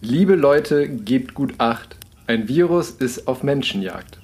[0.00, 1.96] Liebe Leute, gebt gut Acht.
[2.28, 4.20] Ein Virus ist auf Menschenjagd.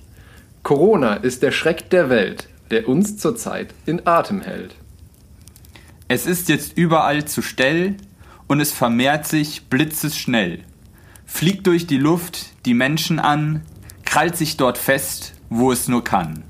[0.63, 4.77] Corona ist der Schreck der Welt, der uns zurzeit in Atem hält.
[6.07, 7.97] Es ist jetzt überall zu Stell
[8.47, 10.61] und es vermehrt sich blitzesschnell.
[11.27, 13.63] Fliegt durch die Luft die Menschen an,
[14.05, 16.45] krallt sich dort fest, wo es nur kann.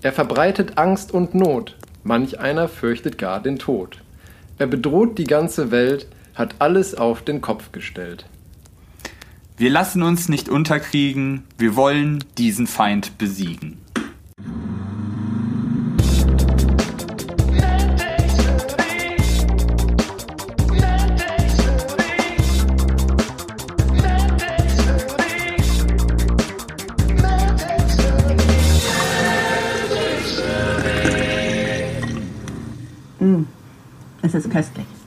[0.00, 3.98] Er verbreitet Angst und Not, manch einer fürchtet gar den Tod.
[4.58, 6.06] Er bedroht die ganze Welt,
[6.38, 8.24] hat alles auf den Kopf gestellt.
[9.56, 13.78] Wir lassen uns nicht unterkriegen, wir wollen diesen Feind besiegen.
[34.22, 34.97] Es ist köstlich.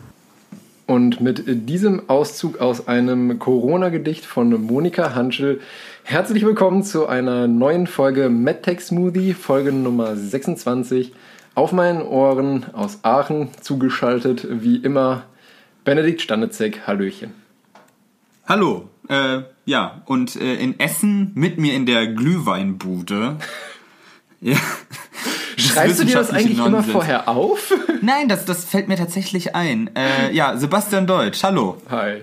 [0.88, 5.62] Und mit diesem Auszug aus einem Corona-Gedicht von Monika Hanschel
[6.04, 11.14] herzlich willkommen zu einer neuen Folge MedTech Smoothie, Folge Nummer 26.
[11.56, 15.24] Auf meinen Ohren aus Aachen zugeschaltet, wie immer,
[15.84, 16.88] Benedikt Stanetzek.
[16.88, 17.34] Hallöchen.
[18.46, 23.38] Hallo, äh, ja, und äh, in Essen mit mir in der Glühweinbude.
[24.42, 24.58] ja.
[25.62, 26.86] Schreibst du dir das eigentlich Nonsens.
[26.86, 27.74] immer vorher auf?
[28.02, 29.90] Nein, das, das fällt mir tatsächlich ein.
[29.96, 31.82] Äh, ja, Sebastian Deutsch, hallo.
[31.90, 32.22] Hi.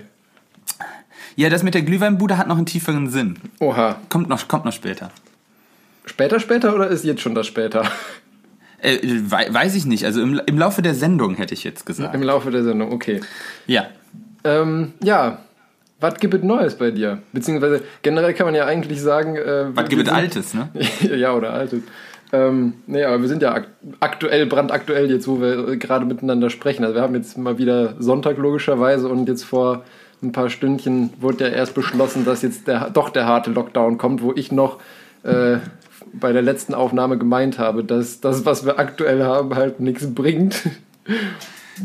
[1.35, 3.37] Ja, das mit der Glühweinbude hat noch einen tieferen Sinn.
[3.59, 3.97] Oha.
[4.09, 5.11] Kommt noch, kommt noch später.
[6.05, 7.83] Später, später oder ist jetzt schon das später?
[8.81, 10.05] Äh, weiß ich nicht.
[10.05, 12.15] Also im, im Laufe der Sendung hätte ich jetzt gesagt.
[12.15, 13.19] Im Laufe der Sendung, okay.
[13.67, 13.87] Ja.
[14.45, 15.39] Ähm, ja,
[15.99, 17.21] was gibt es Neues bei dir?
[17.33, 19.35] Beziehungsweise generell kann man ja eigentlich sagen.
[19.35, 20.69] Äh, was gibt es Altes, ne?
[21.17, 21.83] ja, oder Altes.
[22.31, 23.63] Ähm, nee, aber wir sind ja
[23.99, 26.83] aktuell, brandaktuell jetzt, wo wir gerade miteinander sprechen.
[26.83, 29.83] Also wir haben jetzt mal wieder Sonntag logischerweise und jetzt vor
[30.21, 34.21] ein paar Stündchen wurde ja erst beschlossen, dass jetzt der, doch der harte Lockdown kommt,
[34.21, 34.79] wo ich noch
[35.23, 35.57] äh,
[36.13, 40.61] bei der letzten Aufnahme gemeint habe, dass das, was wir aktuell haben, halt nichts bringt.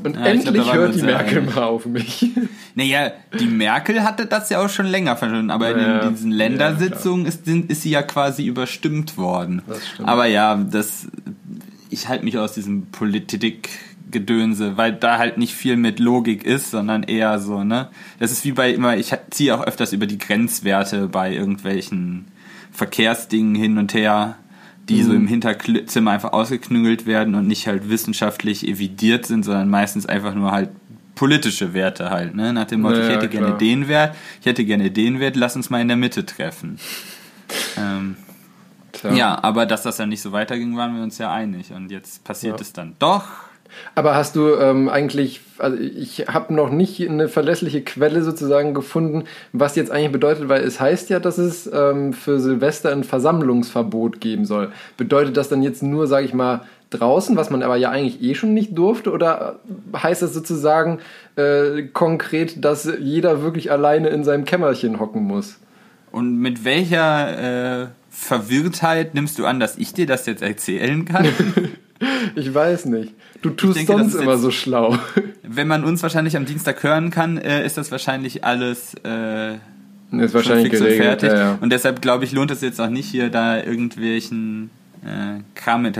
[0.02, 2.30] Und ja, endlich glaub, hört die Merkel mal auf mich.
[2.76, 7.24] Naja, die Merkel hatte das ja auch schon länger verstanden, aber ja, in diesen Ländersitzungen
[7.24, 9.62] ja, ist, ist sie ja quasi überstimmt worden.
[9.68, 10.08] Das stimmt.
[10.08, 11.06] Aber ja, das,
[11.90, 17.04] ich halte mich aus diesem Politikgedönse, weil da halt nicht viel mit Logik ist, sondern
[17.04, 17.90] eher so, ne?
[18.18, 22.26] Das ist wie bei immer, ich ziehe auch öfters über die Grenzwerte bei irgendwelchen
[22.72, 24.36] Verkehrsdingen hin und her
[24.88, 25.06] die mhm.
[25.06, 30.34] so im Hinterzimmer einfach ausgeknüngelt werden und nicht halt wissenschaftlich evidiert sind, sondern meistens einfach
[30.34, 30.70] nur halt
[31.14, 32.52] politische Werte halt, ne?
[32.52, 33.42] Nach dem Motto, naja, ich hätte klar.
[33.42, 36.78] gerne den Wert, ich hätte gerne den Wert, lass uns mal in der Mitte treffen.
[37.76, 38.16] Ähm,
[39.12, 41.72] ja, aber dass das dann nicht so weiterging, waren wir uns ja einig.
[41.72, 42.62] Und jetzt passiert ja.
[42.62, 43.24] es dann doch.
[43.94, 49.24] Aber hast du ähm, eigentlich, also ich habe noch nicht eine verlässliche Quelle sozusagen gefunden,
[49.52, 54.20] was jetzt eigentlich bedeutet, weil es heißt ja, dass es ähm, für Silvester ein Versammlungsverbot
[54.20, 54.72] geben soll.
[54.96, 58.34] Bedeutet das dann jetzt nur, sage ich mal, draußen, was man aber ja eigentlich eh
[58.34, 59.10] schon nicht durfte?
[59.10, 59.58] Oder
[59.96, 61.00] heißt das sozusagen
[61.36, 65.58] äh, konkret, dass jeder wirklich alleine in seinem Kämmerchen hocken muss?
[66.10, 71.26] Und mit welcher äh, Verwirrtheit nimmst du an, dass ich dir das jetzt erzählen kann?
[72.34, 73.14] ich weiß nicht.
[73.42, 74.98] Du tust denke, sonst immer so schlau.
[75.42, 79.54] Wenn man uns wahrscheinlich am Dienstag hören kann, äh, ist das wahrscheinlich alles äh,
[80.12, 81.30] ist wahrscheinlich fix geregelt, und fertig.
[81.30, 81.58] Ja, ja.
[81.60, 84.70] Und deshalb glaube ich, lohnt es jetzt auch nicht hier da irgendwelchen
[85.04, 85.98] äh, Kram mit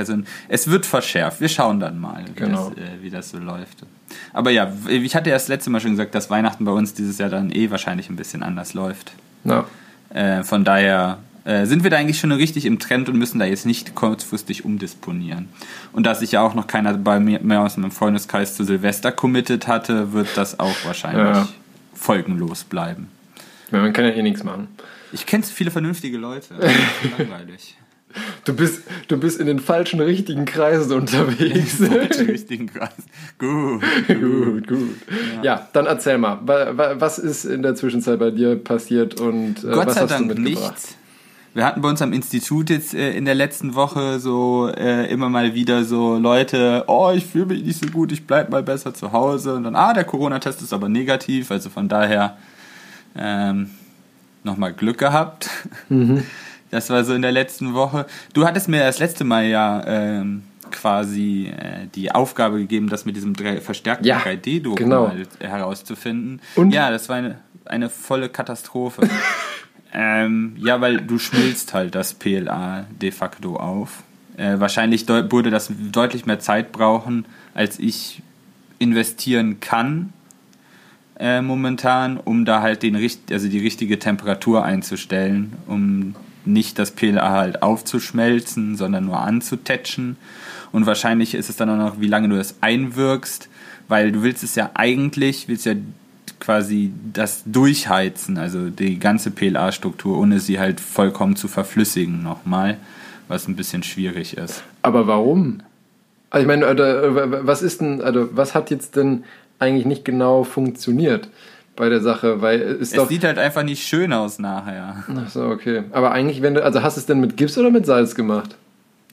[0.49, 1.41] Es wird verschärft.
[1.41, 2.71] Wir schauen dann mal, wie, genau.
[2.71, 3.85] das, äh, wie das so läuft.
[4.33, 7.19] Aber ja, ich hatte ja das letzte Mal schon gesagt, dass Weihnachten bei uns dieses
[7.19, 9.13] Jahr dann eh wahrscheinlich ein bisschen anders läuft.
[9.45, 9.67] Ja.
[10.11, 13.44] Äh, von daher äh, sind wir da eigentlich schon richtig im Trend und müssen da
[13.44, 15.49] jetzt nicht kurzfristig umdisponieren.
[15.93, 19.12] Und da sich ja auch noch keiner bei mir mehr aus meinem Freundeskreis zu Silvester
[19.12, 21.49] committed hatte, wird das auch wahrscheinlich ja.
[21.93, 23.09] folgenlos bleiben.
[23.71, 24.69] Ja, man kann ja eh nichts machen.
[25.12, 26.55] Ich kenne viele vernünftige Leute.
[27.19, 27.76] langweilig.
[28.44, 31.81] Du bist, du bist in den falschen richtigen Kreisen unterwegs.
[31.81, 33.05] In den falschen richtigen Kreisen.
[33.38, 33.82] Gut.
[34.06, 34.97] gut, gut.
[35.37, 35.43] Ja.
[35.43, 35.69] ja.
[35.72, 39.94] dann erzähl mal, was ist in der Zwischenzeit bei dir passiert und äh, Gott was
[39.94, 40.73] sei hast Dank du mitgebracht?
[40.73, 40.97] Nichts.
[41.55, 45.29] Wir hatten bei uns am Institut jetzt äh, in der letzten Woche so äh, immer
[45.29, 48.93] mal wieder so Leute, oh, ich fühle mich nicht so gut, ich bleib mal besser
[48.93, 49.55] zu Hause.
[49.55, 52.37] Und dann, ah, der Corona-Test ist aber negativ, also von daher
[53.17, 53.71] ähm,
[54.43, 55.49] nochmal Glück gehabt.
[55.89, 56.25] Mhm.
[56.71, 58.05] Das war so in der letzten Woche.
[58.33, 60.43] Du hattest mir das letzte Mal ja ähm,
[60.73, 65.12] quasi äh, die Aufgabe gegeben, das mit diesem verstärkten ja, 3D-Druck genau.
[65.39, 66.41] herauszufinden.
[66.57, 66.73] Und?
[66.73, 69.09] Ja, das war eine, eine volle Katastrophe.
[69.94, 74.02] ähm, ja, weil du schmilzt halt das PLA de facto auf.
[74.37, 77.25] Äh, wahrscheinlich würde das deutlich mehr Zeit brauchen,
[77.55, 78.20] als ich
[78.81, 80.12] investieren kann.
[81.19, 87.31] äh, momentan, um da halt den, also die richtige Temperatur einzustellen, um nicht das PLA
[87.31, 90.17] halt aufzuschmelzen, sondern nur anzutatschen.
[90.73, 93.49] Und wahrscheinlich ist es dann auch noch, wie lange du das einwirkst,
[93.87, 95.75] weil du willst es ja eigentlich, willst ja
[96.44, 102.76] quasi das durchheizen, also die ganze PLA-Struktur, ohne sie halt vollkommen zu verflüssigen nochmal,
[103.29, 104.62] was ein bisschen schwierig ist.
[104.82, 105.61] Aber warum?
[106.31, 106.67] Also ich meine,
[107.46, 109.25] was ist denn, also was hat jetzt denn
[109.58, 111.29] eigentlich nicht genau funktioniert
[111.76, 112.43] bei der Sache?
[112.43, 115.05] Weil es, es sieht halt einfach nicht schön aus nachher.
[115.08, 115.85] Ach so, okay.
[115.93, 118.56] Aber eigentlich, wenn du, also hast du es denn mit Gips oder mit Salz gemacht?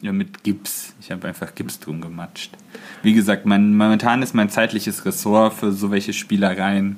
[0.02, 0.94] Ja, mit Gips.
[1.00, 2.52] Ich habe einfach Gips drum gematscht.
[3.04, 6.98] Wie gesagt, mein, momentan ist mein zeitliches Ressort für so welche Spielereien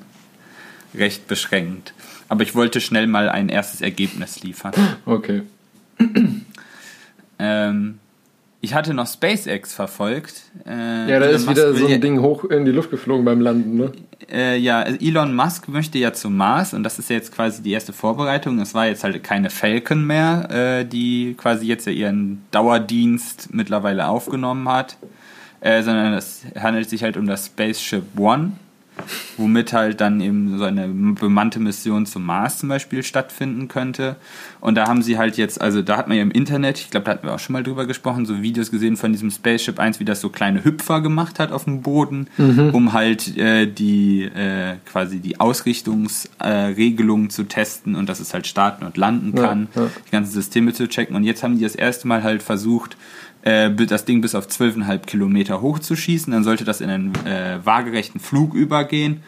[0.96, 1.94] recht beschränkt.
[2.30, 4.74] Aber ich wollte schnell mal ein erstes Ergebnis liefern.
[5.06, 5.44] Okay.
[7.40, 8.00] ähm,
[8.62, 10.44] ich hatte noch SpaceX verfolgt.
[10.66, 13.42] Äh, ja, da ist Musk wieder so ein Ding hoch in die Luft geflogen beim
[13.42, 13.92] Landen, ne?
[14.32, 17.72] Äh, ja, Elon Musk möchte ja zum Mars und das ist ja jetzt quasi die
[17.72, 18.58] erste Vorbereitung.
[18.60, 24.08] Es war jetzt halt keine Falcon mehr, äh, die quasi jetzt ja ihren Dauerdienst mittlerweile
[24.08, 24.96] aufgenommen hat,
[25.60, 28.54] äh, sondern es handelt sich halt um das Spaceship One
[29.38, 34.16] womit halt dann eben so eine bemannte Mission zum Mars zum Beispiel stattfinden könnte.
[34.60, 37.06] Und da haben sie halt jetzt, also da hat man ja im Internet, ich glaube,
[37.06, 40.00] da hatten wir auch schon mal drüber gesprochen, so Videos gesehen von diesem Spaceship 1,
[40.00, 42.70] wie das so kleine Hüpfer gemacht hat auf dem Boden, mhm.
[42.74, 48.48] um halt äh, die äh, quasi die Ausrichtungsregelungen äh, zu testen und dass es halt
[48.48, 49.90] starten und landen kann, ja, ja.
[50.08, 51.16] die ganzen Systeme zu checken.
[51.16, 52.98] Und jetzt haben die das erste Mal halt versucht,
[53.44, 56.32] äh, das Ding bis auf 12,5 Kilometer hochzuschießen.
[56.32, 59.22] Dann sollte das in einen äh, waagerechten Flug übergehen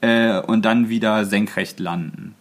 [0.00, 2.34] äh, und dann wieder senkrecht landen.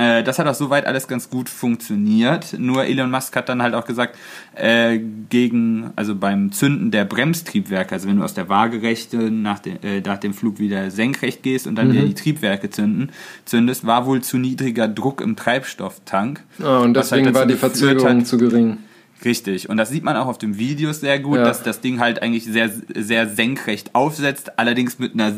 [0.00, 2.58] Äh, das hat auch soweit alles ganz gut funktioniert.
[2.58, 4.16] Nur Elon Musk hat dann halt auch gesagt,
[4.54, 4.98] äh,
[5.28, 10.00] gegen, also beim Zünden der Bremstriebwerke, also wenn du aus der Waagerechte nach, de, äh,
[10.00, 11.92] nach dem Flug wieder senkrecht gehst und dann mhm.
[11.92, 13.10] wieder die Triebwerke zünden,
[13.44, 16.44] zündest, war wohl zu niedriger Druck im Treibstofftank.
[16.62, 18.78] Ah, und deswegen halt war die Verzögerung hat, zu gering.
[19.24, 19.68] Richtig.
[19.68, 21.44] Und das sieht man auch auf dem Video sehr gut, ja.
[21.44, 25.34] dass das Ding halt eigentlich sehr, sehr senkrecht aufsetzt, allerdings mit einer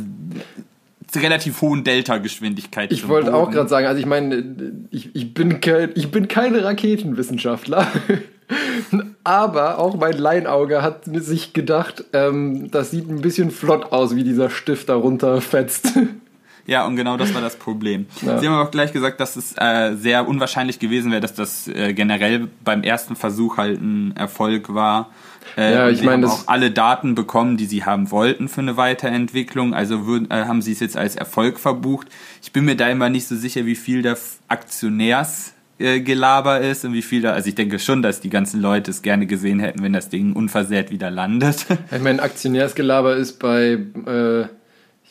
[1.16, 2.92] relativ hohen Delta-Geschwindigkeit.
[2.92, 4.44] Ich wollte auch gerade sagen, also ich meine,
[4.90, 7.86] ich, ich, bin kein, ich bin keine Raketenwissenschaftler.
[9.24, 14.24] Aber auch mein Leinauge hat sich gedacht, ähm, das sieht ein bisschen flott aus, wie
[14.24, 15.92] dieser Stift da runterfetzt.
[16.66, 18.06] Ja, und genau das war das Problem.
[18.22, 18.38] Ja.
[18.38, 21.92] Sie haben auch gleich gesagt, dass es äh, sehr unwahrscheinlich gewesen wäre, dass das äh,
[21.92, 25.10] generell beim ersten Versuch halt ein Erfolg war.
[25.56, 29.74] Äh, ja, ich meine, auch alle Daten bekommen, die sie haben wollten für eine Weiterentwicklung.
[29.74, 32.06] Also würden, äh, haben sie es jetzt als Erfolg verbucht.
[32.42, 34.16] Ich bin mir da immer nicht so sicher, wie viel der
[34.48, 39.02] Aktionärsgelaber ist und wie viel da, also ich denke schon, dass die ganzen Leute es
[39.02, 41.66] gerne gesehen hätten, wenn das Ding unversehrt wieder landet.
[41.90, 44.44] Ich meine, Aktionärsgelaber ist bei äh,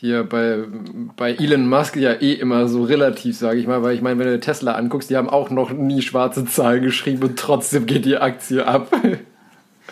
[0.02, 0.64] hier bei,
[1.16, 4.26] bei Elon Musk ja eh immer so relativ, sage ich mal, weil ich meine, wenn
[4.26, 8.18] du Tesla anguckst, die haben auch noch nie schwarze Zahlen geschrieben und trotzdem geht die
[8.18, 8.92] Aktie ab.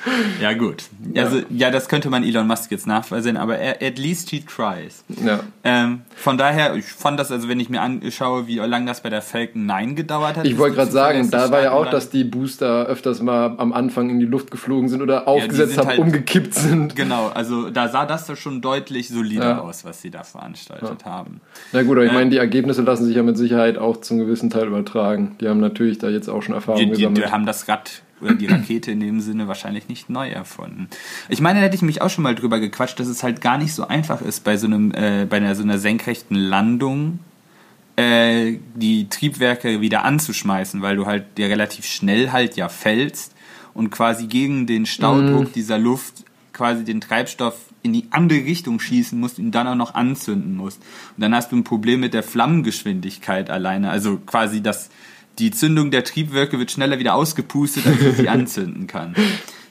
[0.41, 0.83] Ja, gut.
[1.13, 1.23] Ja.
[1.23, 5.03] Also, ja, das könnte man Elon Musk jetzt nachvollziehen, aber er, at least he tries.
[5.23, 5.41] Ja.
[5.63, 9.09] Ähm, von daher, ich fand das, also wenn ich mir anschaue, wie lange das bei
[9.09, 10.45] der Falcon 9 gedauert hat.
[10.45, 14.09] Ich wollte gerade sagen, da war ja auch, dass die Booster öfters mal am Anfang
[14.09, 16.95] in die Luft geflogen sind oder aufgesetzt ja, haben, halt, umgekippt sind.
[16.95, 19.59] Genau, also da sah das schon deutlich solider ja.
[19.59, 21.41] aus, was sie da veranstaltet haben.
[21.71, 24.19] Na gut, aber ich äh, meine, die Ergebnisse lassen sich ja mit Sicherheit auch zum
[24.19, 25.35] gewissen Teil übertragen.
[25.41, 27.25] Die haben natürlich da jetzt auch schon Erfahrung die, die, gesammelt.
[27.25, 30.87] Die haben das Rad oder die Rakete in dem Sinne wahrscheinlich nicht neu erfunden.
[31.29, 33.57] Ich meine, da hätte ich mich auch schon mal drüber gequatscht, dass es halt gar
[33.57, 37.19] nicht so einfach ist, bei so einem, äh, bei einer, so einer senkrechten Landung
[37.95, 43.35] äh, die Triebwerke wieder anzuschmeißen, weil du halt dir relativ schnell halt ja fällst
[43.73, 45.53] und quasi gegen den Staudruck mm.
[45.53, 49.95] dieser Luft quasi den Treibstoff in die andere Richtung schießen musst und dann auch noch
[49.95, 50.81] anzünden musst.
[51.15, 53.89] Und dann hast du ein Problem mit der Flammengeschwindigkeit alleine.
[53.89, 54.89] Also quasi das,
[55.39, 59.15] die Zündung der Triebwerke wird schneller wieder ausgepustet, als sie sie anzünden kann.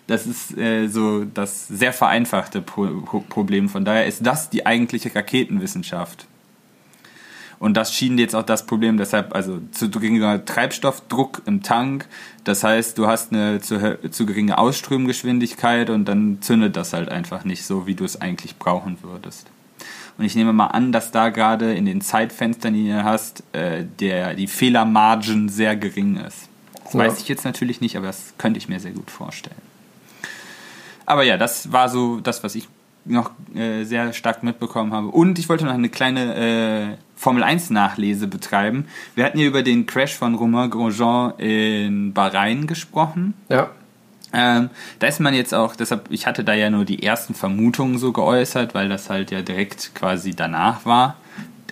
[0.07, 2.87] Das ist äh, so das sehr vereinfachte Pro
[3.29, 3.69] Problem.
[3.69, 6.27] Von daher ist das die eigentliche Raketenwissenschaft.
[7.59, 12.07] Und das schien jetzt auch das Problem, deshalb, also zu geringer Treibstoffdruck im Tank.
[12.45, 17.45] Das heißt, du hast eine zu, zu geringe Ausströmgeschwindigkeit und dann zündet das halt einfach
[17.45, 19.49] nicht so, wie du es eigentlich brauchen würdest.
[20.19, 23.85] Und ich nehme mal an, dass da gerade in den Zeitfenstern, die du hast, äh,
[24.01, 26.49] der, die Fehlermargin sehr gering ist.
[26.85, 27.01] Das ja.
[27.01, 29.57] weiß ich jetzt natürlich nicht, aber das könnte ich mir sehr gut vorstellen.
[31.07, 32.69] Aber ja, das war so das, was ich
[33.05, 35.07] noch äh, sehr stark mitbekommen habe.
[35.09, 38.87] Und ich wollte noch eine kleine äh, Formel 1 Nachlese betreiben.
[39.15, 43.35] Wir hatten ja über den Crash von Romain Grosjean in Bahrain gesprochen.
[43.49, 43.71] Ja.
[44.33, 47.99] Ähm, da ist man jetzt auch, deshalb, ich hatte da ja nur die ersten Vermutungen
[47.99, 51.17] so geäußert, weil das halt ja direkt quasi danach war.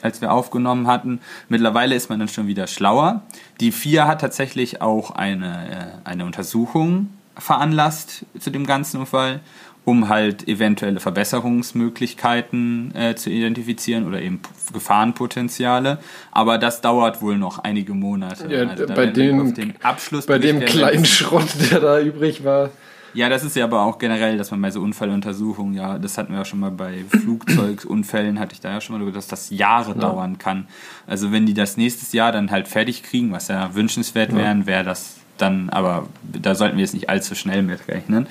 [0.03, 1.21] als wir aufgenommen hatten.
[1.49, 3.23] Mittlerweile ist man dann schon wieder schlauer.
[3.61, 7.09] Die FIA hat tatsächlich auch eine, äh, eine Untersuchung
[7.39, 9.41] veranlasst zu dem ganzen Unfall
[9.87, 14.41] um halt eventuelle Verbesserungsmöglichkeiten äh, zu identifizieren oder eben
[14.73, 15.99] Gefahrenpotenziale.
[16.33, 18.53] Aber das dauert wohl noch einige Monate.
[18.53, 22.71] Ja, also bei dem, Abschluss bei dem kleinen Schrott, der da übrig war.
[23.15, 26.33] Ja, das ist ja aber auch generell, dass man bei so Unfalluntersuchungen, ja, das hatten
[26.33, 29.51] wir ja schon mal bei Flugzeugunfällen, hatte ich da ja schon mal darüber, dass das
[29.51, 29.99] Jahre ja.
[29.99, 30.67] dauern kann.
[31.07, 34.39] Also wenn die das nächstes Jahr dann halt fertig kriegen, was ja wünschenswert ja.
[34.39, 38.27] wären, wäre das dann, aber da sollten wir jetzt nicht allzu schnell mitrechnen.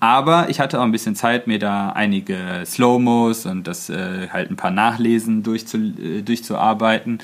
[0.00, 4.50] Aber ich hatte auch ein bisschen Zeit, mir da einige Slow-Mos und das äh, halt
[4.50, 7.18] ein paar Nachlesen durchzu, äh, durchzuarbeiten.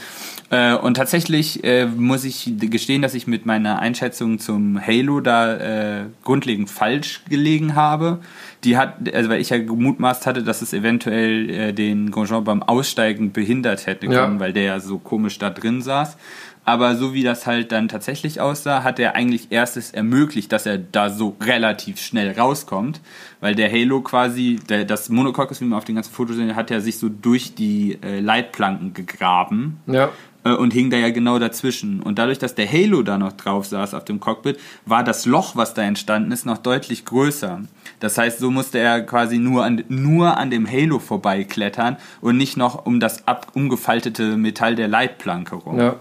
[0.50, 5.56] Äh, und tatsächlich äh, muss ich gestehen, dass ich mit meiner Einschätzung zum Halo da
[6.00, 8.18] äh, grundlegend falsch gelegen habe.
[8.64, 12.62] Die hat, also weil ich ja gemutmaßt hatte, dass es eventuell äh, den Grosjean beim
[12.62, 14.40] Aussteigen behindert hätte können, ja.
[14.40, 16.16] weil der ja so komisch da drin saß.
[16.64, 20.78] Aber so wie das halt dann tatsächlich aussah, hat er eigentlich erstes ermöglicht, dass er
[20.78, 23.00] da so relativ schnell rauskommt.
[23.40, 26.70] Weil der Halo quasi, der, das Monococcus, wie man auf den ganzen Fotos sehen, hat
[26.70, 29.80] ja sich so durch die äh, Leitplanken gegraben.
[29.86, 30.10] Ja.
[30.44, 32.00] Äh, und hing da ja genau dazwischen.
[32.00, 35.56] Und dadurch, dass der Halo da noch drauf saß auf dem Cockpit, war das Loch,
[35.56, 37.62] was da entstanden ist, noch deutlich größer.
[38.00, 42.56] Das heißt, so musste er quasi nur an, nur an dem Halo vorbeiklettern und nicht
[42.56, 45.78] noch um das ab, umgefaltete Metall der Leitplanke rum.
[45.78, 45.96] Ja.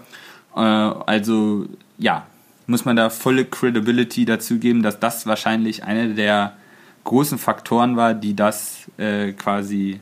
[0.54, 1.66] Äh, also
[1.98, 2.26] ja,
[2.66, 6.56] muss man da volle Credibility dazu geben, dass das wahrscheinlich einer der
[7.04, 10.00] großen Faktoren war, die das äh, quasi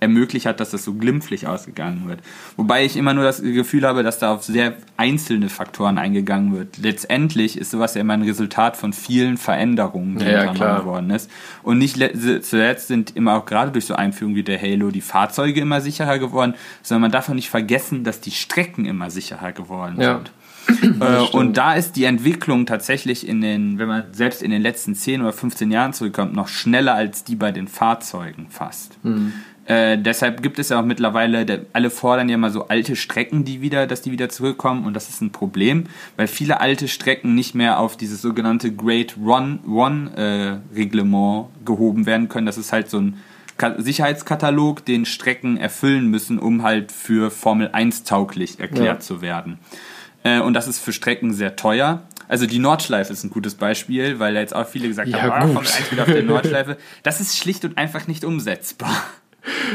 [0.00, 2.20] ermöglicht hat, dass das so glimpflich ausgegangen wird.
[2.56, 6.78] Wobei ich immer nur das Gefühl habe, dass da auf sehr einzelne Faktoren eingegangen wird.
[6.78, 11.30] Letztendlich ist sowas ja immer ein Resultat von vielen Veränderungen, die ja, unternommen worden ist.
[11.62, 11.96] Und nicht
[12.42, 16.18] zuletzt sind immer auch gerade durch so Einführungen wie der Halo die Fahrzeuge immer sicherer
[16.18, 20.16] geworden, sondern man darf auch nicht vergessen, dass die Strecken immer sicherer geworden ja.
[20.16, 20.30] sind.
[21.00, 24.94] Äh, und da ist die Entwicklung tatsächlich in den, wenn man selbst in den letzten
[24.94, 29.02] 10 oder 15 Jahren zurückkommt, noch schneller als die bei den Fahrzeugen fast.
[29.04, 29.32] Mhm.
[29.66, 33.44] Äh, deshalb gibt es ja auch mittlerweile, der, alle fordern ja mal so alte Strecken,
[33.44, 35.84] die wieder, dass die wieder zurückkommen und das ist ein Problem,
[36.16, 42.06] weil viele alte Strecken nicht mehr auf dieses sogenannte Great Run One äh, Reglement gehoben
[42.06, 42.46] werden können.
[42.46, 43.20] Das ist halt so ein
[43.78, 49.00] Sicherheitskatalog, den Strecken erfüllen müssen, um halt für Formel 1 tauglich erklärt ja.
[49.00, 49.58] zu werden.
[50.22, 52.02] Äh, und das ist für Strecken sehr teuer.
[52.28, 55.32] Also die Nordschleife ist ein gutes Beispiel, weil da jetzt auch viele gesagt ja, haben,
[55.32, 56.76] ah, Formel 1 wieder auf der Nordschleife.
[57.02, 58.94] Das ist schlicht und einfach nicht umsetzbar.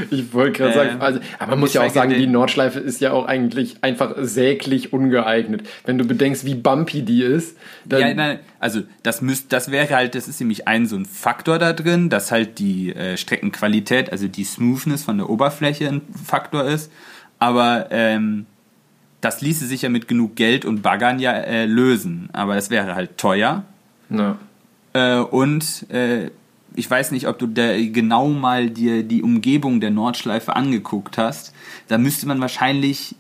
[0.10, 3.02] Ich wollte gerade äh, sagen, also, aber man muss ja auch sagen, die Nordschleife ist
[3.02, 5.68] ja auch eigentlich einfach säglich ungeeignet.
[5.86, 7.58] Wenn du bedenkst, wie bumpy die ist.
[7.86, 11.06] Dann ja, nein, also das müsst, das wäre halt, das ist nämlich ein so ein
[11.06, 16.02] Faktor da drin, dass halt die äh, Streckenqualität, also die Smoothness von der Oberfläche ein
[16.26, 16.92] Faktor ist.
[17.40, 18.46] Aber ähm,
[19.22, 22.30] das ließe sich ja mit genug Geld und Baggern ja äh, lösen.
[22.34, 23.64] Aber das wäre halt teuer.
[24.10, 24.38] Ja.
[24.94, 26.32] Äh, und äh,
[26.76, 31.54] ich weiß nicht, ob du da genau mal dir die Umgebung der Nordschleife angeguckt hast.
[31.88, 33.16] Da müsste man wahrscheinlich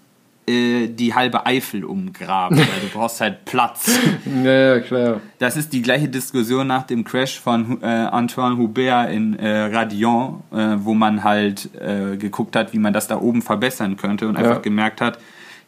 [0.48, 4.00] äh, die halbe Eifel umgraben, weil du brauchst halt Platz.
[4.44, 5.22] ja, ja, klar.
[5.40, 10.44] Das ist die gleiche Diskussion nach dem Crash von äh, Antoine Hubert in äh, Radion,
[10.52, 14.38] äh, wo man halt äh, geguckt hat, wie man das da oben verbessern könnte und
[14.38, 15.20] einfach gemerkt hat,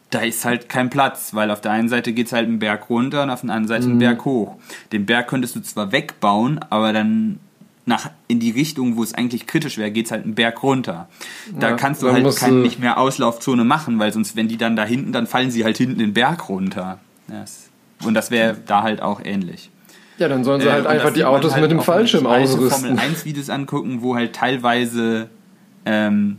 [0.10, 2.90] da ist halt kein Platz, weil auf der einen Seite geht es halt einen Berg
[2.90, 4.00] runter und auf der anderen Seite einen mhm.
[4.00, 4.56] Berg hoch.
[4.92, 7.40] Den Berg könntest du zwar wegbauen, aber dann
[7.86, 11.10] nach in die Richtung, wo es eigentlich kritisch wäre, geht es halt einen Berg runter.
[11.60, 14.76] Da ja, kannst du halt kein, nicht mehr Auslaufzone machen, weil sonst, wenn die dann
[14.76, 17.00] da hinten, dann fallen sie halt hinten den Berg runter.
[17.30, 17.70] Yes.
[18.04, 19.70] Und das wäre da halt auch ähnlich.
[20.18, 22.96] Ja, dann sollen sie halt äh, einfach die Autos halt mit dem Fallschirm ausrüsten.
[22.96, 25.30] Formel 1 Videos angucken, wo halt teilweise
[25.86, 26.38] ähm,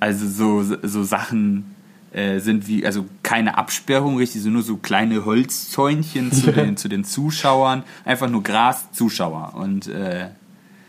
[0.00, 1.74] also so, so Sachen
[2.12, 6.88] äh, sind wie, also keine Absperrung, richtig, so nur so kleine Holzzäunchen zu, den, zu
[6.88, 10.28] den Zuschauern, einfach nur Gras, Zuschauer und äh,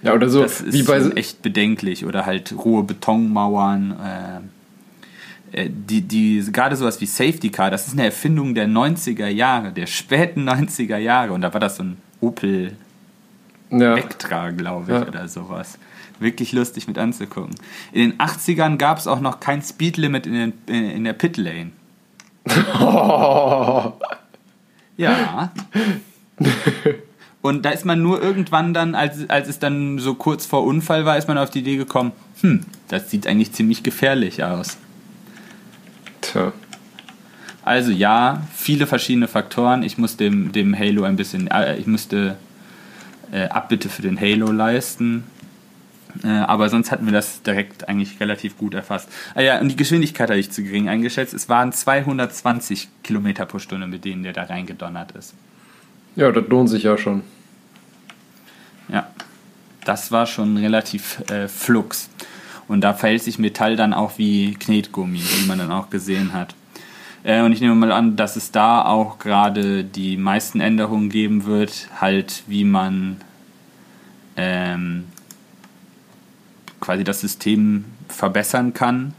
[0.05, 3.91] ja, oder so das wie bei echt bedenklich oder halt rohe Betonmauern.
[3.91, 4.39] Äh,
[5.55, 9.71] äh, die, die, gerade sowas wie Safety Car, das ist eine Erfindung der 90er Jahre,
[9.71, 11.33] der späten 90er Jahre.
[11.33, 12.74] Und da war das so ein Opel
[13.69, 13.95] ja.
[13.95, 15.07] Vectra, glaube ich, ja.
[15.07, 15.79] oder sowas.
[16.19, 17.55] Wirklich lustig mit anzugucken.
[17.91, 21.71] In den 80ern gab es auch noch kein Speedlimit in, den, in der Pit Lane.
[22.79, 23.93] Oh.
[24.97, 25.51] Ja.
[27.45, 31.05] Und da ist man nur irgendwann dann, als, als es dann so kurz vor Unfall
[31.05, 32.11] war, ist man auf die Idee gekommen,
[32.41, 34.77] hm, das sieht eigentlich ziemlich gefährlich aus.
[36.21, 36.53] Tja.
[37.63, 39.83] Also ja, viele verschiedene Faktoren.
[39.83, 42.35] Ich muss dem, dem Halo ein bisschen, äh, ich musste
[43.31, 45.23] äh, Abbitte für den Halo leisten.
[46.23, 49.07] Äh, aber sonst hatten wir das direkt eigentlich relativ gut erfasst.
[49.35, 51.35] Ah ja, und die Geschwindigkeit habe ich zu gering eingeschätzt.
[51.35, 55.35] Es waren 220 Kilometer pro Stunde, mit denen der da reingedonnert ist.
[56.15, 57.21] Ja, das lohnt sich ja schon.
[59.85, 62.09] Das war schon relativ äh, flux.
[62.67, 66.55] Und da verhält sich Metall dann auch wie Knetgummi, wie man dann auch gesehen hat.
[67.23, 71.45] Äh, und ich nehme mal an, dass es da auch gerade die meisten Änderungen geben
[71.45, 73.17] wird, halt wie man
[74.35, 75.05] ähm,
[76.79, 79.13] quasi das System verbessern kann.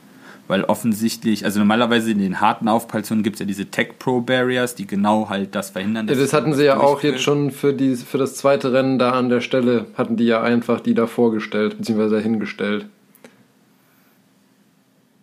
[0.48, 4.76] Weil offensichtlich, also normalerweise in den harten Aufprallzonen gibt es ja diese Tech Pro Barriers,
[4.76, 6.06] die genau halt das verhindern.
[6.06, 9.28] Das hatten sie ja auch jetzt schon für, die, für das zweite Rennen da an
[9.28, 12.86] der Stelle, hatten die ja einfach die da vorgestellt, beziehungsweise hingestellt.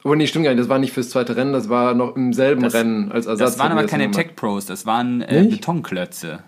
[0.03, 2.34] Oh nee, stimmt gar nicht, das war nicht fürs zweite Rennen, das war noch im
[2.34, 3.51] selben das, Rennen als Ersatz.
[3.51, 6.39] Das waren aber keine Tech Pros, das waren äh, Betonklötze.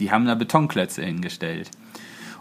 [0.00, 1.70] Die haben da Betonklötze hingestellt.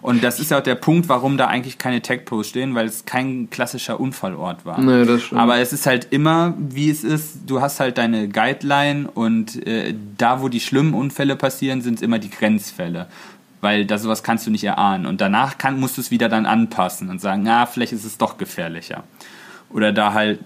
[0.01, 2.87] Und das ist ja auch der Punkt, warum da eigentlich keine Tech Pros stehen, weil
[2.87, 4.81] es kein klassischer Unfallort war.
[4.81, 5.39] Nee, das stimmt.
[5.39, 9.93] Aber es ist halt immer, wie es ist, du hast halt deine Guideline und äh,
[10.17, 13.07] da, wo die schlimmen Unfälle passieren, sind es immer die Grenzfälle.
[13.61, 15.05] Weil da sowas kannst du nicht erahnen.
[15.05, 18.17] Und danach kann, musst du es wieder dann anpassen und sagen, na, vielleicht ist es
[18.17, 19.03] doch gefährlicher.
[19.69, 20.39] Oder da halt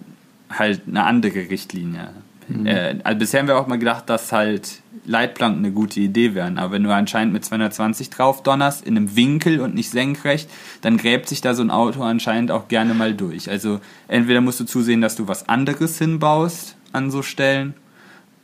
[0.49, 2.09] halt eine andere Richtlinie.
[2.47, 2.65] Mhm.
[2.65, 6.57] Äh, also bisher haben wir auch mal gedacht, dass halt Leitplanken eine gute Idee wären.
[6.57, 10.49] Aber wenn du anscheinend mit 220 drauf donnerst, in einem Winkel und nicht senkrecht,
[10.81, 13.49] dann gräbt sich da so ein Auto anscheinend auch gerne mal durch.
[13.49, 17.73] Also entweder musst du zusehen, dass du was anderes hinbaust an so Stellen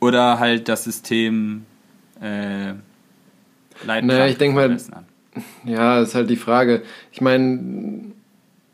[0.00, 1.64] oder halt das System
[2.20, 2.74] äh,
[3.84, 4.76] Leitplanken naja, ich denke mal,
[5.64, 6.82] ja, ist halt die Frage.
[7.10, 8.12] Ich meine,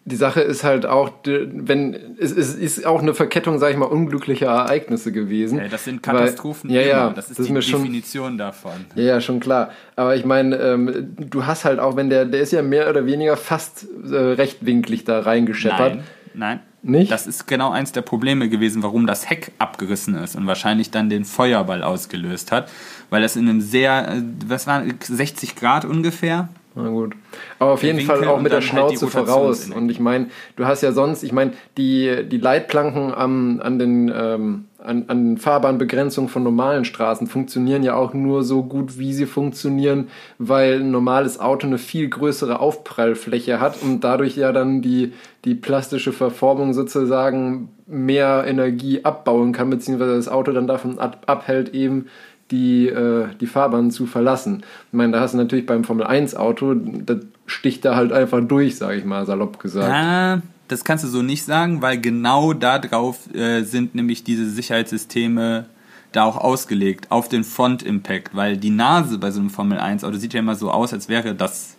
[0.08, 3.86] die Sache ist halt auch, wenn es, es ist auch eine Verkettung, sage ich mal,
[3.86, 5.58] unglücklicher Ereignisse gewesen.
[5.58, 6.70] Ja, das sind Katastrophen.
[6.70, 8.72] Weil, ja, ja, das ist das die ist Definition schon, davon.
[8.94, 9.70] Ja, ja, schon klar.
[9.96, 13.06] Aber ich meine, ähm, du hast halt auch, wenn der, der ist ja mehr oder
[13.06, 15.96] weniger fast äh, rechtwinklig da reingescheppert.
[15.96, 16.60] Nein, nein.
[16.80, 17.10] Nicht?
[17.10, 21.10] Das ist genau eins der Probleme gewesen, warum das Heck abgerissen ist und wahrscheinlich dann
[21.10, 22.70] den Feuerball ausgelöst hat,
[23.10, 26.48] weil das in einem sehr, äh, was war 60 Grad ungefähr
[26.82, 27.14] na gut.
[27.58, 29.70] Aber auf jeden Fall auch mit der Schnauze halt voraus.
[29.70, 34.12] Und ich meine, du hast ja sonst, ich meine, die, die Leitplanken am, an den
[34.14, 39.26] ähm, an, an Fahrbahnbegrenzungen von normalen Straßen funktionieren ja auch nur so gut, wie sie
[39.26, 45.12] funktionieren, weil ein normales Auto eine viel größere Aufprallfläche hat und dadurch ja dann die,
[45.44, 51.74] die plastische Verformung sozusagen mehr Energie abbauen kann, beziehungsweise das Auto dann davon ab, abhält,
[51.74, 52.06] eben
[52.50, 54.62] die, äh, die Fahrbahn zu verlassen.
[54.90, 58.98] Ich meine, da hast du natürlich beim Formel-1-Auto, das sticht da halt einfach durch, sage
[58.98, 59.88] ich mal, salopp gesagt.
[59.88, 65.66] Ja, das kannst du so nicht sagen, weil genau darauf äh, sind nämlich diese Sicherheitssysteme
[66.12, 70.04] da auch ausgelegt, auf den Front Impact, weil die Nase bei so einem Formel 1
[70.04, 71.76] Auto sieht ja immer so aus, als wäre das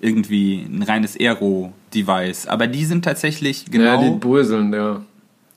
[0.00, 2.48] irgendwie ein reines Aero-Device.
[2.48, 4.02] Aber die sind tatsächlich genau.
[4.02, 5.02] Ja, die bröseln, ja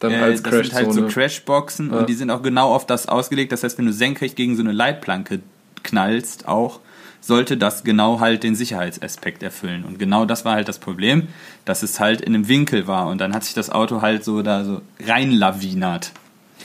[0.04, 2.00] dann äh, als Das sind halt so Crashboxen ja.
[2.00, 3.52] und die sind auch genau auf das ausgelegt.
[3.52, 5.40] Das heißt, wenn du senkrecht gegen so eine Leitplanke
[5.84, 6.80] knallst, auch
[7.22, 9.86] sollte das genau halt den Sicherheitsaspekt erfüllen.
[9.86, 11.30] Und genau das war halt das Problem,
[11.64, 14.42] dass es halt in einem Winkel war und dann hat sich das Auto halt so
[14.42, 16.12] da so reinlawinert.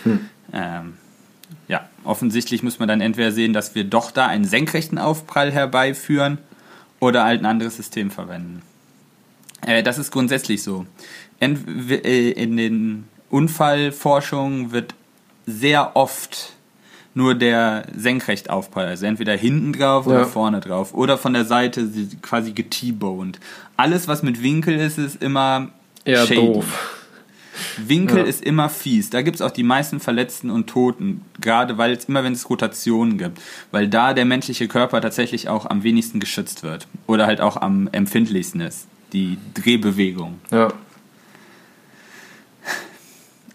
[0.03, 0.21] Hm.
[0.53, 0.95] Ähm,
[1.69, 6.39] ja, offensichtlich muss man dann entweder sehen, dass wir doch da einen senkrechten Aufprall herbeiführen
[6.99, 8.63] oder halt ein anderes System verwenden.
[9.65, 10.87] Äh, das ist grundsätzlich so.
[11.39, 14.95] In, äh, in den Unfallforschung wird
[15.47, 16.53] sehr oft
[17.15, 20.13] nur der Senkrechtaufprall, also entweder hinten drauf ja.
[20.13, 21.89] oder vorne drauf oder von der Seite
[22.23, 23.41] quasi geT-boned.
[23.77, 25.71] Alles, was mit Winkel ist, ist immer
[26.05, 26.37] eher shady.
[26.37, 26.95] doof.
[27.77, 28.25] Winkel ja.
[28.25, 29.11] ist immer fies.
[29.11, 32.49] Da gibt es auch die meisten Verletzten und Toten, gerade weil es immer, wenn es
[32.49, 33.41] Rotationen gibt,
[33.73, 37.89] weil da der menschliche Körper tatsächlich auch am wenigsten geschützt wird oder halt auch am
[37.91, 40.39] empfindlichsten ist, die Drehbewegung.
[40.53, 40.73] Ja.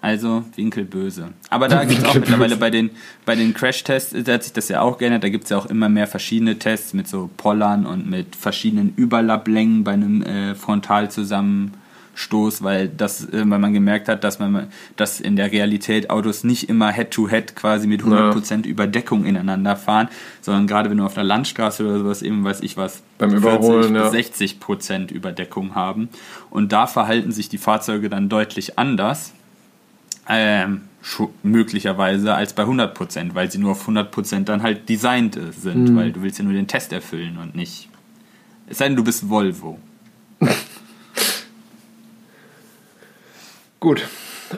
[0.04, 1.30] Also Winkel böse.
[1.50, 2.90] Aber da gibt es auch mittlerweile bei den,
[3.26, 5.68] bei den Crash-Tests, da hat sich das ja auch geändert, da gibt es ja auch
[5.68, 12.64] immer mehr verschiedene Tests mit so Pollern und mit verschiedenen Überlapplängen bei einem äh, Frontalzusammenstoß,
[12.64, 16.68] weil das, äh, weil man gemerkt hat, dass man dass in der Realität Autos nicht
[16.68, 18.70] immer Head-to-Head -head quasi mit 100% ja.
[18.70, 20.10] Überdeckung ineinander fahren,
[20.42, 23.96] sondern gerade wenn du auf der Landstraße oder sowas eben, weiß ich was, beim Überholen,
[23.96, 24.30] 40 bis
[24.90, 24.98] ja.
[24.98, 26.10] 60% Überdeckung haben.
[26.50, 29.32] Und da verhalten sich die Fahrzeuge dann deutlich anders
[30.28, 30.82] ähm,
[31.44, 35.96] möglicherweise als bei 100%, weil sie nur auf 100% dann halt designt sind, mhm.
[35.98, 37.90] weil du willst ja nur den Test erfüllen und nicht.
[38.68, 39.80] Es sei denn, du bist Volvo.
[43.80, 44.08] Gut,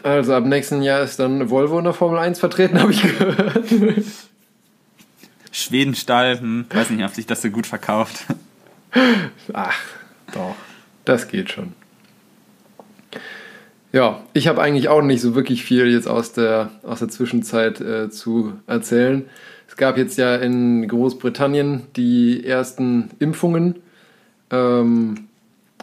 [0.03, 4.03] also ab nächsten Jahr ist dann Volvo in der Formel 1 vertreten, habe ich gehört.
[5.51, 8.25] Schwedenstahl, hm, weiß nicht, ob sich das so gut verkauft.
[9.53, 9.79] Ach,
[10.31, 10.55] doch,
[11.05, 11.73] das geht schon.
[13.95, 17.79] Ja, ich habe eigentlich auch nicht so wirklich viel jetzt aus der, aus der Zwischenzeit
[17.79, 19.23] äh, zu erzählen.
[19.69, 23.75] Es gab jetzt ja in Großbritannien die ersten Impfungen.
[24.51, 25.29] Ähm,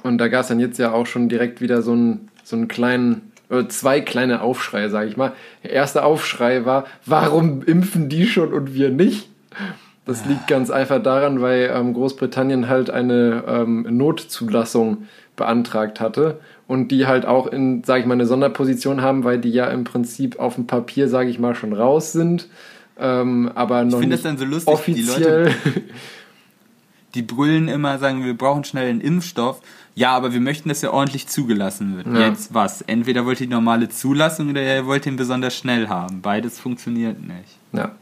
[0.03, 2.69] und da gab es dann jetzt ja auch schon direkt wieder so einen, so einen
[2.69, 5.33] kleinen, oder zwei kleine Aufschreie, sage ich mal.
[5.65, 9.31] Der erste Aufschrei war, warum impfen die schon und wir nicht?
[10.05, 16.41] Das liegt ganz einfach daran, weil ähm, Großbritannien halt eine ähm, Notzulassung beantragt hatte
[16.73, 19.85] und die halt auch in, sage ich mal, eine Sonderposition haben, weil die ja im
[19.85, 22.49] Prinzip auf dem Papier, sage ich mal, schon raus sind,
[22.99, 25.45] ähm, aber noch ich nicht das dann so lustig, offiziell.
[25.45, 25.83] Die, Leute,
[27.15, 29.61] die brüllen immer, sagen, wir brauchen schnell einen Impfstoff.
[29.95, 32.07] Ja, aber wir möchten, dass er ordentlich zugelassen wird.
[32.07, 32.29] Ja.
[32.29, 32.81] Jetzt was?
[32.81, 36.23] Entweder wollt ihr die normale Zulassung oder ihr wollt ihn besonders schnell haben.
[36.23, 37.59] Beides funktioniert nicht.
[37.75, 37.93] Ja.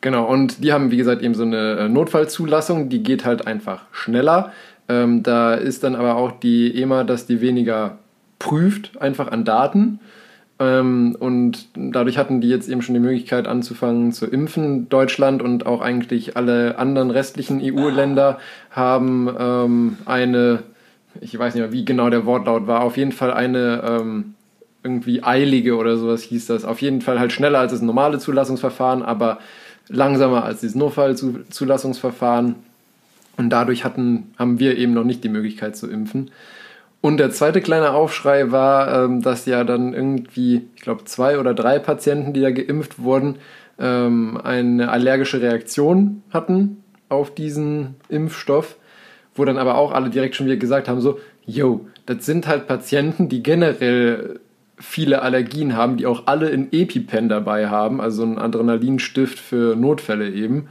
[0.00, 3.82] Genau, und die haben, wie gesagt, eben so eine äh, Notfallzulassung, die geht halt einfach
[3.92, 4.52] schneller.
[4.88, 7.98] Ähm, da ist dann aber auch die EMA, dass die weniger
[8.38, 10.00] prüft, einfach an Daten.
[10.58, 14.88] Ähm, und dadurch hatten die jetzt eben schon die Möglichkeit anzufangen zu impfen.
[14.88, 18.38] Deutschland und auch eigentlich alle anderen restlichen EU-Länder
[18.70, 20.62] haben ähm, eine,
[21.20, 24.34] ich weiß nicht mehr, wie genau der Wortlaut war, auf jeden Fall eine ähm,
[24.84, 26.64] irgendwie eilige oder sowas hieß das.
[26.64, 29.38] Auf jeden Fall halt schneller als das normale Zulassungsverfahren, aber
[29.88, 32.54] langsamer als dieses Notfallzulassungsverfahren.
[33.36, 36.30] Und dadurch hatten, haben wir eben noch nicht die Möglichkeit zu impfen.
[37.04, 41.52] Und der zweite kleine Aufschrei war, ähm, dass ja dann irgendwie, ich glaube, zwei oder
[41.52, 43.36] drei Patienten, die da geimpft wurden,
[43.78, 48.78] ähm, eine allergische Reaktion hatten auf diesen Impfstoff,
[49.34, 52.66] wo dann aber auch alle direkt schon wieder gesagt haben, so, yo, das sind halt
[52.66, 54.40] Patienten, die generell
[54.78, 60.30] viele Allergien haben, die auch alle in EpiPen dabei haben, also ein Adrenalinstift für Notfälle
[60.30, 60.68] eben.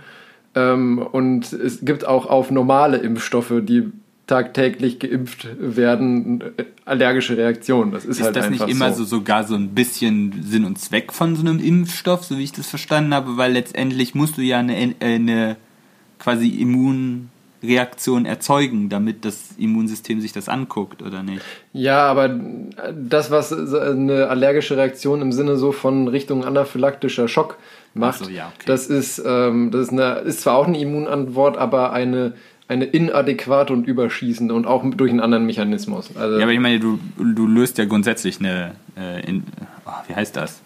[0.56, 3.92] Ähm, und es gibt auch auf normale Impfstoffe, die
[4.28, 6.44] tagtäglich geimpft werden,
[6.86, 7.92] allergische Reaktionen.
[7.92, 9.04] Das ist, ist halt das nicht immer so.
[9.04, 9.18] so.
[9.18, 12.68] sogar so ein bisschen Sinn und Zweck von so einem Impfstoff, so wie ich das
[12.68, 15.58] verstanden habe, weil letztendlich musst du ja eine, äh, eine
[16.20, 21.42] quasi Immunreaktion erzeugen, damit das Immunsystem sich das anguckt, oder nicht?
[21.74, 22.40] Ja, aber
[22.94, 27.58] das, was eine allergische Reaktion im Sinne so von Richtung anaphylaktischer Schock
[27.94, 28.64] macht, so, ja, okay.
[28.68, 32.34] das ist, ähm, das ist, eine, ist zwar auch eine Immunantwort, aber eine
[32.68, 36.16] eine inadäquate und überschießende und auch durch einen anderen Mechanismus.
[36.16, 39.44] Also ja, aber ich meine, du, du löst ja grundsätzlich eine, äh, in,
[39.86, 40.62] oh, wie heißt das?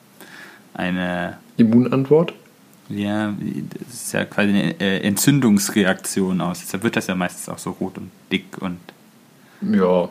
[0.73, 2.33] Eine Immunantwort?
[2.89, 3.33] Ja,
[3.87, 6.61] das ist ja quasi eine äh, Entzündungsreaktion aus.
[6.61, 8.79] Deshalb wird das ja meistens auch so rot und dick und.
[9.61, 10.09] Ja.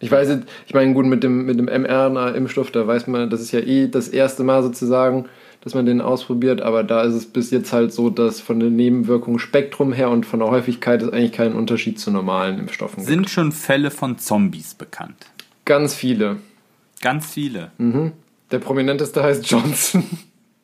[0.00, 3.40] Ich weiß nicht, ich meine, gut, mit dem, mit dem mRNA-Impfstoff, da weiß man, das
[3.40, 5.24] ist ja eh das erste Mal sozusagen,
[5.60, 8.70] dass man den ausprobiert, aber da ist es bis jetzt halt so, dass von der
[8.70, 13.30] Nebenwirkungsspektrum her und von der Häufigkeit es eigentlich keinen Unterschied zu normalen Impfstoffen Sind gibt.
[13.30, 15.26] schon Fälle von Zombies bekannt?
[15.64, 16.36] Ganz viele.
[17.00, 17.72] Ganz viele.
[17.78, 18.12] Mhm.
[18.50, 20.04] Der prominenteste heißt Johnson.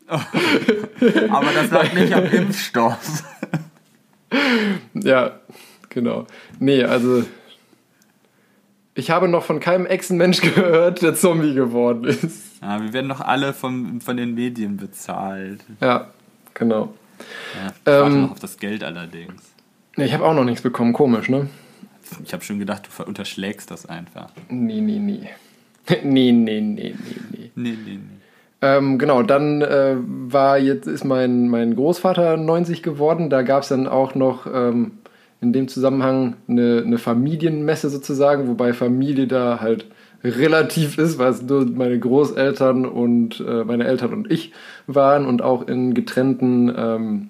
[0.09, 0.15] Oh.
[1.31, 3.25] aber das lag nicht am Impfstoff.
[4.95, 5.39] ja,
[5.89, 6.27] genau.
[6.59, 7.25] Nee, also
[8.95, 12.63] ich habe noch von keinem Echsenmensch gehört, der Zombie geworden ist.
[12.63, 15.61] Ja, wir werden doch alle von, von den Medien bezahlt.
[15.81, 16.09] Ja,
[16.55, 16.95] genau.
[17.55, 19.43] Ja, ich warte ähm, noch auf das Geld allerdings.
[19.97, 21.49] Ich habe auch noch nichts bekommen, komisch, ne?
[22.25, 24.31] Ich habe schon gedacht, du unterschlägst das einfach.
[24.49, 25.29] Nee, nee, nee.
[26.03, 26.95] nee, nee, nee, nee,
[27.31, 27.51] nee.
[27.55, 27.99] Nee, nee, nee.
[28.61, 33.29] Ähm, genau, dann äh, war jetzt ist mein, mein Großvater 90 geworden.
[33.29, 34.93] Da gab es dann auch noch ähm,
[35.45, 39.87] in dem Zusammenhang eine, eine Familienmesse sozusagen, wobei Familie da halt
[40.25, 44.53] relativ ist, weil es nur meine Großeltern und äh, meine Eltern und ich
[44.87, 47.29] waren und auch in getrennten ähm,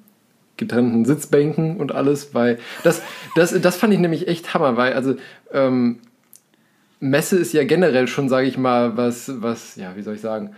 [0.56, 3.02] getrennten Sitzbänken und alles, weil das,
[3.34, 5.16] das, das fand ich nämlich echt Hammer, weil also
[5.52, 5.98] ähm,
[7.00, 10.54] Messe ist ja generell schon, sage ich mal, was, was, ja, wie soll ich sagen,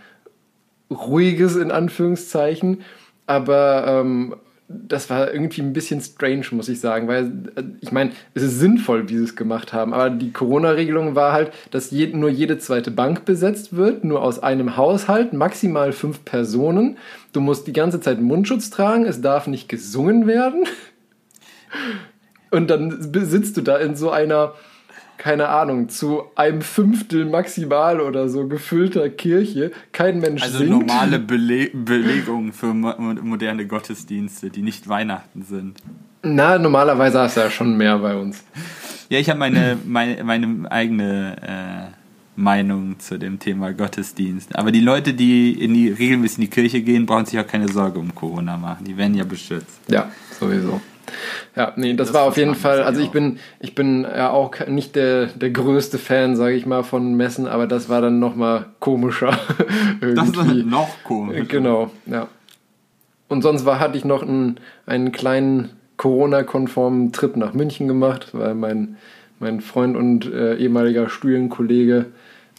[0.91, 2.83] ruhiges in Anführungszeichen,
[3.25, 4.35] aber ähm,
[4.69, 7.25] das war irgendwie ein bisschen strange, muss ich sagen, weil
[7.55, 11.31] äh, ich meine, es ist sinnvoll, wie sie es gemacht haben, aber die Corona-Regelung war
[11.31, 16.25] halt, dass je, nur jede zweite Bank besetzt wird, nur aus einem Haushalt, maximal fünf
[16.25, 16.97] Personen.
[17.31, 20.65] Du musst die ganze Zeit Mundschutz tragen, es darf nicht gesungen werden.
[22.51, 24.53] Und dann sitzt du da in so einer
[25.17, 30.71] keine Ahnung, zu einem Fünftel maximal oder so gefüllter Kirche kein Mensch also singt.
[30.71, 35.77] Also normale Bele Belegungen für mo moderne Gottesdienste, die nicht Weihnachten sind.
[36.23, 38.43] Na, normalerweise hast du ja schon mehr bei uns.
[39.09, 41.93] Ja, ich habe meine, meine, meine eigene
[42.37, 44.55] Meinung zu dem Thema Gottesdienst.
[44.55, 47.67] Aber die Leute, die, in die regelmäßig in die Kirche gehen, brauchen sich auch keine
[47.67, 48.85] Sorge um Corona machen.
[48.85, 49.79] Die werden ja beschützt.
[49.87, 50.79] Ja, sowieso.
[51.55, 54.67] Ja, nee, das, das war auf jeden Fall, also ich bin, ich bin ja auch
[54.67, 58.65] nicht der, der größte Fan, sage ich mal, von Messen, aber das war dann nochmal
[58.79, 59.37] komischer.
[60.01, 61.45] das war noch komischer.
[61.45, 62.27] Genau, ja.
[63.27, 68.55] Und sonst war, hatte ich noch einen, einen kleinen Corona-konformen Trip nach München gemacht, weil
[68.55, 68.97] mein,
[69.39, 72.05] mein Freund und äh, ehemaliger Studienkollege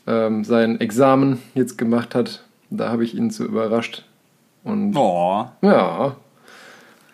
[0.06, 2.44] ähm, sein Examen jetzt gemacht hat.
[2.70, 4.04] Da habe ich ihn zu überrascht.
[4.64, 5.46] Und oh.
[5.62, 6.16] ja.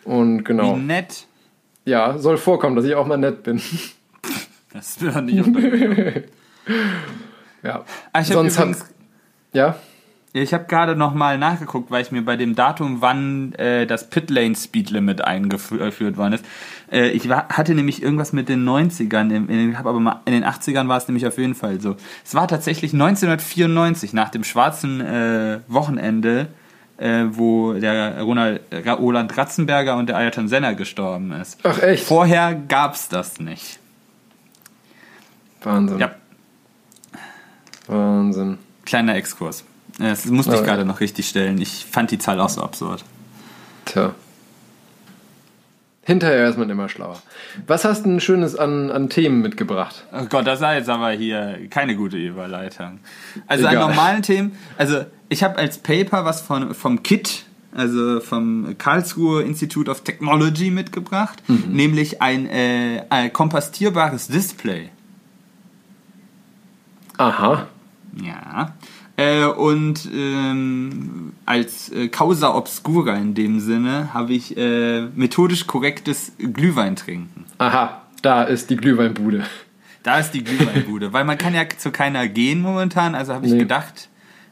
[0.04, 0.76] Und genau.
[0.76, 1.26] Wie nett.
[1.84, 3.60] Ja, soll vorkommen, dass ich auch mal nett bin.
[4.72, 6.24] Das wäre nicht untergegangen.
[7.62, 7.84] ja.
[8.12, 8.92] Ah, ich Sonst übrigens,
[9.52, 9.76] ja.
[10.36, 14.10] Ich habe gerade noch mal nachgeguckt, weil ich mir bei dem Datum, wann äh, das
[14.10, 16.44] Pitlane Speed Limit eingeführt worden ist,
[16.90, 20.44] äh, ich war, hatte nämlich irgendwas mit den 90ern, in, in, aber mal, in den
[20.44, 21.94] 80ern war es nämlich auf jeden Fall so.
[22.24, 26.48] Es war tatsächlich 1994 nach dem schwarzen äh, Wochenende,
[26.98, 31.59] äh, wo der Ronald, Roland Ratzenberger und der Ayrton Senna gestorben ist.
[31.62, 32.04] Ach echt?
[32.04, 33.78] Vorher gab's das nicht.
[35.62, 35.98] Wahnsinn.
[35.98, 36.14] Ja.
[37.87, 38.59] Wahnsinn.
[38.85, 39.64] Kleiner Exkurs.
[39.98, 41.61] Das musste ich gerade noch richtig stellen.
[41.61, 43.04] Ich fand die Zahl auch so absurd.
[43.85, 44.14] Tja.
[46.04, 47.20] Hinterher ist man immer schlauer.
[47.66, 50.04] Was hast du denn Schönes an, an Themen mitgebracht?
[50.12, 53.00] Oh Gott, das war jetzt aber hier keine gute Überleitung.
[53.46, 53.82] Also Egal.
[53.82, 59.42] an normalen Themen, also ich habe als Paper was von, vom KIT, also vom Karlsruhe
[59.42, 61.72] Institute of Technology mitgebracht, mhm.
[61.72, 64.90] nämlich ein, äh, ein kompostierbares Display.
[67.16, 67.66] Aha.
[68.22, 68.74] Ja.
[69.16, 76.33] Äh, und ähm, als äh, Causa Obscura in dem Sinne habe ich äh, methodisch korrektes
[76.38, 77.44] Glühwein trinken.
[77.59, 79.44] Aha, da ist die Glühweinbude.
[80.03, 83.53] Da ist die Glühweinbude, weil man kann ja zu keiner gehen momentan, also habe ich
[83.53, 83.61] nee.
[83.61, 84.09] gedacht,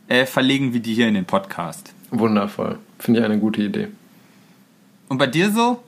[0.06, 1.92] äh, verlegen wir die hier in den Podcast.
[2.10, 3.88] Wundervoll, finde ich eine gute Idee.
[5.08, 5.82] Und bei dir so?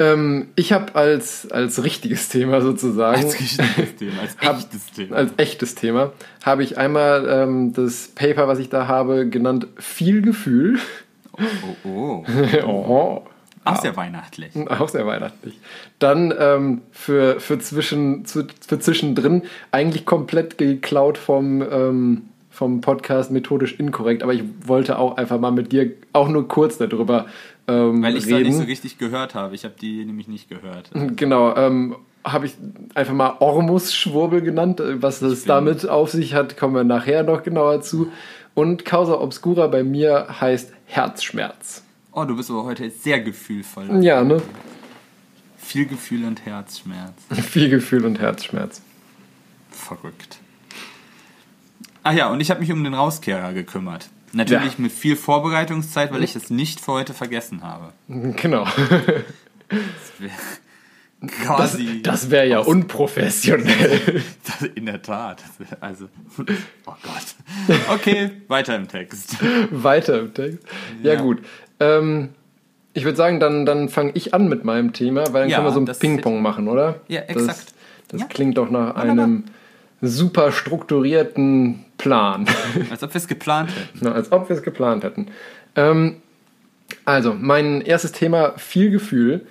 [0.00, 5.16] Ähm, ich habe als, als richtiges Thema sozusagen, als richtiges Thema, als echtes hab, Thema,
[5.16, 6.12] als echtes Thema,
[6.44, 10.78] habe ich einmal ähm, das Paper, was ich da habe, genannt viel Gefühl.
[11.32, 11.42] Oh,
[11.84, 12.24] oh,
[12.64, 12.64] oh.
[12.66, 13.26] oh.
[13.64, 14.52] Auch sehr weihnachtlich.
[14.68, 15.58] Auch sehr weihnachtlich.
[15.98, 23.78] Dann ähm, für, für, zwischen, für zwischendrin eigentlich komplett geklaut vom, ähm, vom Podcast methodisch
[23.78, 27.26] inkorrekt, aber ich wollte auch einfach mal mit dir auch nur kurz darüber
[27.68, 29.54] ähm, Weil ich es nicht so richtig gehört habe.
[29.54, 30.90] Ich habe die nämlich nicht gehört.
[31.16, 32.54] Genau, ähm, habe ich
[32.94, 34.82] einfach mal Ormus-Schwurbel genannt.
[34.84, 38.10] Was das damit auf sich hat, kommen wir nachher noch genauer zu.
[38.54, 41.82] Und Causa Obscura bei mir heißt Herzschmerz.
[42.12, 44.02] Oh, du bist aber heute sehr gefühlvoll.
[44.02, 44.42] Ja, ne?
[45.58, 47.14] Viel Gefühl und Herzschmerz.
[47.30, 48.80] Viel Gefühl und Herzschmerz.
[49.70, 50.38] Verrückt.
[52.02, 54.08] Ach ja, und ich habe mich um den Rauskehrer gekümmert.
[54.32, 54.78] Natürlich ja.
[54.78, 57.92] mit viel Vorbereitungszeit, weil ich es nicht für heute vergessen habe.
[58.08, 58.64] Genau.
[59.68, 60.32] Das wäre.
[62.02, 64.22] Das, wäre ja unprofessionell.
[64.76, 65.42] In der Tat.
[65.80, 66.08] Also,
[66.86, 67.76] oh Gott.
[67.92, 69.36] Okay, weiter im Text.
[69.72, 70.60] Weiter im Text.
[71.02, 71.20] Ja, ja.
[71.20, 71.42] gut.
[71.80, 72.28] Ähm,
[72.94, 75.68] ich würde sagen, dann, dann fange ich an mit meinem Thema, weil dann ja, können
[75.68, 77.00] wir so ein Ping-Pong machen, oder?
[77.08, 77.48] Ja, exakt.
[77.48, 77.66] Das,
[78.08, 78.26] das ja.
[78.28, 79.24] klingt doch nach Wunderbar.
[79.24, 79.44] einem
[80.00, 82.46] super strukturierten Plan.
[82.90, 83.98] Als ob wir es geplant hätten.
[84.00, 85.26] Na, als ob wir es geplant hätten.
[85.76, 86.16] Ähm,
[87.04, 89.46] also, mein erstes Thema, viel Gefühl,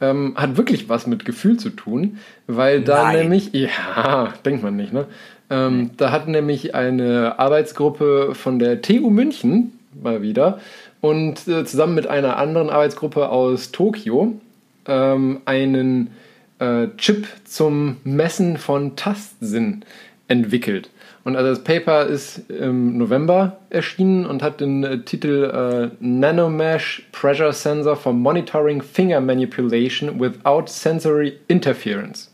[0.00, 3.20] ähm, hat wirklich was mit Gefühl zu tun, weil da Nein.
[3.20, 5.06] nämlich, ja, denkt man nicht, ne?
[5.48, 10.60] Ähm, da hat nämlich eine Arbeitsgruppe von der TU München mal wieder
[11.02, 14.40] und äh, zusammen mit einer anderen Arbeitsgruppe aus Tokio
[14.86, 16.10] ähm, einen
[16.58, 19.84] äh, Chip zum Messen von Tastsinn
[20.28, 20.88] entwickelt.
[21.24, 27.06] Und also das Paper ist im November erschienen und hat den äh, Titel äh, Nanomesh
[27.12, 32.30] Pressure Sensor for Monitoring Finger Manipulation Without Sensory Interference.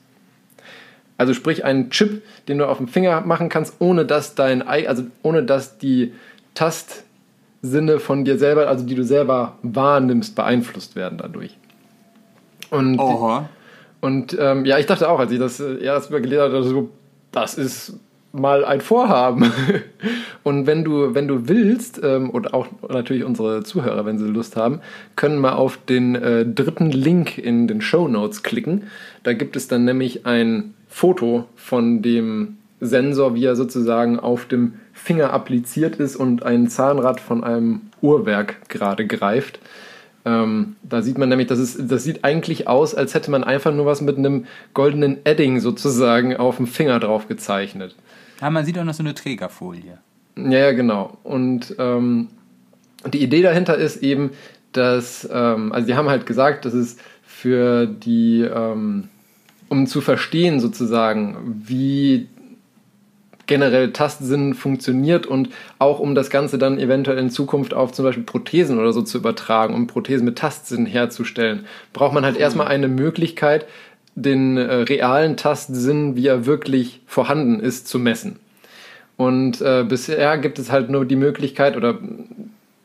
[1.18, 5.04] Also sprich einen Chip, den du auf dem Finger machen kannst, ohne dass dein also
[5.22, 6.14] ohne dass die
[6.54, 11.56] Tastsinne von dir selber, also die du selber wahrnimmst, beeinflusst werden dadurch.
[12.70, 13.48] Und, Oha.
[14.00, 16.90] und ähm, ja, ich dachte auch, als ich das äh, erst mal gelesen habe, so,
[17.32, 17.94] das ist
[18.32, 19.52] mal ein Vorhaben.
[20.42, 24.56] Und wenn du, wenn du willst, ähm, und auch natürlich unsere Zuhörer, wenn sie Lust
[24.56, 24.80] haben,
[25.16, 28.84] können mal auf den äh, dritten Link in den Show Notes klicken.
[29.24, 34.74] Da gibt es dann nämlich ein Foto von dem Sensor, wie er sozusagen auf dem
[34.92, 39.58] Finger appliziert ist und ein Zahnrad von einem Uhrwerk gerade greift.
[40.24, 43.72] Ähm, da sieht man nämlich, das, ist, das sieht eigentlich aus, als hätte man einfach
[43.72, 47.94] nur was mit einem goldenen Edding sozusagen auf dem Finger drauf gezeichnet.
[48.40, 49.98] Ja, man sieht auch noch so eine Trägerfolie.
[50.36, 51.18] Ja, ja, genau.
[51.24, 52.28] Und ähm,
[53.06, 54.30] die Idee dahinter ist eben,
[54.72, 59.08] dass, ähm, also die haben halt gesagt, dass es für die, ähm,
[59.68, 62.28] um zu verstehen sozusagen, wie
[63.48, 65.48] generell Tastsinn funktioniert und
[65.78, 69.18] auch um das Ganze dann eventuell in Zukunft auf zum Beispiel Prothesen oder so zu
[69.18, 72.42] übertragen, um Prothesen mit Tastsinn herzustellen, braucht man halt cool.
[72.42, 73.66] erstmal eine Möglichkeit,
[74.22, 78.38] den äh, realen Tastsinn, wie er wirklich vorhanden ist, zu messen.
[79.16, 81.98] Und äh, bisher gibt es halt nur die Möglichkeit, oder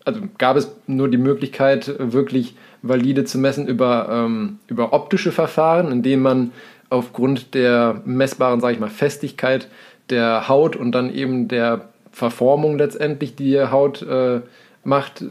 [0.05, 5.91] also gab es nur die Möglichkeit, wirklich valide zu messen über, ähm, über optische Verfahren,
[5.91, 6.51] indem man
[6.89, 9.67] aufgrund der messbaren, sage ich mal, Festigkeit
[10.09, 14.41] der Haut und dann eben der Verformung letztendlich, die Haut äh,
[14.83, 15.23] macht,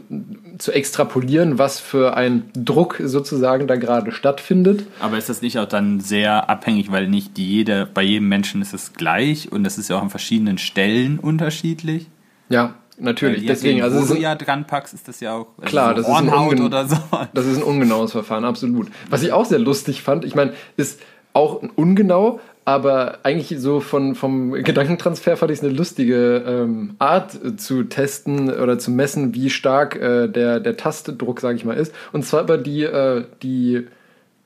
[0.57, 4.87] zu extrapolieren, was für ein Druck sozusagen da gerade stattfindet.
[4.99, 8.73] Aber ist das nicht auch dann sehr abhängig, weil nicht jede, bei jedem Menschen ist
[8.73, 12.07] es gleich und das ist ja auch an verschiedenen Stellen unterschiedlich?
[12.49, 13.45] Ja, natürlich.
[13.45, 16.09] Deswegen, also wo du ja dran packst, ist das ja auch also klar, so das
[16.09, 16.97] ist ein oder so.
[17.33, 18.87] Das ist ein ungenaues Verfahren, absolut.
[19.09, 20.99] Was ich auch sehr lustig fand, ich meine, ist
[21.33, 27.35] auch ungenau, aber eigentlich so von, vom Gedankentransfer fand ich es eine lustige ähm, Art
[27.43, 31.75] äh, zu testen oder zu messen, wie stark äh, der, der Tastdruck, sage ich mal,
[31.75, 31.93] ist.
[32.11, 33.87] Und zwar über die, äh, die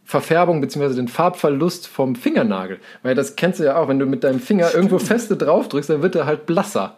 [0.04, 0.96] Verfärbung bzw.
[0.96, 2.80] den Farbverlust vom Fingernagel.
[3.04, 6.02] Weil das kennst du ja auch, wenn du mit deinem Finger irgendwo feste draufdrückst, dann
[6.02, 6.98] wird er halt blasser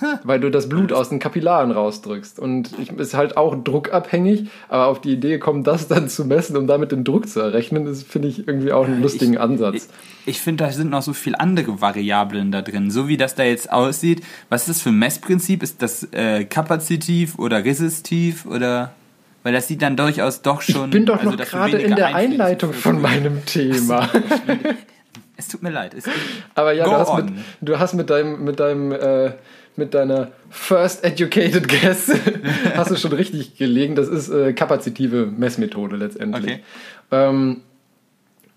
[0.24, 2.38] weil du das Blut aus den Kapillaren rausdrückst.
[2.38, 6.56] Und ich, ist halt auch druckabhängig, aber auf die Idee gekommen, das dann zu messen,
[6.56, 9.88] um damit den Druck zu errechnen, ist, finde ich, irgendwie auch einen lustigen ich, Ansatz.
[10.24, 12.90] Ich, ich finde, da sind noch so viele andere Variablen da drin.
[12.90, 15.62] So wie das da jetzt aussieht, was ist das für ein Messprinzip?
[15.62, 18.92] Ist das äh, kapazitiv oder resistiv oder...
[19.44, 20.84] Weil das sieht dann durchaus doch schon.
[20.84, 24.08] Ich bin doch also, noch gerade in der Einleitung von meinem Thema.
[25.42, 25.94] es tut mir leid.
[26.54, 29.32] Aber ja, du hast, mit, du hast, mit, deinem, mit deinem äh,
[29.76, 32.12] mit deiner First Educated Guess
[32.76, 33.94] hast du schon richtig gelegen.
[33.94, 36.44] Das ist äh, kapazitive Messmethode letztendlich.
[36.44, 36.62] Okay.
[37.10, 37.62] Ähm,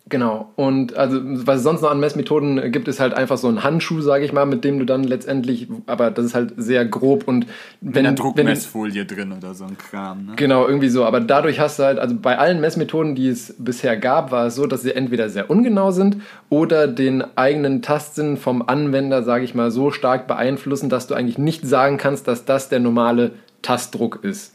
[0.08, 0.52] Genau.
[0.56, 4.02] Und also, was es sonst noch an Messmethoden gibt, ist halt einfach so ein Handschuh,
[4.02, 7.48] sage ich mal, mit dem du dann letztendlich, aber das ist halt sehr grob und
[7.82, 10.28] wenn eine Druckmessfolie drin oder so ein Kram.
[10.28, 10.34] Ne?
[10.36, 11.06] Genau, irgendwie so.
[11.06, 14.56] Aber dadurch hast du halt, also bei allen Messmethoden, die es bisher gab, war es
[14.56, 16.18] so, dass sie entweder sehr ungenau sind
[16.50, 21.39] oder den eigenen Tastsinn vom Anwender, sage ich mal, so stark beeinflussen, dass du eigentlich
[21.39, 23.32] nicht sagen kannst, dass das der normale
[23.63, 24.55] Tastdruck ist.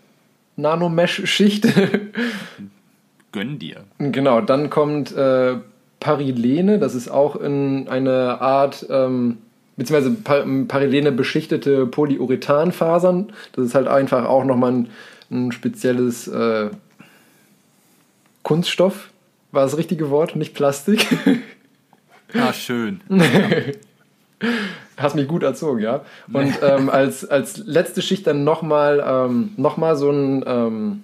[0.56, 1.66] Nanomesh-Schicht.
[3.32, 3.84] Gönn dir.
[3.98, 5.56] Genau, dann kommt äh,
[6.00, 9.38] Parilene, das ist auch in eine Art, ähm,
[9.76, 10.12] beziehungsweise
[10.66, 13.32] Parilene beschichtete Polyurethanfasern.
[13.52, 14.88] Das ist halt einfach auch nochmal ein,
[15.30, 16.70] ein spezielles äh,
[18.42, 19.10] Kunststoff.
[19.50, 21.06] War das richtige Wort, nicht Plastik.
[22.36, 23.00] Ah, schön.
[24.96, 26.04] Hast mich gut erzogen, ja.
[26.32, 31.02] Und ähm, als, als letzte Schicht dann nochmal ähm, noch so, ein, ähm,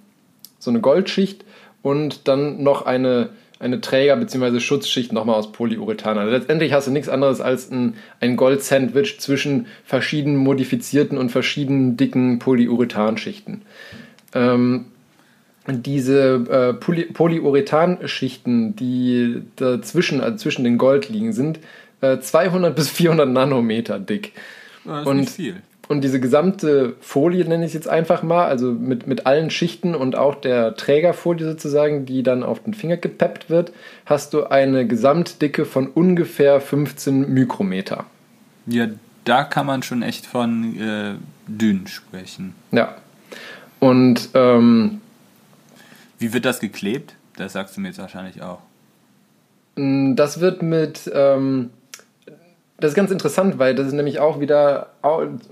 [0.59, 1.43] so eine Goldschicht
[1.81, 4.59] und dann noch eine, eine Träger- bzw.
[4.59, 6.17] Schutzschicht nochmal aus Polyurethan.
[6.17, 11.97] Also letztendlich hast du nichts anderes als ein, ein Gold-Sandwich zwischen verschiedenen modifizierten und verschiedenen
[11.97, 13.63] dicken Polyurethanschichten.
[14.33, 14.85] Ähm,
[15.67, 21.59] diese äh, Poly Polyurethanschichten, die dazwischen, also zwischen den Gold liegen, sind
[22.01, 24.33] 200 äh, bis 400 Nanometer dick.
[24.85, 25.61] Das ist und, nicht viel.
[25.87, 29.93] Und diese gesamte Folie nenne ich es jetzt einfach mal, also mit, mit allen Schichten
[29.93, 33.73] und auch der Trägerfolie sozusagen, die dann auf den Finger gepeppt wird,
[34.05, 38.05] hast du eine Gesamtdicke von ungefähr 15 Mikrometer.
[38.67, 38.87] Ja,
[39.25, 41.15] da kann man schon echt von äh,
[41.47, 42.55] dünn sprechen.
[42.71, 42.95] Ja.
[43.79, 45.01] Und ähm,
[46.19, 47.15] wie wird das geklebt?
[47.35, 48.59] Das sagst du mir jetzt wahrscheinlich auch.
[49.75, 51.71] Das wird mit ähm,
[52.81, 54.87] das ist ganz interessant, weil das ist nämlich auch wieder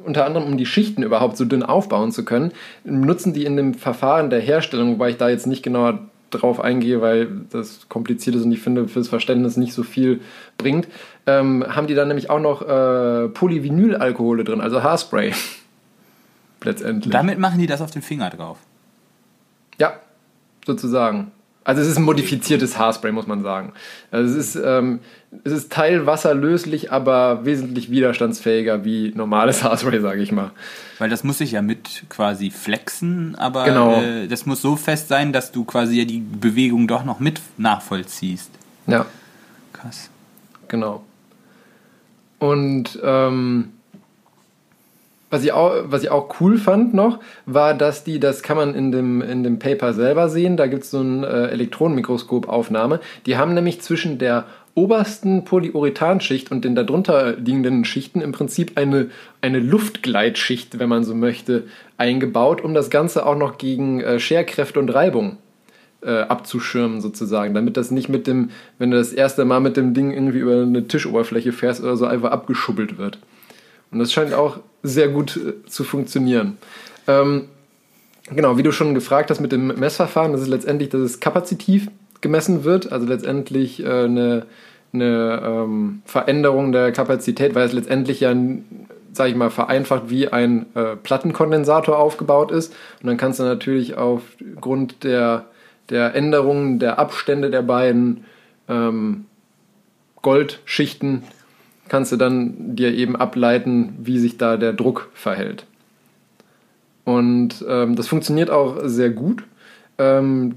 [0.03, 2.51] unter anderem, um die Schichten überhaupt so dünn aufbauen zu können,
[2.83, 5.99] nutzen die in dem Verfahren der Herstellung, wobei ich da jetzt nicht genauer
[6.31, 10.21] drauf eingehe, weil das kompliziert ist und ich finde fürs Verständnis nicht so viel
[10.57, 10.87] bringt,
[11.27, 15.33] ähm, haben die dann nämlich auch noch äh, Polyvinylalkohole drin, also Haarspray.
[16.63, 17.11] Letztendlich.
[17.11, 18.57] Damit machen die das auf den Finger drauf.
[19.79, 19.93] Ja,
[20.65, 21.31] sozusagen.
[21.63, 23.73] Also es ist ein modifiziertes Haarspray, muss man sagen.
[24.11, 24.99] Also es ist, ähm,
[25.43, 30.51] es ist teilwasserlöslich, aber wesentlich widerstandsfähiger wie normales Haarspray, sage ich mal.
[30.97, 34.01] Weil das muss sich ja mit quasi flexen, aber genau.
[34.01, 37.41] äh, das muss so fest sein, dass du quasi ja die Bewegung doch noch mit
[37.57, 38.51] nachvollziehst.
[38.87, 39.05] Ja.
[39.73, 40.09] Krass.
[40.67, 41.03] Genau.
[42.39, 43.73] Und ähm,
[45.29, 48.73] was ich, auch, was ich auch cool fand noch, war, dass die, das kann man
[48.73, 52.99] in dem, in dem Paper selber sehen, da gibt es so eine äh, Elektronenmikroskopaufnahme.
[53.27, 54.45] Die haben nämlich zwischen der
[54.75, 59.09] obersten Polyurethanschicht und den darunter liegenden Schichten im Prinzip eine,
[59.41, 61.65] eine Luftgleitschicht, wenn man so möchte,
[61.97, 65.37] eingebaut, um das Ganze auch noch gegen äh, Scherkräfte und Reibung
[66.01, 69.93] äh, abzuschirmen sozusagen, damit das nicht mit dem, wenn du das erste Mal mit dem
[69.93, 73.19] Ding irgendwie über eine Tischoberfläche fährst oder so, einfach abgeschubbelt wird.
[73.91, 76.57] Und das scheint auch sehr gut äh, zu funktionieren.
[77.07, 77.45] Ähm,
[78.29, 81.89] genau, wie du schon gefragt hast mit dem Messverfahren, das ist letztendlich, dass es kapazitiv
[82.21, 84.45] gemessen wird, also letztendlich äh, eine,
[84.93, 88.33] eine ähm, Veränderung der Kapazität, weil es letztendlich ja,
[89.13, 92.73] sage ich mal, vereinfacht wie ein äh, Plattenkondensator aufgebaut ist.
[93.01, 95.45] Und dann kannst du natürlich aufgrund der,
[95.89, 98.25] der Änderungen der Abstände der beiden
[98.67, 99.25] ähm,
[100.21, 101.23] Goldschichten
[101.87, 105.65] kannst du dann dir eben ableiten, wie sich da der Druck verhält.
[107.03, 109.43] Und ähm, das funktioniert auch sehr gut.
[109.97, 110.55] Ähm,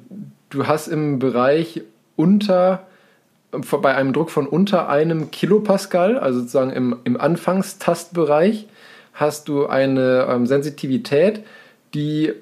[0.52, 1.82] du hast im Bereich
[2.16, 2.86] unter,
[3.50, 8.66] bei einem Druck von unter einem Kilopascal, also sozusagen im, im Anfangstastbereich,
[9.14, 11.42] hast du eine ähm, Sensitivität,
[11.94, 12.32] die,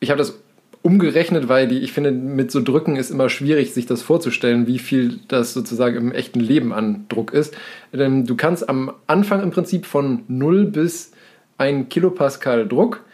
[0.00, 0.38] ich habe das
[0.82, 4.78] umgerechnet, weil die, ich finde, mit so Drücken ist immer schwierig, sich das vorzustellen, wie
[4.78, 7.56] viel das sozusagen im echten Leben an Druck ist.
[7.92, 11.12] Denn du kannst am Anfang im Prinzip von 0 bis
[11.58, 13.04] 1 Kilopascal Druck,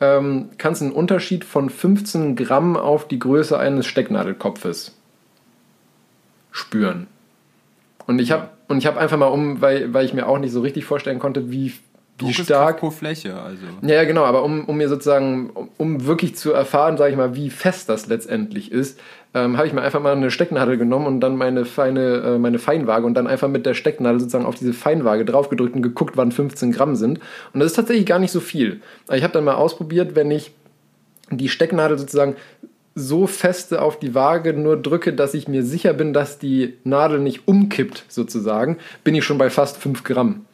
[0.00, 4.96] ähm, kannst einen Unterschied von 15 Gramm auf die Größe eines Stecknadelkopfes
[6.50, 7.06] spüren.
[8.06, 10.52] Und ich habe und ich habe einfach mal um, weil, weil ich mir auch nicht
[10.52, 11.72] so richtig vorstellen konnte, wie
[12.18, 13.66] wie Druck stark pro Fläche, also.
[13.82, 17.34] Ja, genau, aber um, um mir sozusagen, um, um wirklich zu erfahren, sage ich mal,
[17.34, 19.00] wie fest das letztendlich ist,
[19.34, 22.60] ähm, habe ich mir einfach mal eine Stecknadel genommen und dann meine feine, äh, meine
[22.60, 26.30] Feinwaage und dann einfach mit der Stecknadel sozusagen auf diese Feinwaage draufgedrückt und geguckt, wann
[26.30, 27.18] 15 Gramm sind.
[27.52, 28.80] Und das ist tatsächlich gar nicht so viel.
[29.12, 30.52] Ich habe dann mal ausprobiert, wenn ich
[31.30, 32.36] die Stecknadel sozusagen
[32.94, 37.18] so feste auf die Waage nur drücke, dass ich mir sicher bin, dass die Nadel
[37.18, 40.44] nicht umkippt, sozusagen, bin ich schon bei fast 5 Gramm.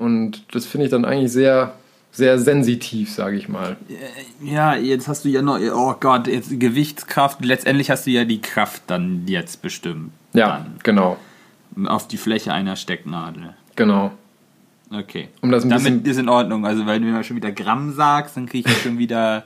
[0.00, 1.74] Und das finde ich dann eigentlich sehr,
[2.10, 3.76] sehr sensitiv, sage ich mal.
[4.42, 7.44] Ja, jetzt hast du ja noch, oh Gott, jetzt Gewichtskraft.
[7.44, 10.12] Letztendlich hast du ja die Kraft dann jetzt bestimmt.
[10.32, 10.78] Ja, dann.
[10.82, 11.18] genau.
[11.84, 13.54] Auf die Fläche einer Stecknadel.
[13.76, 14.12] Genau.
[14.90, 15.28] Okay.
[15.42, 16.64] Um das ein Damit ist in Ordnung.
[16.64, 19.44] Also, weil du mir schon wieder Gramm sagst, dann kriege ich schon wieder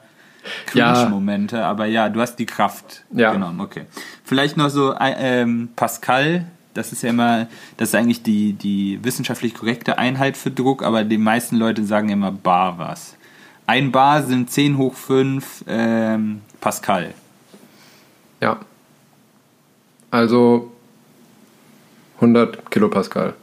[0.66, 1.56] Cringe-Momente.
[1.56, 1.68] Ja.
[1.68, 3.32] Aber ja, du hast die Kraft ja.
[3.32, 3.60] genommen.
[3.60, 3.86] Okay.
[4.22, 7.46] Vielleicht noch so äh, ähm, Pascal das ist ja immer,
[7.76, 12.08] das ist eigentlich die, die wissenschaftlich korrekte Einheit für Druck, aber die meisten Leute sagen
[12.08, 13.16] immer Bar was.
[13.66, 17.14] Ein Bar sind 10 hoch 5 ähm, Pascal.
[18.40, 18.58] Ja.
[20.10, 20.72] Also
[22.16, 23.34] 100 Kilopascal.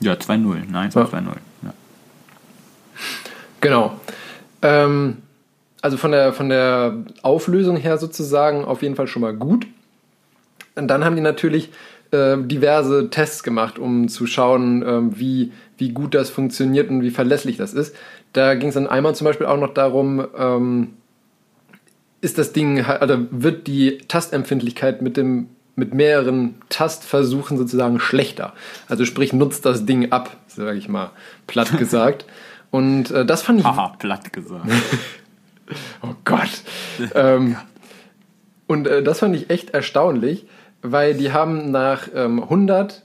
[0.00, 0.64] Ja, 2-0.
[0.70, 1.24] Nein, 2-0.
[1.62, 1.74] Ja.
[3.60, 4.00] Genau.
[4.62, 5.18] Ähm,
[5.82, 9.66] also von der, von der Auflösung her sozusagen auf jeden Fall schon mal gut.
[10.74, 11.70] Und dann haben die natürlich
[12.10, 17.10] äh, diverse Tests gemacht, um zu schauen, äh, wie, wie gut das funktioniert und wie
[17.10, 17.94] verlässlich das ist.
[18.32, 20.94] Da ging es dann einmal zum Beispiel auch noch darum, ähm,
[22.20, 28.52] ist das Ding, also wird die Tastempfindlichkeit mit dem mit mehreren Tastversuchen sozusagen schlechter.
[28.88, 31.10] Also sprich, nutzt das Ding ab, sage ich mal,
[31.46, 32.26] platt gesagt.
[32.70, 33.66] Und äh, das fand ich.
[33.66, 34.68] Aha, platt gesagt.
[36.02, 36.62] oh Gott.
[37.14, 37.56] ähm,
[38.68, 40.46] und äh, das fand ich echt erstaunlich,
[40.82, 43.02] weil die haben nach ähm, 100,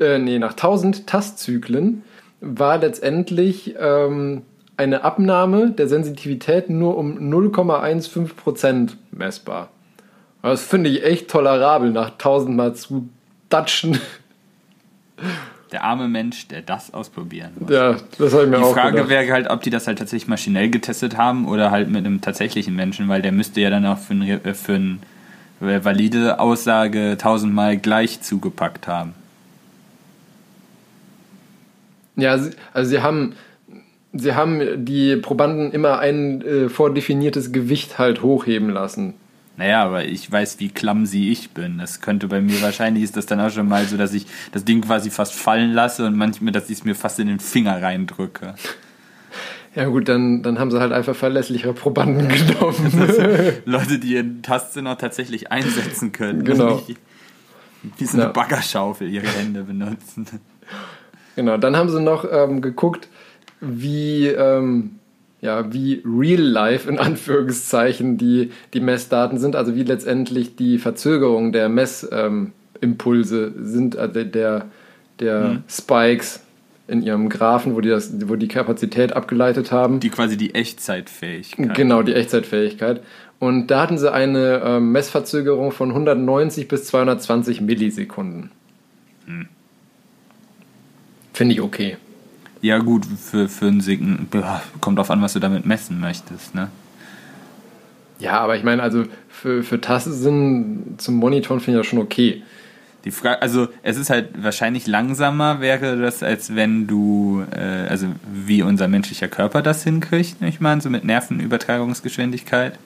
[0.00, 2.02] äh, nee, nach 1000 Tastzyklen
[2.40, 4.42] war letztendlich ähm,
[4.76, 9.70] eine Abnahme der Sensitivität nur um 0,15% messbar.
[10.42, 13.08] Das finde ich echt tolerabel, nach 1000 Mal zu
[13.48, 13.98] datschen.
[15.72, 17.70] Der arme Mensch, der das ausprobieren muss.
[17.70, 19.98] Ja, das habe ich mir die auch Die Frage wäre halt, ob die das halt
[19.98, 23.86] tatsächlich maschinell getestet haben oder halt mit einem tatsächlichen Menschen, weil der müsste ja dann
[23.86, 25.02] auch für einen, äh, für einen
[25.64, 29.14] valide Aussage tausendmal gleich zugepackt haben.
[32.16, 32.38] Ja,
[32.72, 33.34] also sie haben,
[34.12, 39.14] sie haben die Probanden immer ein äh, vordefiniertes Gewicht halt hochheben lassen.
[39.56, 41.78] Naja, aber ich weiß, wie clumsy ich bin.
[41.78, 44.64] Das könnte bei mir wahrscheinlich ist das dann auch schon mal so, dass ich das
[44.64, 47.80] Ding quasi fast fallen lasse und manchmal, dass ich es mir fast in den Finger
[47.80, 48.54] reindrücke.
[49.74, 52.92] Ja gut, dann, dann haben sie halt einfach verlässlichere Probanden genommen.
[53.64, 56.44] Leute, die ihren Tastsinn auch tatsächlich einsetzen können.
[56.44, 56.76] Genau.
[56.76, 56.96] Nicht,
[57.98, 58.32] wie so eine ja.
[58.32, 60.26] Baggerschaufel ihre Hände benutzen.
[61.36, 63.08] Genau, dann haben sie noch ähm, geguckt,
[63.60, 65.00] wie, ähm,
[65.40, 71.52] ja, wie real life in Anführungszeichen die, die Messdaten sind, also wie letztendlich die Verzögerung
[71.52, 74.66] der Messimpulse sind, also der,
[75.18, 75.64] der mhm.
[75.68, 76.43] Spikes
[76.86, 80.00] in ihrem Graphen, wo die, das, wo die Kapazität abgeleitet haben.
[80.00, 81.74] Die quasi die Echtzeitfähigkeit.
[81.74, 83.02] Genau, die Echtzeitfähigkeit.
[83.38, 88.50] Und da hatten sie eine äh, Messverzögerung von 190 bis 220 Millisekunden.
[89.26, 89.48] Hm.
[91.32, 91.96] Finde ich okay.
[92.60, 94.28] Ja, gut, für, für ein Sign
[94.80, 96.70] kommt drauf an, was du damit messen möchtest, ne?
[98.18, 102.42] Ja, aber ich meine, also für, für Tastsinn zum Monitoren finde ich das schon okay.
[103.04, 108.06] Die Frage, also es ist halt wahrscheinlich langsamer wäre das, als wenn du, äh, also
[108.32, 112.78] wie unser menschlicher Körper das hinkriegt, ich meine, so mit Nervenübertragungsgeschwindigkeit.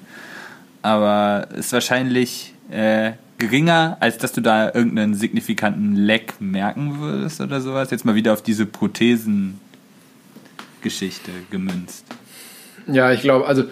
[0.83, 7.61] Aber ist wahrscheinlich äh, geringer, als dass du da irgendeinen signifikanten Leck merken würdest oder
[7.61, 7.91] sowas.
[7.91, 12.05] Jetzt mal wieder auf diese Prothesen-Geschichte gemünzt.
[12.91, 13.65] Ja, ich glaube, also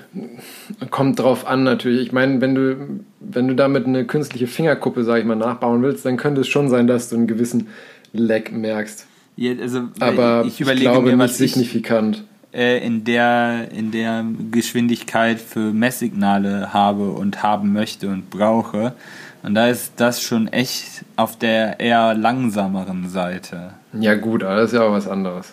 [0.90, 2.02] kommt drauf an natürlich.
[2.02, 2.76] Ich meine, wenn du,
[3.20, 6.68] wenn du damit eine künstliche Fingerkuppe, sag ich mal, nachbauen willst, dann könnte es schon
[6.68, 7.68] sein, dass du einen gewissen
[8.12, 9.06] Leck merkst.
[9.36, 12.24] Ja, also, Aber ich, überlege ich glaube mir, was signifikant.
[12.52, 18.94] Ich, äh, in, der, in der Geschwindigkeit für Messsignale habe und haben möchte und brauche.
[19.42, 23.74] Und da ist das schon echt auf der eher langsameren Seite.
[23.92, 25.52] Ja, gut, aber das ist ja auch was anderes.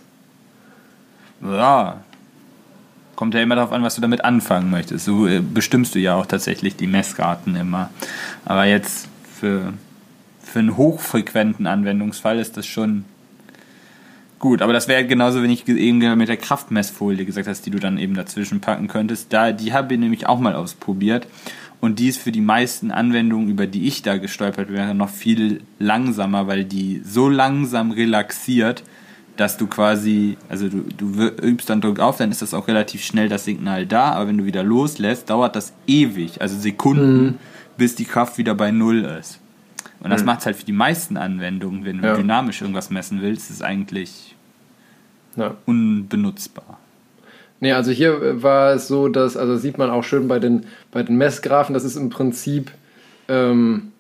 [1.42, 2.02] Ja,
[3.24, 5.06] Kommt ja immer darauf an, was du damit anfangen möchtest.
[5.06, 7.90] So äh, bestimmst du ja auch tatsächlich die Messraten immer.
[8.44, 9.08] Aber jetzt
[9.40, 9.72] für,
[10.42, 13.06] für einen hochfrequenten Anwendungsfall ist das schon
[14.40, 14.62] gut.
[14.62, 17.98] Aber das wäre genauso, wenn ich eben mit der Kraftmessfolie gesagt hast, die du dann
[17.98, 19.32] eben dazwischen packen könntest.
[19.32, 21.26] Da, die habe ich nämlich auch mal ausprobiert.
[21.80, 25.62] Und die ist für die meisten Anwendungen, über die ich da gestolpert wäre, noch viel
[25.80, 28.84] langsamer, weil die so langsam relaxiert,
[29.36, 33.04] dass du quasi, also du, du übst dann Druck auf, dann ist das auch relativ
[33.04, 37.36] schnell das Signal da, aber wenn du wieder loslässt, dauert das ewig, also Sekunden, mhm.
[37.78, 39.40] bis die Kraft wieder bei Null ist.
[40.02, 40.28] Und das mhm.
[40.28, 42.16] macht es halt für die meisten Anwendungen, wenn du ja.
[42.16, 44.36] dynamisch irgendwas messen willst, ist eigentlich
[45.36, 45.56] ja.
[45.66, 46.78] unbenutzbar.
[47.60, 51.02] Nee, also hier war es so, dass, also sieht man auch schön bei den, bei
[51.02, 52.72] den Messgraphen, das ist im Prinzip
[53.30, 53.94] ähm,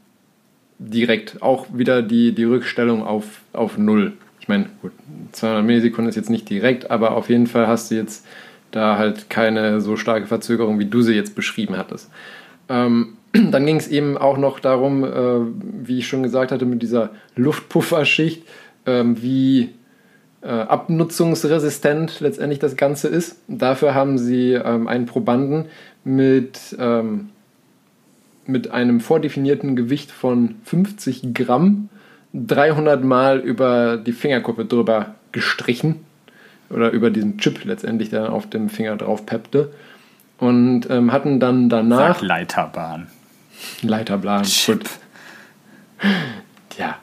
[0.77, 3.23] direkt auch wieder die, die Rückstellung auf,
[3.53, 4.13] auf Null
[4.43, 4.91] ich meine, gut,
[5.33, 8.25] 200 Millisekunden ist jetzt nicht direkt, aber auf jeden Fall hast du jetzt
[8.71, 12.09] da halt keine so starke Verzögerung, wie du sie jetzt beschrieben hattest.
[12.69, 13.17] Ähm,
[13.51, 17.11] dann ging es eben auch noch darum, äh, wie ich schon gesagt hatte, mit dieser
[17.35, 18.43] Luftpufferschicht,
[18.85, 19.69] äh, wie
[20.41, 23.39] äh, abnutzungsresistent letztendlich das Ganze ist.
[23.47, 25.65] Dafür haben sie ähm, einen Probanden
[26.03, 27.29] mit, ähm,
[28.45, 31.89] mit einem vordefinierten Gewicht von 50 Gramm
[32.33, 36.05] 300 Mal über die Fingerkuppe drüber gestrichen
[36.69, 39.73] oder über diesen Chip letztendlich, der auf dem Finger drauf peppte
[40.37, 43.07] und ähm, hatten dann danach Sag Leiterbahn.
[43.81, 44.43] Leiterbahn.
[44.43, 44.89] Chip.
[46.77, 46.97] Ja.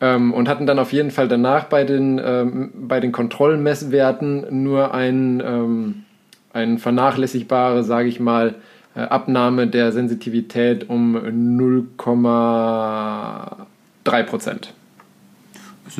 [0.00, 4.92] Ähm, und hatten dann auf jeden Fall danach bei den, ähm, bei den Kontrollmesswerten nur
[4.92, 6.04] ein, ähm,
[6.52, 8.56] ein vernachlässigbare, sage ich mal,
[8.94, 13.66] äh, Abnahme der Sensitivität um 0,8
[14.04, 14.74] 3 Prozent.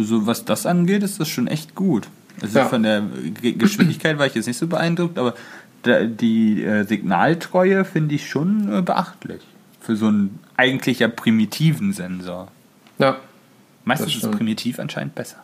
[0.02, 2.08] So was das angeht, ist das schon echt gut.
[2.40, 2.64] Also ja.
[2.66, 3.02] von der
[3.40, 5.34] Geschwindigkeit war ich jetzt nicht so beeindruckt, aber
[5.86, 9.42] die äh, Signaltreue finde ich schon äh, beachtlich.
[9.80, 12.48] Für so einen eigentlich ja primitiven Sensor.
[12.98, 13.18] Ja.
[13.84, 15.36] Meistens ist primitiv anscheinend besser.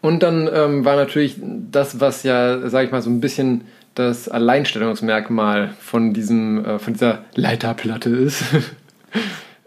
[0.00, 3.62] Und dann ähm, war natürlich das, was ja, sag ich mal, so ein bisschen
[3.94, 8.44] das Alleinstellungsmerkmal von diesem, äh, von dieser Leiterplatte ist.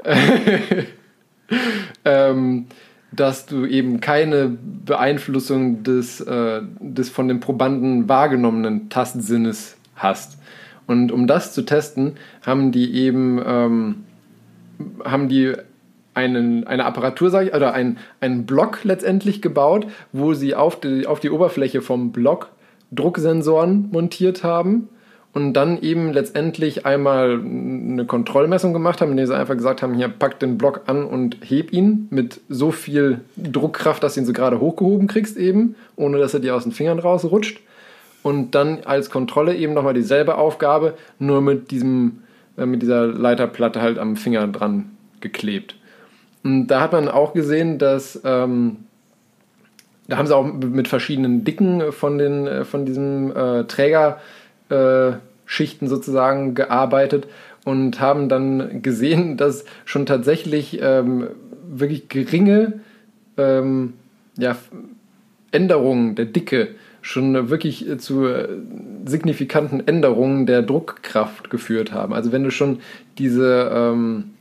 [2.06, 2.68] ähm,
[3.12, 10.38] dass du eben keine Beeinflussung des, äh, des von dem Probanden wahrgenommenen Tastsinnes hast.
[10.86, 12.14] Und um das zu testen,
[12.46, 13.96] haben die eben ähm,
[15.04, 15.54] haben die
[16.14, 21.06] einen, eine Apparatur, sag ich, oder einen, einen Block letztendlich gebaut, wo sie auf die,
[21.06, 22.50] auf die Oberfläche vom Block
[22.92, 24.90] Drucksensoren montiert haben
[25.34, 30.08] und dann eben letztendlich einmal eine Kontrollmessung gemacht haben, indem sie einfach gesagt haben, hier
[30.08, 34.34] pack den Block an und heb ihn mit so viel Druckkraft, dass du ihn so
[34.34, 37.62] gerade hochgehoben kriegst eben, ohne dass er dir aus den Fingern rausrutscht.
[38.24, 42.24] Und dann als Kontrolle eben nochmal dieselbe Aufgabe, nur mit diesem,
[42.58, 44.90] äh, mit dieser Leiterplatte halt am Finger dran
[45.22, 45.76] geklebt.
[46.44, 48.78] Und da hat man auch gesehen, dass ähm,
[50.10, 54.24] da haben sie auch mit verschiedenen Dicken von, den, von diesem äh, Trägerschichten
[54.70, 55.14] äh,
[55.88, 57.28] sozusagen gearbeitet
[57.66, 61.28] und haben dann gesehen, dass schon tatsächlich ähm,
[61.70, 62.80] wirklich geringe
[63.38, 63.94] ähm,
[64.38, 64.56] ja,
[65.52, 66.70] Änderungen der Dicke
[67.02, 68.28] schon wirklich zu
[69.06, 72.14] signifikanten Änderungen der Druckkraft geführt haben.
[72.14, 72.80] Also wenn du schon
[73.18, 74.32] diese ähm,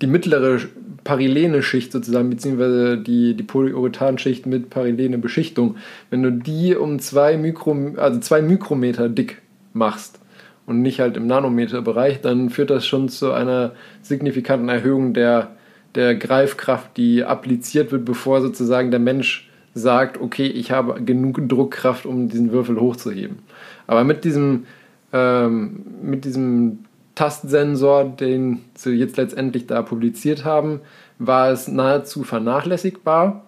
[0.00, 0.60] die mittlere
[1.04, 5.76] Parylene-Schicht sozusagen, beziehungsweise die, die Polyurethanschicht mit Parylene-Beschichtung,
[6.10, 9.40] wenn du die um zwei, Mikro, also zwei Mikrometer dick
[9.72, 10.20] machst
[10.66, 13.72] und nicht halt im Nanometerbereich, dann führt das schon zu einer
[14.02, 15.52] signifikanten Erhöhung der,
[15.94, 22.06] der Greifkraft, die appliziert wird, bevor sozusagen der Mensch sagt, okay, ich habe genug Druckkraft,
[22.06, 23.38] um diesen Würfel hochzuheben.
[23.86, 24.66] Aber mit diesem,
[25.12, 26.80] ähm, mit diesem
[27.20, 30.80] Tastsensor, den sie jetzt letztendlich da publiziert haben,
[31.18, 33.44] war es nahezu vernachlässigbar.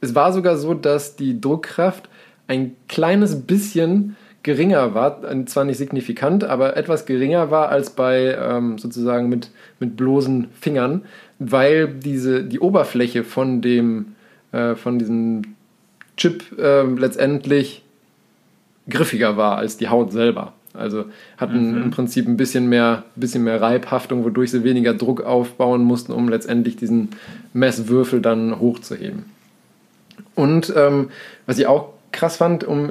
[0.00, 2.08] Es war sogar so, dass die Druckkraft
[2.46, 4.14] ein kleines bisschen
[4.44, 9.50] geringer war, zwar nicht signifikant, aber etwas geringer war als bei ähm, sozusagen mit,
[9.80, 11.02] mit bloßen Fingern,
[11.40, 14.14] weil diese, die Oberfläche von dem
[14.52, 15.42] äh, von diesem
[16.16, 17.82] Chip äh, letztendlich
[18.88, 20.52] griffiger war als die Haut selber.
[20.78, 21.06] Also
[21.36, 21.82] hatten mhm.
[21.84, 26.28] im Prinzip ein bisschen mehr, bisschen mehr Reibhaftung, wodurch sie weniger Druck aufbauen mussten, um
[26.28, 27.10] letztendlich diesen
[27.52, 29.24] Messwürfel dann hochzuheben.
[30.34, 31.10] Und ähm,
[31.46, 32.90] was ich auch krass fand, um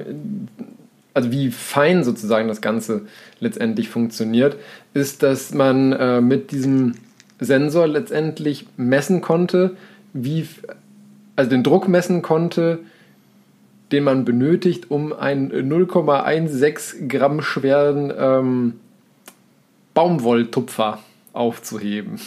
[1.13, 3.07] also wie fein sozusagen das Ganze
[3.39, 4.55] letztendlich funktioniert,
[4.93, 6.93] ist, dass man äh, mit diesem
[7.39, 9.75] Sensor letztendlich messen konnte,
[10.13, 10.47] wie
[11.35, 12.79] also den Druck messen konnte,
[13.91, 18.73] den man benötigt, um einen 0,16 Gramm schweren ähm,
[19.93, 20.99] Baumwolltupfer
[21.33, 22.19] aufzuheben.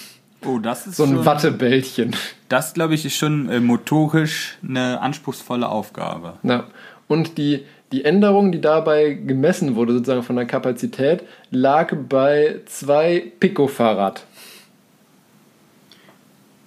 [0.44, 2.16] Oh, das ist so ein schon, Wattebällchen.
[2.48, 6.34] Das, glaube ich, ist schon äh, motorisch eine anspruchsvolle Aufgabe.
[6.42, 6.64] Ja.
[7.08, 13.32] Und die, die Änderung, die dabei gemessen wurde, sozusagen von der Kapazität, lag bei 2
[13.38, 14.24] Picofarad.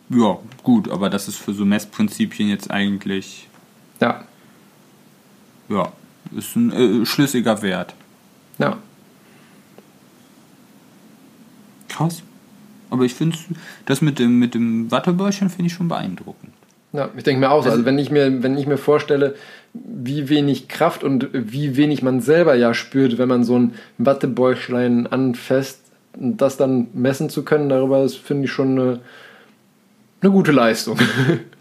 [0.09, 3.47] Ja, gut, aber das ist für so Messprinzipien jetzt eigentlich.
[3.99, 4.25] Ja.
[5.73, 5.91] Ja,
[6.37, 7.93] ist ein äh, schlüssiger Wert.
[8.59, 8.77] Ja.
[11.89, 12.21] Krass.
[12.89, 13.37] Aber ich finde
[13.85, 16.53] das mit dem, mit dem Wattebäuschen finde ich schon beeindruckend.
[16.91, 19.33] Ja, ich denke mir auch, also, also wenn ich mir, wenn ich mir vorstelle,
[19.73, 25.07] wie wenig Kraft und wie wenig man selber ja spürt, wenn man so ein Wattebäuchlein
[25.07, 25.81] anfasst,
[26.15, 28.99] das dann messen zu können, darüber finde ich schon eine,
[30.21, 30.99] eine gute Leistung.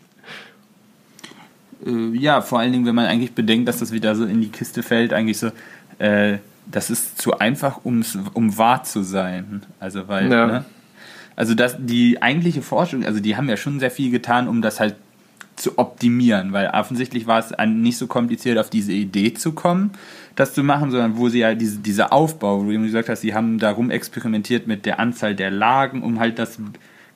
[1.87, 4.49] äh, ja, vor allen Dingen, wenn man eigentlich bedenkt, dass das wieder so in die
[4.49, 5.51] Kiste fällt, eigentlich so,
[5.99, 6.39] äh,
[6.71, 9.63] das ist zu einfach, um's, um wahr zu sein.
[9.81, 10.47] Also, weil, ja.
[10.47, 10.65] ne?
[11.35, 14.81] Also, das, die eigentliche Forschung, also, die haben ja schon sehr viel getan, um das
[14.81, 14.97] halt
[15.57, 19.93] zu optimieren, weil offensichtlich war es nicht so kompliziert, auf diese Idee zu kommen,
[20.35, 23.21] das zu machen, sondern wo sie ja diese, dieser Aufbau, wo du eben gesagt hast,
[23.21, 26.59] sie haben darum experimentiert mit der Anzahl der Lagen, um halt das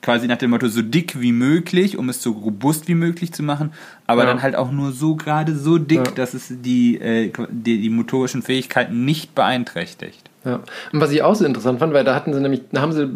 [0.01, 3.43] quasi nach dem Motto so dick wie möglich, um es so robust wie möglich zu
[3.43, 3.73] machen,
[4.05, 4.27] aber ja.
[4.27, 6.11] dann halt auch nur so gerade so dick, ja.
[6.11, 10.29] dass es die, äh, die, die, motorischen Fähigkeiten nicht beeinträchtigt.
[10.45, 10.61] Ja.
[10.91, 13.09] Und was ich auch so interessant fand, weil da hatten sie nämlich, da haben sie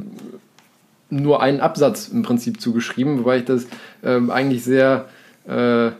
[1.09, 3.67] nur einen Absatz im Prinzip zugeschrieben, wobei ich das
[4.03, 5.07] ähm, eigentlich sehr
[5.47, 5.91] äh,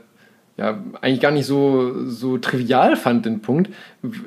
[0.57, 3.71] ja, eigentlich gar nicht so, so trivial fand, den Punkt.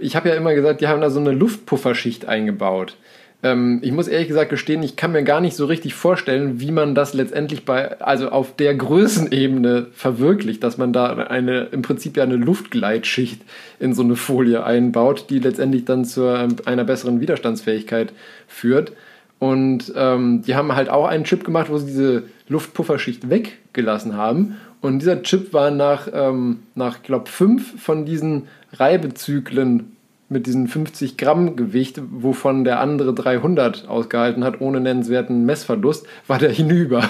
[0.01, 2.97] Ich habe ja immer gesagt, die haben da so eine Luftpufferschicht eingebaut.
[3.45, 6.72] Ähm, ich muss ehrlich gesagt gestehen, ich kann mir gar nicht so richtig vorstellen, wie
[6.72, 12.16] man das letztendlich bei, also auf der Größenebene verwirklicht, dass man da eine, im Prinzip
[12.16, 13.42] ja eine Luftgleitschicht
[13.78, 16.26] in so eine Folie einbaut, die letztendlich dann zu
[16.64, 18.14] einer besseren Widerstandsfähigkeit
[18.49, 18.92] führt.
[19.38, 24.57] Und ähm, die haben halt auch einen Chip gemacht, wo sie diese Luftpufferschicht weggelassen haben.
[24.80, 29.93] Und dieser Chip war nach, ähm, nach glaube fünf von diesen Reibezyklen
[30.29, 36.39] mit diesen 50 Gramm Gewicht, wovon der andere 300 ausgehalten hat, ohne nennenswerten Messverlust, war
[36.39, 37.09] der hinüber.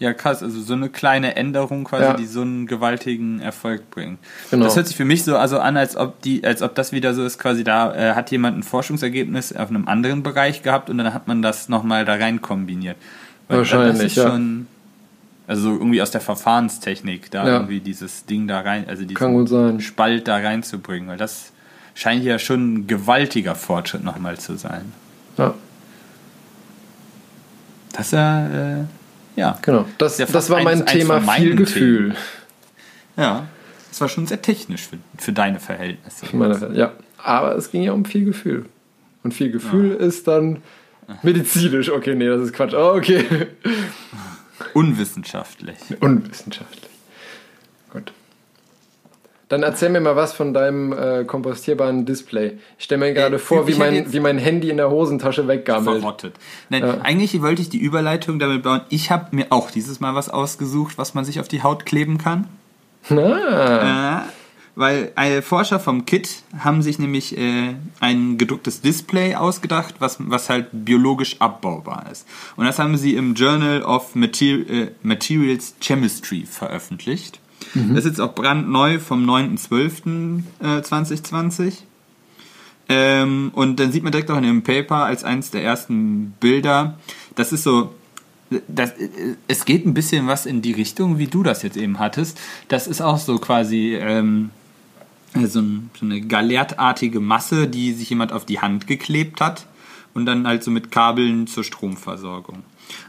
[0.00, 2.14] Ja, krass, also so eine kleine Änderung quasi, ja.
[2.14, 4.20] die so einen gewaltigen Erfolg bringt.
[4.50, 4.64] Genau.
[4.64, 7.14] Das hört sich für mich so also an, als ob die, als ob das wieder
[7.14, 10.98] so ist, quasi da äh, hat jemand ein Forschungsergebnis auf einem anderen Bereich gehabt und
[10.98, 12.96] dann hat man das nochmal da rein kombiniert.
[13.48, 14.30] Weil Wahrscheinlich, das ist ja.
[14.30, 14.68] schon,
[15.48, 17.52] also irgendwie aus der Verfahrenstechnik, da ja.
[17.54, 21.52] irgendwie dieses Ding da rein, also diesen Spalt da reinzubringen, weil das
[21.98, 24.92] scheint ja schon ein gewaltiger Fortschritt nochmal zu sein.
[25.36, 25.54] Ja.
[27.92, 28.84] Das ja, äh,
[29.34, 29.58] ja.
[29.62, 31.98] Genau, das, das war mein eins, Thema, eins viel Gefühl.
[32.10, 32.16] Themen.
[33.16, 33.48] Ja,
[33.88, 36.26] das war schon sehr technisch für, für deine Verhältnisse.
[36.26, 38.66] Für meine, ja, aber es ging ja um viel Gefühl.
[39.24, 40.06] Und viel Gefühl ja.
[40.06, 40.62] ist dann
[41.24, 41.90] medizinisch.
[41.90, 42.74] Okay, nee, das ist Quatsch.
[42.74, 43.24] Oh, okay.
[44.72, 45.78] Unwissenschaftlich.
[45.98, 46.92] Unwissenschaftlich.
[49.48, 52.58] Dann erzähl mir mal was von deinem äh, kompostierbaren Display.
[52.78, 56.00] Ich stelle mir gerade äh, vor, wie mein, wie mein Handy in der Hosentasche weggammelt.
[56.00, 56.34] Verrottet.
[56.68, 56.98] Nein, ja.
[57.02, 58.82] eigentlich wollte ich die Überleitung damit bauen.
[58.90, 62.18] Ich habe mir auch dieses Mal was ausgesucht, was man sich auf die Haut kleben
[62.18, 62.46] kann.
[63.10, 64.20] Ah.
[64.20, 64.22] Äh,
[64.78, 70.50] weil äh, Forscher vom KIT haben sich nämlich äh, ein gedrucktes Display ausgedacht, was, was
[70.50, 72.28] halt biologisch abbaubar ist.
[72.54, 77.40] Und das haben sie im Journal of Materi äh, Materials Chemistry veröffentlicht.
[77.74, 77.94] Mhm.
[77.94, 81.66] Das ist jetzt auch brandneu vom 9.12.2020.
[81.66, 81.72] Äh,
[82.88, 86.98] ähm, und dann sieht man direkt auch in dem Paper als eines der ersten Bilder,
[87.34, 87.94] das ist so,
[88.66, 88.94] das,
[89.46, 92.40] es geht ein bisschen was in die Richtung, wie du das jetzt eben hattest.
[92.68, 94.48] Das ist auch so quasi ähm,
[95.34, 99.66] so, ein, so eine galertartige Masse, die sich jemand auf die Hand geklebt hat
[100.14, 102.62] und dann halt so mit Kabeln zur Stromversorgung.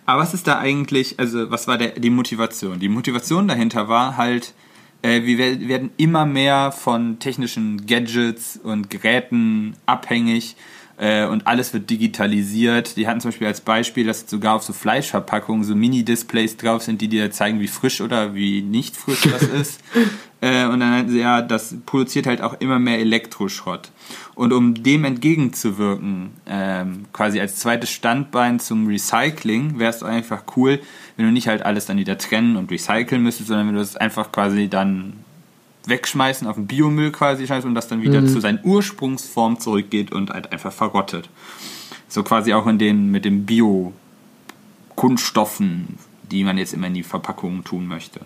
[0.06, 2.80] Aber was ist da eigentlich, also was war der, die Motivation?
[2.80, 4.54] Die Motivation dahinter war halt,
[5.02, 5.38] äh, wir
[5.68, 10.56] werden immer mehr von technischen Gadgets und Geräten abhängig
[11.00, 12.98] äh, und alles wird digitalisiert.
[12.98, 17.00] Die hatten zum Beispiel als Beispiel, dass sogar auf so Fleischverpackungen so Mini-Displays drauf sind,
[17.00, 19.82] die dir zeigen, wie frisch oder wie nicht frisch das ist.
[20.42, 23.92] Äh, und dann hatten sie ja, das produziert halt auch immer mehr Elektroschrott.
[24.36, 30.80] Und um dem entgegenzuwirken, ähm, quasi als zweites Standbein zum Recycling, wäre es einfach cool,
[31.16, 33.96] wenn du nicht halt alles dann wieder trennen und recyceln müsstest, sondern wenn du es
[33.96, 35.14] einfach quasi dann
[35.90, 38.28] wegschmeißen, auf den Biomüll quasi schmeißen und das dann wieder mhm.
[38.28, 41.30] zu seinen Ursprungsform zurückgeht und halt einfach verrottet.
[42.08, 45.98] So quasi auch in den mit den Bio-Kunststoffen,
[46.32, 48.22] die man jetzt immer in die Verpackungen tun möchte.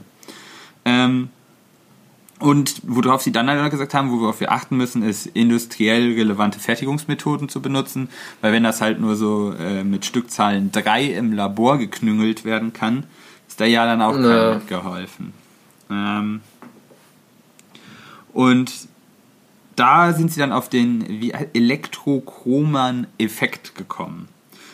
[0.86, 1.30] Ähm,
[2.39, 7.47] und worauf sie dann halt gesagt haben, worauf wir achten müssen, ist industriell relevante Fertigungsmethoden
[7.47, 8.09] zu benutzen,
[8.41, 13.05] weil wenn das halt nur so äh, mit Stückzahlen 3 im Labor geknüngelt werden kann,
[13.47, 14.59] ist da ja dann auch ja.
[14.68, 15.34] geholfen.
[15.89, 16.41] Ähm,
[18.34, 18.71] und
[19.75, 24.27] da sind sie dann auf den wie elektrochromen Effekt gekommen.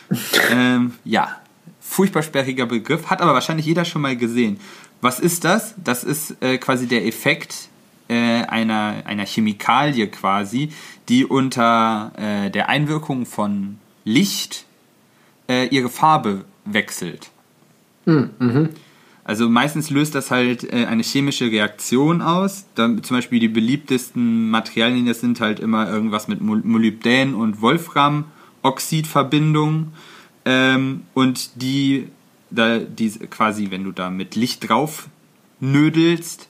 [0.50, 1.36] ähm, ja,
[1.80, 4.58] furchtbar sperriger Begriff, hat aber wahrscheinlich jeder schon mal gesehen.
[5.00, 5.74] Was ist das?
[5.82, 7.68] Das ist äh, quasi der Effekt
[8.08, 10.72] äh, einer, einer Chemikalie quasi,
[11.08, 14.66] die unter äh, der Einwirkung von Licht
[15.48, 17.30] äh, ihre Farbe wechselt.
[18.04, 18.68] Hm, mhm.
[19.24, 22.66] Also meistens löst das halt äh, eine chemische Reaktion aus.
[22.74, 29.92] Dann, zum Beispiel die beliebtesten Materialien das sind halt immer irgendwas mit Molybdän und Wolframoxidverbindung.
[30.44, 32.08] Ähm, und die
[32.50, 35.08] da die quasi, wenn du da mit Licht drauf
[35.60, 36.49] nödelst,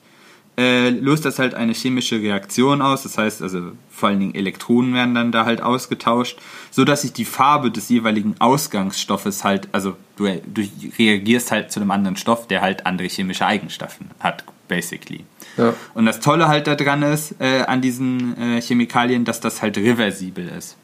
[0.57, 3.03] äh, löst das halt eine chemische Reaktion aus.
[3.03, 6.37] Das heißt, also vor allen Dingen Elektronen werden dann da halt ausgetauscht,
[6.71, 10.61] so dass sich die Farbe des jeweiligen Ausgangsstoffes halt, also du, du
[10.99, 15.23] reagierst halt zu einem anderen Stoff, der halt andere chemische Eigenschaften hat, basically.
[15.57, 15.73] Ja.
[15.93, 20.47] Und das Tolle halt daran ist, äh, an diesen äh, Chemikalien, dass das halt reversibel
[20.47, 20.77] ist.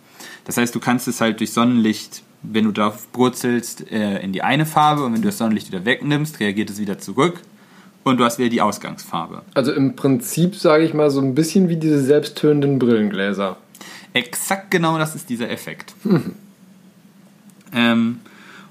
[0.45, 4.43] Das heißt, du kannst es halt durch Sonnenlicht wenn du darauf brutzelst, äh, in die
[4.43, 7.41] eine Farbe und wenn du das Sonnenlicht wieder wegnimmst, reagiert es wieder zurück
[8.07, 9.41] und du hast wieder die Ausgangsfarbe.
[9.53, 13.57] Also im Prinzip, sage ich mal, so ein bisschen wie diese selbsttönenden Brillengläser.
[14.13, 15.93] Exakt genau das ist dieser Effekt.
[16.03, 16.33] Mhm.
[17.73, 18.19] Ähm,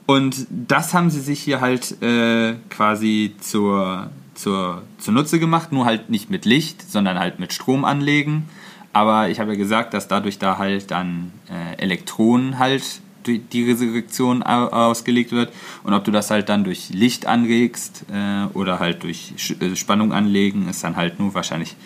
[0.06, 6.10] und das haben sie sich hier halt äh, quasi zur, zur, Nutze gemacht, nur halt
[6.10, 8.48] nicht mit Licht, sondern halt mit Strom anlegen.
[8.92, 14.42] Aber ich habe ja gesagt, dass dadurch da halt dann äh, Elektronen halt die Resurrektion
[14.42, 15.52] ausgelegt wird
[15.84, 20.12] und ob du das halt dann durch Licht anregst äh, oder halt durch äh, Spannung
[20.12, 21.76] anlegen, ist dann halt nur wahrscheinlich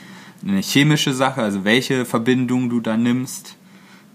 [0.47, 3.57] eine chemische Sache, also welche Verbindung du da nimmst,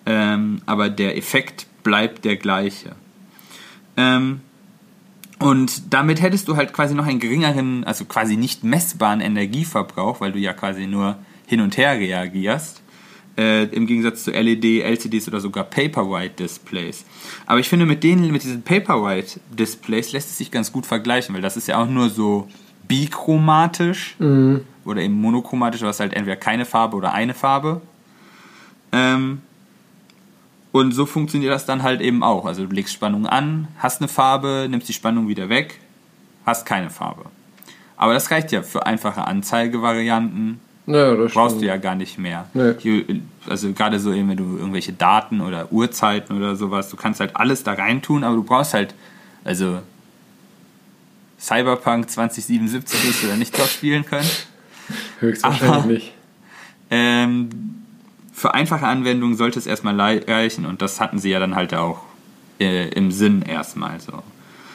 [0.06, 2.96] ähm, aber der Effekt bleibt der gleiche.
[3.98, 4.42] Ähm,
[5.40, 10.32] und damit hättest du halt quasi noch einen geringeren, also quasi nicht messbaren Energieverbrauch, weil
[10.32, 12.82] du ja quasi nur hin und her reagierst
[13.38, 17.06] äh, im Gegensatz zu LED, LCDs oder sogar Paperwhite-Displays.
[17.46, 21.42] Aber ich finde, mit denen, mit diesen Paperwhite-Displays lässt es sich ganz gut vergleichen, weil
[21.42, 22.48] das ist ja auch nur so
[22.88, 24.62] bichromatisch mhm.
[24.86, 27.82] oder eben monochromatisch, du hast halt entweder keine Farbe oder eine Farbe.
[28.92, 29.42] Ähm,
[30.72, 32.46] und so funktioniert das dann halt eben auch.
[32.46, 35.80] Also du legst Spannung an, hast eine Farbe, nimmst die Spannung wieder weg,
[36.46, 37.26] hast keine Farbe.
[37.98, 42.48] Aber das reicht ja für einfache Anzeigevarianten ja, brauchst du ja gar nicht mehr.
[42.54, 43.22] Nee.
[43.48, 47.36] Also gerade so eben, wenn du irgendwelche Daten oder Uhrzeiten oder sowas, du kannst halt
[47.36, 48.94] alles da reintun, aber du brauchst halt,
[49.44, 49.80] also
[51.40, 54.30] Cyberpunk 2077 wirst du da nicht drauf spielen können.
[55.20, 56.14] Höchstwahrscheinlich aber, nicht.
[56.92, 57.50] Ähm,
[58.32, 62.04] für einfache Anwendungen sollte es erstmal reichen und das hatten sie ja dann halt auch
[62.60, 64.24] äh, im Sinn erstmal so.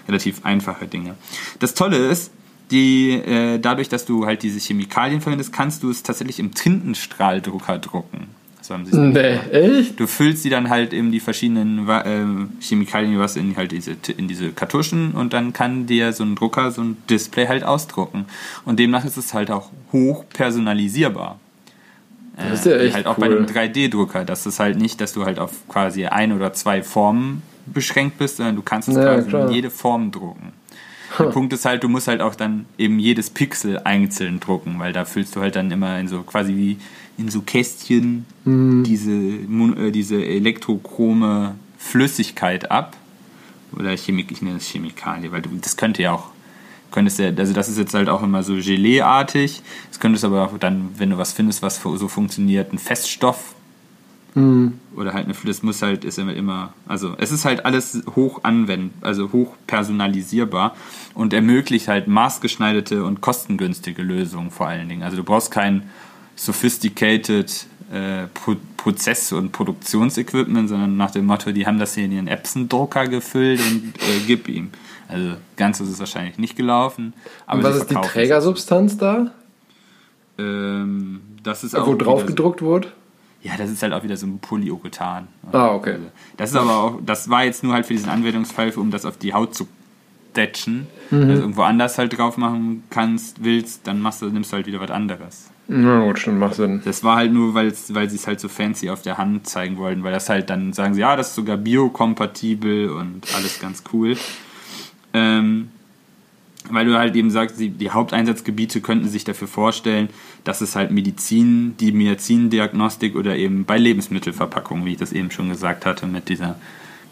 [0.08, 1.14] Relativ einfache Dinge.
[1.60, 2.32] Das Tolle ist,
[2.70, 7.78] die, äh, dadurch, dass du halt diese Chemikalien verwendest, kannst du es tatsächlich im Tintenstrahldrucker
[7.78, 8.28] drucken.
[8.62, 9.98] So haben sie nee, echt?
[9.98, 14.28] Du füllst sie dann halt eben die verschiedenen äh, Chemikalien, was in halt diese, in
[14.28, 18.26] diese Kartuschen und dann kann dir so ein Drucker so ein Display halt ausdrucken.
[18.64, 21.40] Und demnach ist es halt auch hoch personalisierbar.
[22.36, 23.28] Das ist ja echt halt auch cool.
[23.28, 24.24] bei einem 3D-Drucker.
[24.24, 28.36] Das ist halt nicht, dass du halt auf quasi ein oder zwei Formen beschränkt bist,
[28.38, 29.48] sondern du kannst es ja, quasi klar.
[29.48, 30.52] in jede Form drucken.
[31.18, 34.92] Der Punkt ist halt, du musst halt auch dann eben jedes Pixel einzeln drucken, weil
[34.92, 36.78] da füllst du halt dann immer in so quasi wie
[37.18, 38.84] in so Kästchen mhm.
[38.84, 42.96] diese, äh, diese elektrochrome Flüssigkeit ab.
[43.76, 46.28] Oder Chemik, ich nenne es Chemikalie, weil du, das könnte ja auch,
[46.90, 49.62] könntest ja, also das ist jetzt halt auch immer so Gelee-artig.
[49.90, 53.54] Es könntest aber auch dann, wenn du was findest, was so funktioniert, ein Feststoff
[54.34, 54.78] Mhm.
[54.96, 58.92] Oder halt eine, das muss halt, ist immer, also es ist halt alles hoch anwend,
[59.00, 60.76] also hoch personalisierbar
[61.14, 65.02] und ermöglicht halt maßgeschneiderte und kostengünstige Lösungen vor allen Dingen.
[65.02, 65.90] Also du brauchst kein
[66.36, 72.12] sophisticated äh, Pro Prozess- und Produktionsequipment, sondern nach dem Motto, die haben das hier in
[72.12, 74.70] ihren Epson-Drucker gefüllt und äh, gib ihm.
[75.06, 77.12] Also ganz ist es wahrscheinlich nicht gelaufen.
[77.46, 79.32] und was ist die Trägersubstanz da?
[80.38, 82.88] Ähm, das ist Wo auch drauf gedruckt wurde?
[83.42, 85.28] Ja, das ist halt auch wieder so ein Polyurethan.
[85.52, 85.92] Ah, okay.
[85.92, 89.06] Also, das ist aber auch, das war jetzt nur halt für diesen Anwendungsfall, um das
[89.06, 89.66] auf die Haut zu
[90.34, 90.86] datchen.
[91.10, 91.22] Mhm.
[91.22, 94.80] Also irgendwo anders halt drauf machen kannst, willst, dann machst du, nimmst du halt wieder
[94.80, 95.50] was anderes.
[95.68, 96.82] Na gut, schon macht Sinn.
[96.84, 100.02] Das war halt nur, weil sie es halt so fancy auf der Hand zeigen wollten,
[100.02, 104.16] weil das halt dann sagen sie, ja, das ist sogar biokompatibel und alles ganz cool.
[105.14, 105.70] Ähm,
[106.68, 110.08] weil du halt eben sagst, die, Haupteinsatzgebiete könnten sich dafür vorstellen,
[110.44, 115.48] dass es halt Medizin, die Medizindiagnostik oder eben bei Lebensmittelverpackungen, wie ich das eben schon
[115.48, 116.56] gesagt hatte, mit, dieser,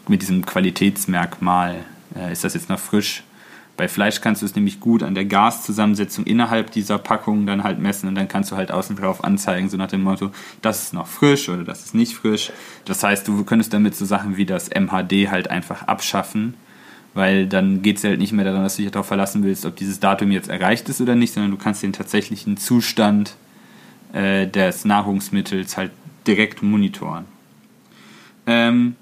[0.07, 1.77] mit diesem Qualitätsmerkmal,
[2.15, 3.23] äh, ist das jetzt noch frisch?
[3.75, 7.79] Bei Fleisch kannst du es nämlich gut an der Gaszusammensetzung innerhalb dieser Packung dann halt
[7.79, 10.31] messen und dann kannst du halt außen drauf anzeigen, so nach dem Motto,
[10.61, 12.51] das ist noch frisch oder das ist nicht frisch.
[12.83, 16.55] Das heißt, du könntest damit so Sachen wie das MHD halt einfach abschaffen
[17.13, 19.75] weil dann geht es halt nicht mehr daran, dass du dich darauf verlassen willst, ob
[19.75, 23.35] dieses Datum jetzt erreicht ist oder nicht, sondern du kannst den tatsächlichen Zustand
[24.13, 25.91] äh, des Nahrungsmittels halt
[26.27, 27.25] direkt monitoren.
[28.45, 28.95] Ähm,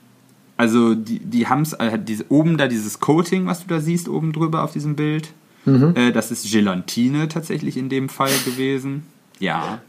[0.57, 4.09] also die, die haben es, äh, diese, oben da dieses Coating, was du da siehst,
[4.09, 5.29] oben drüber auf diesem Bild,
[5.65, 5.93] mhm.
[5.95, 9.03] äh, das ist Gelatine tatsächlich in dem Fall gewesen.
[9.39, 9.81] Ja.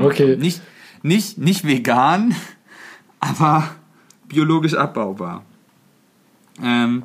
[0.00, 0.36] okay.
[0.36, 0.62] Nicht,
[1.02, 2.34] nicht, nicht vegan,
[3.20, 3.70] aber
[4.28, 5.44] biologisch abbaubar.
[6.62, 7.04] Ähm,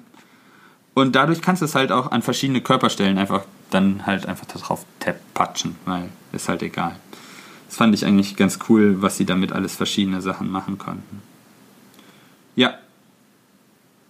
[0.94, 4.86] und dadurch kannst du es halt auch an verschiedene Körperstellen einfach dann halt einfach darauf
[5.34, 6.96] patschen, weil ist halt egal.
[7.68, 11.22] Das fand ich eigentlich ganz cool, was sie damit alles verschiedene Sachen machen konnten.
[12.56, 12.78] Ja.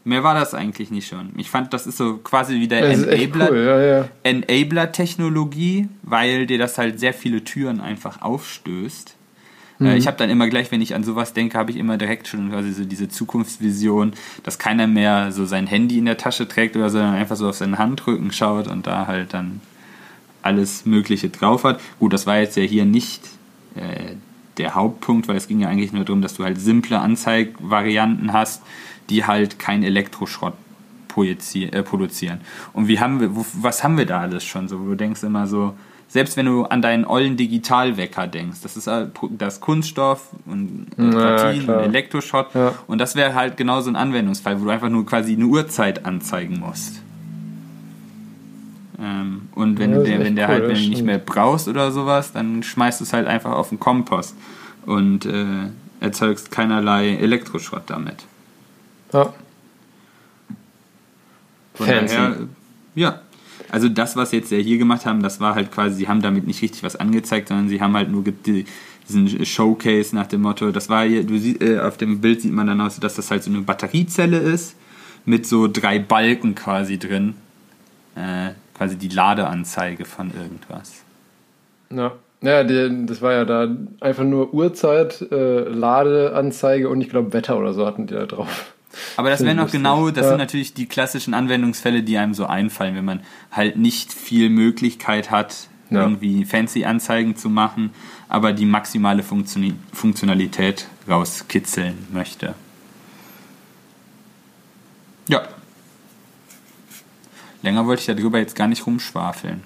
[0.06, 1.34] Mehr war das eigentlich nicht schon.
[1.38, 4.08] Ich fand, das ist so quasi wie der Enabler, cool, ja, ja.
[4.24, 9.16] Enabler-Technologie, weil dir das halt sehr viele Türen einfach aufstößt.
[9.80, 9.98] Äh, mhm.
[9.98, 12.50] Ich habe dann immer gleich, wenn ich an sowas denke, habe ich immer direkt schon
[12.50, 14.14] quasi so diese Zukunftsvision,
[14.44, 17.50] dass keiner mehr so sein Handy in der Tasche trägt oder so, sondern einfach so
[17.50, 19.62] auf seinen Handrücken schaut und da halt dann
[20.42, 21.80] alles Mögliche drauf hat.
[22.00, 23.22] Gut, das war jetzt ja hier nicht
[23.76, 24.16] äh,
[24.58, 28.62] der Hauptpunkt, weil es ging ja eigentlich nur darum, dass du halt simple Anzeigvarianten hast,
[29.10, 30.54] die halt kein Elektroschrott
[31.18, 32.42] äh, produzieren.
[32.74, 34.80] Und wie haben wir, was haben wir da alles schon so?
[34.80, 35.74] Wo du denkst immer so,
[36.10, 38.90] selbst wenn du an deinen ollen Digitalwecker denkst, das ist
[39.38, 42.74] das Kunststoff und Platin ja, und Elektroschrott ja.
[42.88, 46.06] und das wäre halt genau so ein Anwendungsfall, wo du einfach nur quasi eine Uhrzeit
[46.06, 47.02] anzeigen musst.
[49.00, 51.92] Ähm, und wenn, ja, der, wenn der cool, halt wenn du nicht mehr brauchst oder
[51.92, 54.36] sowas, dann schmeißt du es halt einfach auf den Kompost
[54.88, 55.46] und äh,
[56.00, 58.26] erzeugst keinerlei Elektroschrott damit.
[59.14, 59.34] Ja.
[61.76, 62.16] Von Fancy.
[62.16, 62.36] daher,
[62.96, 63.22] ja,
[63.72, 66.62] also das, was jetzt hier gemacht haben, das war halt quasi, sie haben damit nicht
[66.62, 71.06] richtig was angezeigt, sondern sie haben halt nur diesen Showcase nach dem Motto, das war
[71.06, 73.52] hier, du siehst, äh, auf dem Bild sieht man dann aus, dass das halt so
[73.52, 74.76] eine Batteriezelle ist,
[75.26, 77.36] mit so drei Balken quasi drin.
[78.16, 81.04] Äh, quasi die Ladeanzeige von irgendwas.
[81.92, 82.14] Ja.
[82.42, 83.68] Ja, die, das war ja da
[84.00, 88.74] einfach nur Uhrzeit, äh, Ladeanzeige und ich glaube Wetter oder so hatten die da drauf.
[89.18, 90.30] Aber das wären noch genau, das ja.
[90.30, 93.22] sind natürlich die klassischen Anwendungsfälle, die einem so einfallen, wenn man
[93.52, 96.02] halt nicht viel Möglichkeit hat, ja.
[96.02, 97.92] irgendwie fancy Anzeigen zu machen,
[98.28, 102.56] aber die maximale Funktion Funktionalität rauskitzeln möchte.
[105.28, 105.44] Ja.
[107.62, 109.64] Länger wollte ich darüber jetzt gar nicht rumschwafeln.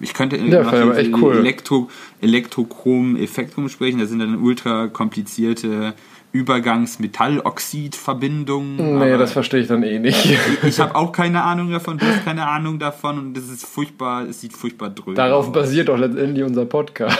[0.00, 1.36] Ich könnte ja, noch echt cool.
[1.36, 4.00] Elektro, Elektrochrom-Effekt rumsprechen.
[4.00, 5.94] Da sind dann ultra komplizierte
[6.32, 8.98] Übergangsmetalloxid-Verbindungen.
[8.98, 10.26] Nee, das verstehe ich dann eh nicht.
[10.62, 14.26] ich habe auch keine Ahnung davon, du hast keine Ahnung davon und das ist furchtbar,
[14.26, 15.52] es sieht furchtbar dröhn Darauf aus.
[15.52, 17.18] basiert doch letztendlich unser Podcast.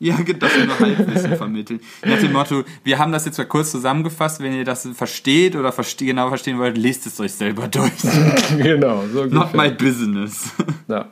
[0.00, 1.78] Ja, dass wir nur Halbwissen vermitteln.
[2.04, 5.70] Nach dem Motto, wir haben das jetzt mal kurz zusammengefasst, wenn ihr das versteht oder
[5.70, 7.92] verste genau verstehen wollt, lest es euch selber durch.
[8.58, 10.50] genau, so Not my business.
[10.88, 11.08] Ja.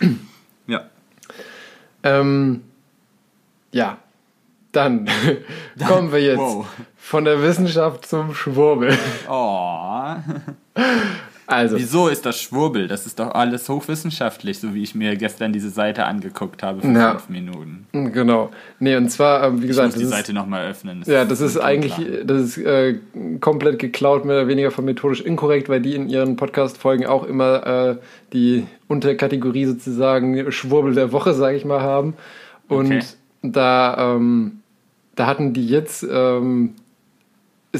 [0.68, 0.82] ja.
[2.04, 2.62] Ähm,
[3.72, 3.98] ja,
[4.72, 5.08] dann
[5.86, 6.66] kommen wir jetzt wow.
[6.96, 8.96] von der Wissenschaft zum Schwurbel.
[9.28, 10.16] Oh.
[11.50, 11.78] Also.
[11.78, 12.86] Wieso ist das Schwurbel?
[12.86, 16.92] Das ist doch alles hochwissenschaftlich, so wie ich mir gestern diese Seite angeguckt habe für
[16.92, 17.10] ja.
[17.10, 17.86] fünf Minuten.
[17.92, 18.50] Genau.
[18.78, 19.88] Nee, und zwar, ähm, wie gesagt.
[19.88, 21.00] Ich muss die ist, Seite nochmal öffnen.
[21.00, 21.94] Das ja, das ist, ist eigentlich,
[22.24, 23.00] das ist äh,
[23.40, 27.66] komplett geklaut, mehr oder weniger von methodisch inkorrekt, weil die in ihren Podcast-Folgen auch immer
[27.66, 27.96] äh,
[28.32, 32.14] die Unterkategorie sozusagen Schwurbel der Woche, sage ich mal, haben.
[32.68, 33.02] Und okay.
[33.42, 34.59] da, ähm,
[35.14, 36.74] da hatten die jetzt, ähm,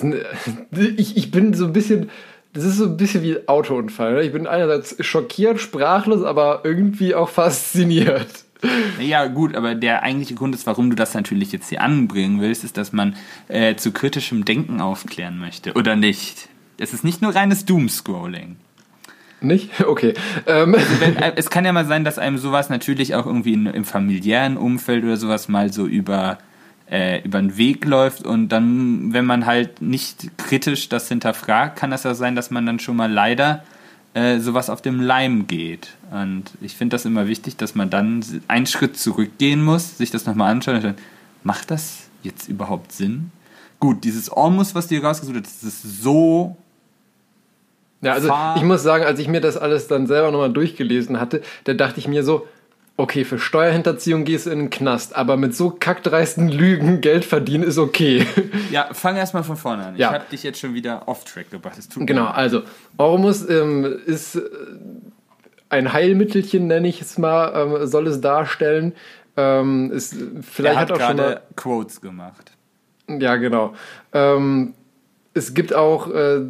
[0.01, 0.24] eine,
[0.97, 2.11] ich, ich bin so ein bisschen
[2.53, 4.14] das ist so ein bisschen wie ein Autounfall.
[4.14, 4.22] Ne?
[4.22, 8.45] Ich bin einerseits schockiert, sprachlos, aber irgendwie auch fasziniert.
[9.01, 12.64] Ja, gut, aber der eigentliche Grund ist, warum du das natürlich jetzt hier anbringen willst,
[12.64, 13.16] ist, dass man
[13.49, 15.72] äh, zu kritischem Denken aufklären möchte.
[15.74, 16.49] Oder nicht?
[16.76, 18.57] Es ist nicht nur reines Doomscrolling.
[19.41, 19.70] Nicht?
[19.87, 20.12] Okay.
[20.47, 20.74] Ähm.
[20.74, 23.66] Also wenn, äh, es kann ja mal sein, dass einem sowas natürlich auch irgendwie in,
[23.66, 26.37] im familiären Umfeld oder sowas mal so über
[26.91, 31.91] äh, über den Weg läuft und dann, wenn man halt nicht kritisch das hinterfragt, kann
[31.91, 33.62] das ja sein, dass man dann schon mal leider
[34.14, 35.91] äh, sowas auf dem Leim geht.
[36.11, 40.26] Und ich finde das immer wichtig, dass man dann einen Schritt zurückgehen muss, sich das
[40.26, 40.97] nochmal anschauen und dann,
[41.45, 43.30] macht das jetzt überhaupt Sinn?
[43.78, 46.57] Gut, dieses Ormus, was dir rausgesucht hast, das ist so
[48.03, 51.43] ja, also ich muss sagen, als ich mir das alles dann selber nochmal durchgelesen hatte,
[51.64, 52.47] da dachte ich mir so,
[53.01, 57.64] okay, für Steuerhinterziehung gehst du in den Knast, aber mit so kackdreisten Lügen Geld verdienen
[57.64, 58.26] ist okay.
[58.70, 59.96] Ja, fang erstmal von vorne an.
[59.96, 60.09] Ja.
[60.09, 61.76] Ich habe dich jetzt schon wieder off-track gebracht.
[61.96, 62.34] genau, mir.
[62.34, 62.62] also
[62.98, 64.42] Ormus ähm, ist äh,
[65.70, 68.94] ein Heilmittelchen, nenne ich es mal, ähm, soll es darstellen.
[69.36, 72.53] Ähm, ist, vielleicht er hat, hat auch schon mal Quotes gemacht.
[73.09, 73.74] Ja, genau.
[74.12, 74.74] Ähm,
[75.33, 76.41] es gibt auch äh,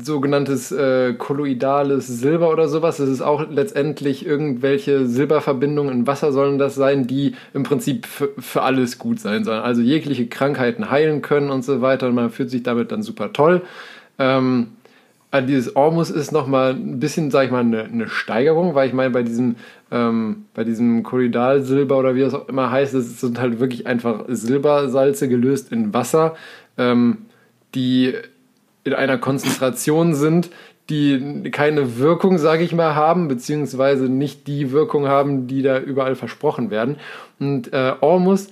[0.00, 2.96] sogenanntes äh, kolloidales Silber oder sowas.
[2.96, 8.62] Das ist auch letztendlich irgendwelche Silberverbindungen in Wasser sollen das sein, die im Prinzip für
[8.62, 9.60] alles gut sein sollen.
[9.60, 12.08] Also jegliche Krankheiten heilen können und so weiter.
[12.08, 13.62] Und man fühlt sich damit dann super toll.
[14.18, 14.68] Ähm,
[15.30, 18.94] also dieses Ormus ist nochmal ein bisschen, sag ich mal, eine, eine Steigerung, weil ich
[18.94, 19.56] meine, bei diesem,
[19.90, 24.24] ähm, bei diesem Korridalsilber oder wie das auch immer heißt, das sind halt wirklich einfach
[24.28, 26.34] Silbersalze gelöst in Wasser.
[26.76, 27.18] Ähm,
[27.74, 28.14] die
[28.84, 30.50] in einer Konzentration sind,
[30.90, 36.16] die keine Wirkung, sage ich mal, haben, beziehungsweise nicht die Wirkung haben, die da überall
[36.16, 36.96] versprochen werden.
[37.38, 38.48] Und äh, Ormus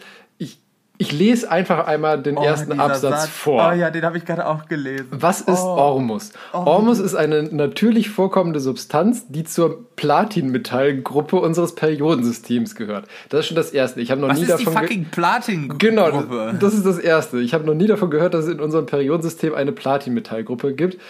[1.00, 3.28] ich lese einfach einmal den oh, ersten Absatz Satz.
[3.30, 3.70] vor.
[3.72, 5.06] Oh ja, den habe ich gerade auch gelesen.
[5.10, 5.76] Was ist oh.
[5.78, 6.30] Ormus?
[6.52, 6.58] Oh.
[6.58, 13.06] Ormus ist eine natürlich vorkommende Substanz, die zur Platinmetallgruppe unseres Periodensystems gehört.
[13.30, 14.02] Das ist schon das erste.
[14.02, 15.78] Ich habe noch Was nie ist davon die fucking Platingruppe.
[15.78, 17.40] Genau, das, das ist das erste.
[17.40, 21.00] Ich habe noch nie davon gehört, dass es in unserem Periodensystem eine Platinmetallgruppe gibt.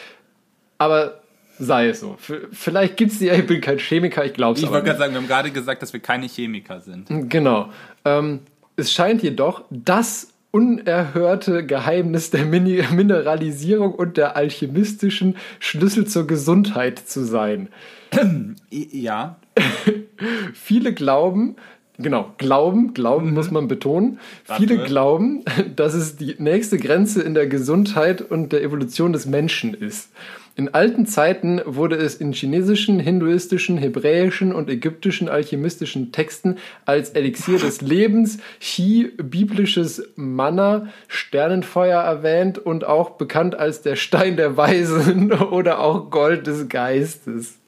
[0.79, 1.21] Aber
[1.59, 2.17] sei es so.
[2.53, 5.15] Vielleicht gibt es die, ich bin kein Chemiker, ich glaube es Ich wollte gerade sagen,
[5.15, 7.09] wir haben gerade gesagt, dass wir keine Chemiker sind.
[7.29, 7.71] Genau.
[8.05, 8.43] Ähm,
[8.81, 17.25] es scheint jedoch das unerhörte Geheimnis der Mineralisierung und der alchemistischen Schlüssel zur Gesundheit zu
[17.25, 17.69] sein.
[18.71, 19.37] Ja.
[20.55, 21.57] Viele glauben,
[21.99, 23.35] genau, glauben, glauben mhm.
[23.35, 24.19] muss man betonen.
[24.47, 24.63] Warte.
[24.63, 25.45] Viele glauben,
[25.77, 30.11] dass es die nächste Grenze in der Gesundheit und der Evolution des Menschen ist.
[30.57, 37.59] In alten Zeiten wurde es in chinesischen, hinduistischen, hebräischen und ägyptischen alchemistischen Texten als Elixier
[37.59, 45.33] des Lebens, Chi, biblisches Manna, Sternenfeuer erwähnt und auch bekannt als der Stein der Weisen
[45.51, 47.59] oder auch Gold des Geistes.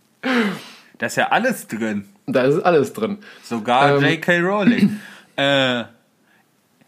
[0.99, 2.05] Da ist ja alles drin.
[2.27, 3.19] Da ist alles drin.
[3.43, 4.39] Sogar ähm, J.K.
[4.41, 5.01] Rowling.
[5.37, 5.85] äh,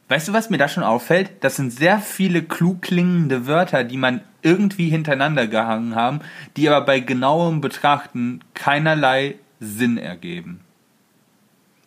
[0.09, 1.31] weißt du, was mir da schon auffällt?
[1.41, 6.21] Das sind sehr viele klug klingende Wörter, die man irgendwie hintereinander gehangen haben,
[6.57, 10.61] die aber bei genauem Betrachten keinerlei Sinn ergeben.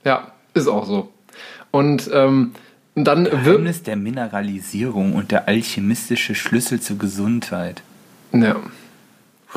[0.03, 1.11] Ja, ist auch so.
[1.71, 2.53] Und ähm,
[2.95, 7.83] dann Geheimnis der Mineralisierung und der alchemistische Schlüssel zur Gesundheit.
[8.31, 8.55] Ja.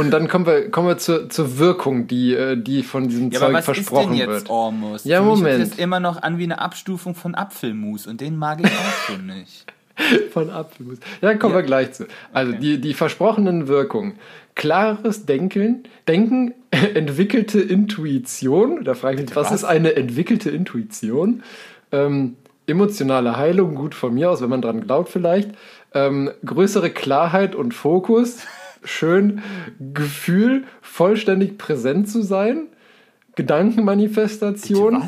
[0.00, 3.40] Und dann kommen wir, kommen wir zur, zur Wirkung, die, äh, die von diesem ja,
[3.40, 4.50] Zeug aber was versprochen ist denn jetzt wird.
[4.50, 5.04] Ormus?
[5.04, 5.58] Ja, Für Moment.
[5.58, 9.06] Mich ist immer noch an wie eine Abstufung von Apfelmus und den mag ich auch
[9.06, 9.66] schon nicht.
[10.32, 10.98] Von Apfelmus.
[11.20, 11.58] Ja, kommen ja.
[11.60, 12.06] wir gleich zu.
[12.32, 12.60] Also okay.
[12.60, 14.14] die, die versprochenen Wirkungen.
[14.54, 18.82] Klares Denken, Denken, entwickelte Intuition.
[18.84, 21.42] Da frage ich mich, was, was, ist eine entwickelte Intuition?
[21.92, 22.36] Ähm,
[22.66, 25.50] emotionale Heilung, gut von mir aus, wenn man dran glaubt vielleicht.
[25.92, 28.38] Ähm, größere Klarheit und Fokus.
[28.84, 29.42] Schön.
[29.94, 32.68] Gefühl, vollständig präsent zu sein.
[33.36, 35.02] Gedankenmanifestation.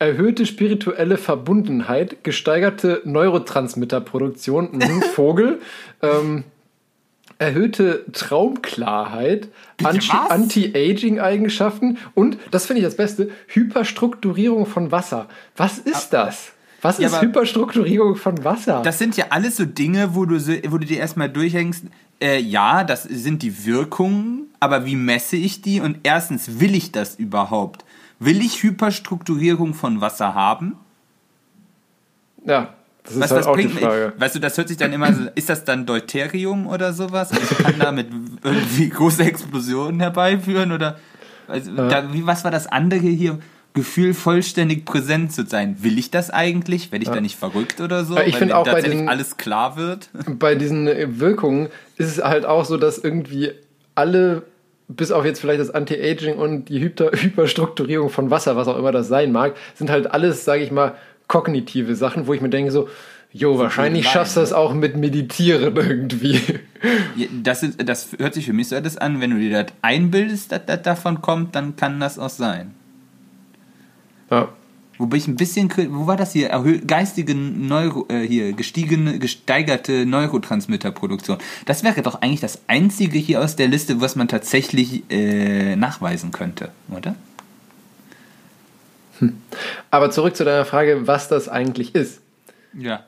[0.00, 5.60] Erhöhte spirituelle Verbundenheit, gesteigerte Neurotransmitterproduktion, mhm, Vogel,
[6.02, 6.42] ähm,
[7.38, 9.48] erhöhte Traumklarheit,
[9.82, 15.28] Anti-Aging-Eigenschaften und, das finde ich das Beste, Hyperstrukturierung von Wasser.
[15.56, 16.52] Was ist das?
[16.82, 18.82] Was ja, ist Hyperstrukturierung von Wasser?
[18.84, 20.38] Das sind ja alles so Dinge, wo du,
[20.70, 21.86] wo du dir erstmal durchhängst,
[22.20, 25.80] äh, ja, das sind die Wirkungen, aber wie messe ich die?
[25.80, 27.84] Und erstens, will ich das überhaupt?
[28.18, 30.76] Will ich Hyperstrukturierung von Wasser haben?
[32.44, 34.12] Ja, das ist was, halt auch die Frage.
[34.16, 37.32] Weißt du, das hört sich dann immer so, ist das dann Deuterium oder sowas?
[37.32, 38.08] Also kann damit
[38.42, 40.98] irgendwie große Explosionen herbeiführen oder
[41.46, 41.88] also, ja.
[41.88, 43.38] da, wie, was war das andere hier?
[43.74, 45.76] Gefühl, vollständig präsent zu sein.
[45.82, 46.92] Will ich das eigentlich?
[46.92, 47.14] Werde ich ja.
[47.14, 48.16] da nicht verrückt oder so?
[48.18, 50.10] Ich finde auch bei den, alles klar wird.
[50.38, 50.86] Bei diesen
[51.18, 53.50] Wirkungen ist es halt auch so, dass irgendwie
[53.96, 54.44] alle,
[54.86, 58.92] bis auf jetzt vielleicht das Anti-Aging und die Hyper Hyperstrukturierung von Wasser, was auch immer
[58.92, 60.94] das sein mag, sind halt alles, sage ich mal,
[61.26, 62.88] kognitive Sachen, wo ich mir denke so,
[63.36, 66.40] Jo, wahrscheinlich schaffst du das auch mit Meditieren irgendwie.
[67.42, 70.52] Das, ist, das hört sich für mich so etwas an, wenn du dir das einbildest,
[70.52, 72.76] dass das davon kommt, dann kann das auch sein.
[74.30, 74.48] Ja.
[74.98, 76.50] Wobei ich ein bisschen, wo war das hier?
[76.86, 81.38] Geistige Neuro, äh, hier, gestiegene, gesteigerte Neurotransmitterproduktion.
[81.66, 86.30] Das wäre doch eigentlich das einzige hier aus der Liste, was man tatsächlich äh, nachweisen
[86.30, 87.16] könnte, oder?
[89.18, 89.34] Hm.
[89.90, 92.20] Aber zurück zu deiner Frage, was das eigentlich ist.
[92.72, 93.04] Ja.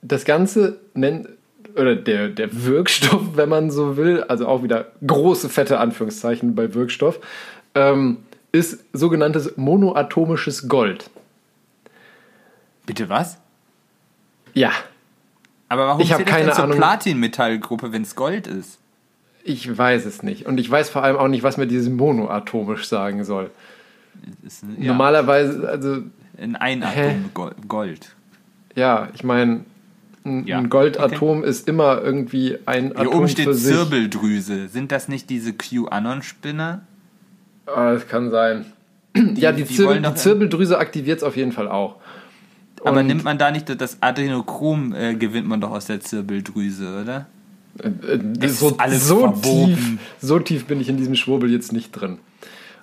[0.00, 1.28] Das Ganze nennt,
[1.76, 6.72] oder der, der Wirkstoff, wenn man so will, also auch wieder große, fette Anführungszeichen bei
[6.72, 7.20] Wirkstoff,
[7.74, 8.18] ähm,
[8.54, 11.10] ist sogenanntes monoatomisches Gold.
[12.86, 13.38] Bitte was?
[14.52, 14.70] Ja.
[15.68, 18.78] Aber warum ich habe keine das denn zur Platinmetallgruppe, wenn es Gold ist?
[19.42, 20.46] Ich weiß es nicht.
[20.46, 23.50] Und ich weiß vor allem auch nicht, was mir dieses monoatomisch sagen soll.
[24.46, 24.86] Ist, ja.
[24.92, 26.02] Normalerweise, also.
[26.38, 27.30] In ein Atom
[27.66, 28.14] Gold.
[28.76, 29.64] Ja, ich meine,
[30.24, 30.60] ein, ja.
[30.60, 31.48] Goldatom okay.
[31.48, 33.08] ist immer irgendwie ein Hier Atom.
[33.08, 34.68] Hier oben steht Zirbeldrüse.
[34.68, 36.82] Sind das nicht diese QAnon-Spinner?
[37.66, 38.66] Ah, das kann sein.
[39.16, 41.96] Die, ja, die, die, Zirbel, die Zirbeldrüse aktiviert es auf jeden Fall auch.
[42.84, 47.02] Aber Und nimmt man da nicht das Adrenochrom, äh, gewinnt man doch aus der Zirbeldrüse,
[47.02, 47.26] oder?
[47.82, 52.18] Äh, äh, so, so tief, so tief bin ich in diesem Schwurbel jetzt nicht drin.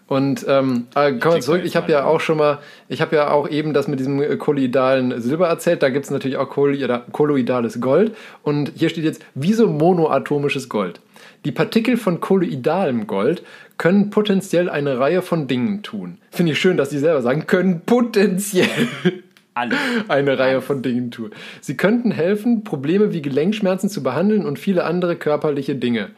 [0.08, 1.62] Und ähm, äh, kommen wir zurück.
[1.64, 2.60] Ich habe ja auch schon mal,
[2.90, 5.82] ich habe ja auch eben das mit diesem äh, kolloidalen Silber erzählt.
[5.84, 8.14] Da gibt es natürlich auch kolloidales Gold.
[8.44, 11.00] Und hier steht jetzt, wieso monoatomisches Gold?
[11.46, 13.44] Die Partikel von kolloidalem Gold
[13.78, 16.18] können potenziell eine Reihe von Dingen tun.
[16.30, 18.68] Finde ich schön, dass die selber sagen, können potenziell
[19.54, 19.76] Alle.
[20.08, 21.32] eine Reihe von Dingen tun.
[21.60, 26.12] Sie könnten helfen, Probleme wie Gelenkschmerzen zu behandeln und viele andere körperliche Dinge.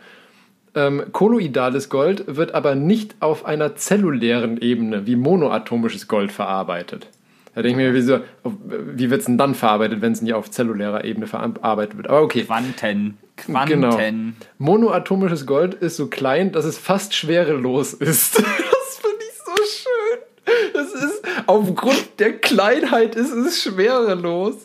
[0.76, 7.08] Ähm, kolloidales Gold wird aber nicht auf einer zellulären Ebene wie monoatomisches Gold verarbeitet.
[7.56, 10.50] Da denke ich mir, wieso, wie wird es denn dann verarbeitet, wenn es nicht auf
[10.50, 12.10] zellulärer Ebene verarbeitet wird?
[12.10, 12.44] Aber okay.
[12.44, 13.18] Quanten.
[13.38, 13.82] Quanten.
[13.82, 13.98] Genau.
[14.58, 18.36] Monoatomisches Gold ist so klein, dass es fast schwerelos ist.
[18.38, 20.74] das finde ich so schön.
[20.74, 24.56] Das ist, aufgrund der Kleinheit ist es schwerelos.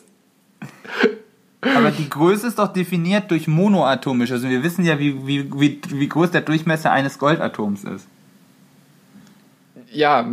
[1.61, 4.31] Aber die Größe ist doch definiert durch monoatomisch.
[4.31, 8.07] Also wir wissen ja, wie, wie, wie, wie groß der Durchmesser eines Goldatoms ist.
[9.91, 10.25] Ja,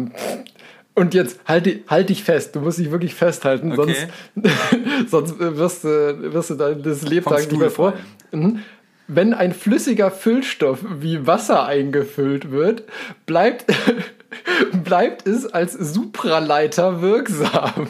[0.97, 3.95] und jetzt halt, halt dich fest, du musst dich wirklich festhalten, okay.
[4.35, 7.93] sonst, sonst wirst du, wirst du dein das Lebtag nicht mehr vor.
[8.33, 8.61] Mhm.
[9.07, 12.85] Wenn ein flüssiger Füllstoff wie Wasser eingefüllt wird,
[13.27, 13.67] bleibt,
[14.85, 17.89] bleibt es als Supraleiter wirksam.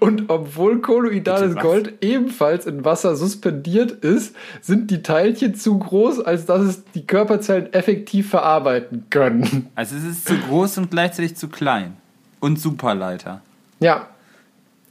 [0.00, 6.46] Und obwohl kolloidales Gold ebenfalls in Wasser suspendiert ist, sind die Teilchen zu groß, als
[6.46, 9.68] dass es die Körperzellen effektiv verarbeiten können.
[9.74, 11.99] Also es ist zu groß und gleichzeitig zu klein.
[12.40, 13.42] Und Superleiter.
[13.80, 14.08] Ja.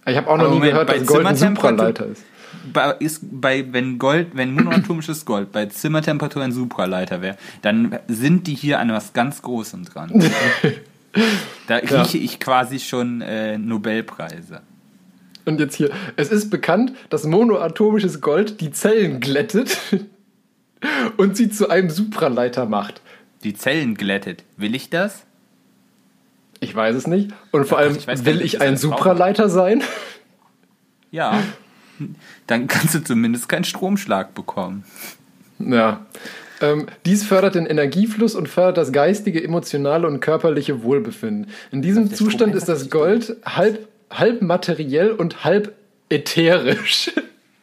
[0.05, 2.23] Ich habe auch noch Aber nie Moment, gehört, dass Gold ein Supraleiter ist.
[2.73, 8.47] Bei, ist bei, wenn Gold, wenn monoatomisches Gold bei Zimmertemperatur ein Supraleiter wäre, dann sind
[8.47, 10.23] die hier an was ganz Großem dran.
[11.67, 12.23] Da rieche ja.
[12.23, 14.61] ich quasi schon äh, Nobelpreise.
[15.45, 19.79] Und jetzt hier, es ist bekannt, dass monoatomisches Gold die Zellen glättet
[21.17, 23.01] und sie zu einem Supraleiter macht.
[23.43, 24.43] Die Zellen glättet.
[24.57, 25.25] Will ich das?
[26.59, 27.31] Ich weiß es nicht.
[27.51, 29.83] Und vor ja, allem, ich will nicht, ich ein Supraleiter sein?
[31.11, 31.41] Ja.
[32.47, 34.83] Dann kannst du zumindest keinen Stromschlag bekommen.
[35.59, 36.05] Ja.
[36.61, 41.51] Ähm, dies fördert den Energiefluss und fördert das geistige, emotionale und körperliche Wohlbefinden.
[41.71, 45.73] In diesem Zustand ist das Gold halb, halb materiell und halb
[46.09, 47.11] ätherisch.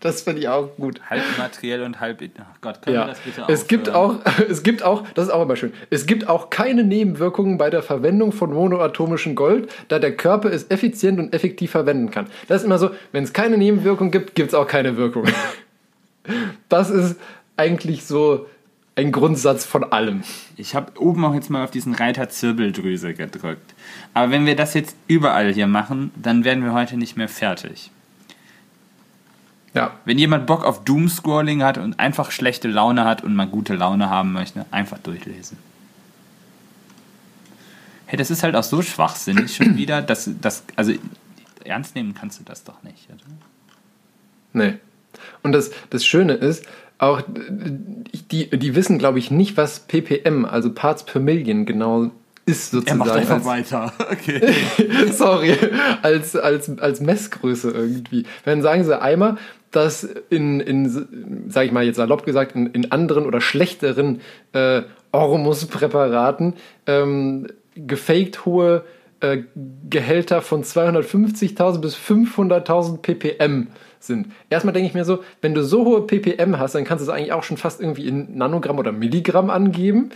[0.01, 1.01] Das finde ich auch gut.
[1.09, 2.21] Halb materiell und halb.
[2.23, 3.03] Oh Gott, können ja.
[3.03, 3.49] wir das bitte auch?
[3.49, 4.15] Es gibt auch,
[4.49, 5.73] es gibt auch, das ist auch immer schön.
[5.89, 10.71] Es gibt auch keine Nebenwirkungen bei der Verwendung von monoatomischem Gold, da der Körper es
[10.71, 12.27] effizient und effektiv verwenden kann.
[12.47, 15.25] Das ist immer so, wenn es keine Nebenwirkungen gibt, gibt es auch keine Wirkung.
[16.69, 17.21] Das ist
[17.57, 18.47] eigentlich so
[18.97, 20.23] ein Grundsatz von allem.
[20.57, 23.75] Ich habe oben auch jetzt mal auf diesen Reiter Zirbeldrüse gedrückt.
[24.13, 27.93] Aber wenn wir das jetzt überall hier machen, dann werden wir heute nicht mehr fertig.
[29.77, 29.93] Ja.
[30.07, 34.09] Wenn jemand Bock auf Doomscrolling hat und einfach schlechte Laune hat und mal gute Laune
[34.09, 35.59] haben möchte, einfach durchlesen.
[38.07, 40.95] Hey, das ist halt auch so schwachsinnig schon wieder, dass das, also
[41.63, 43.19] ernst nehmen kannst du das doch nicht, oder?
[44.55, 44.79] Nee.
[45.43, 46.65] Und das, das Schöne ist,
[46.97, 52.13] auch die, die wissen, glaube ich, nicht, was ppm, also Parts per Million, genau
[52.47, 53.01] ist sozusagen.
[53.01, 53.93] Er macht einfach als, weiter.
[54.11, 54.55] Okay.
[55.13, 55.59] sorry,
[56.01, 58.25] als, als, als Messgröße irgendwie.
[58.45, 59.37] Wenn sagen sie einmal,
[59.77, 64.21] dass in, in sage ich mal jetzt salopp gesagt, in, in anderen oder schlechteren
[64.53, 64.83] äh,
[65.13, 66.55] Ormus-Präparaten
[66.87, 68.85] ähm, gefaked hohe
[69.21, 69.43] äh,
[69.89, 73.69] Gehälter von 250.000 bis 500.000 ppm
[74.01, 74.29] sind.
[74.51, 77.15] Erstmal denke ich mir so, wenn du so hohe ppm hast, dann kannst du es
[77.15, 80.11] eigentlich auch schon fast irgendwie in Nanogramm oder Milligramm angeben.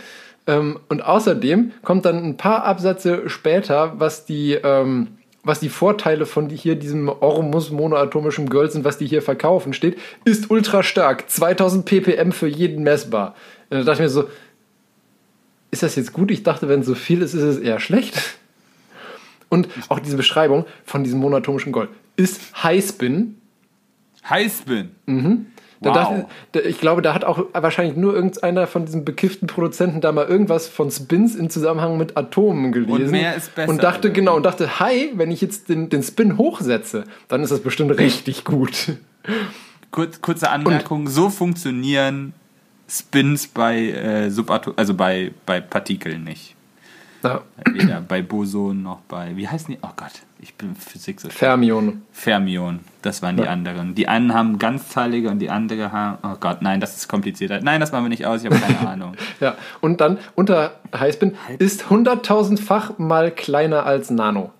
[0.47, 5.09] Ähm, und außerdem kommt dann ein paar Absätze später, was die, ähm,
[5.43, 9.97] was die Vorteile von hier diesem Ormus monoatomischen Gold sind, was die hier verkaufen, steht,
[10.23, 11.29] ist ultra stark.
[11.29, 13.35] 2000 ppm für jeden messbar.
[13.69, 14.29] Und da dachte ich mir so,
[15.71, 16.31] ist das jetzt gut?
[16.31, 18.37] Ich dachte, wenn es so viel ist, ist es eher schlecht.
[19.49, 23.37] Und auch diese Beschreibung von diesem monoatomischen Gold ist Highspin.
[24.29, 24.91] Highspin?
[25.07, 25.47] Mhm.
[25.83, 25.95] Wow.
[25.95, 30.27] Dachte, ich glaube, da hat auch wahrscheinlich nur irgendeiner von diesen bekifften Produzenten da mal
[30.27, 33.05] irgendwas von Spins in Zusammenhang mit Atomen gelesen.
[33.05, 33.69] Und mehr ist besser.
[33.71, 37.51] Und dachte, genau, und dachte, hi, wenn ich jetzt den, den Spin hochsetze, dann ist
[37.51, 38.97] das bestimmt richtig gut.
[39.89, 42.33] Kurz, kurze Anmerkung, und, so funktionieren
[42.87, 46.55] Spins bei äh, Subatom also bei, bei Partikeln nicht.
[47.23, 47.41] Ja.
[47.71, 49.79] Weder bei Boson noch bei, wie heißen die?
[49.81, 52.01] Oh Gott, ich bin Physik so Fermion.
[52.11, 53.93] Fermion, das waren die anderen.
[53.95, 57.59] Die einen haben ganzzahlige und die andere haben, oh Gott, nein, das ist komplizierter.
[57.61, 59.15] Nein, das machen wir nicht aus, ich habe keine Ahnung.
[59.39, 64.51] ja, und dann unter Heißbin ist 100.000-fach mal kleiner als Nano.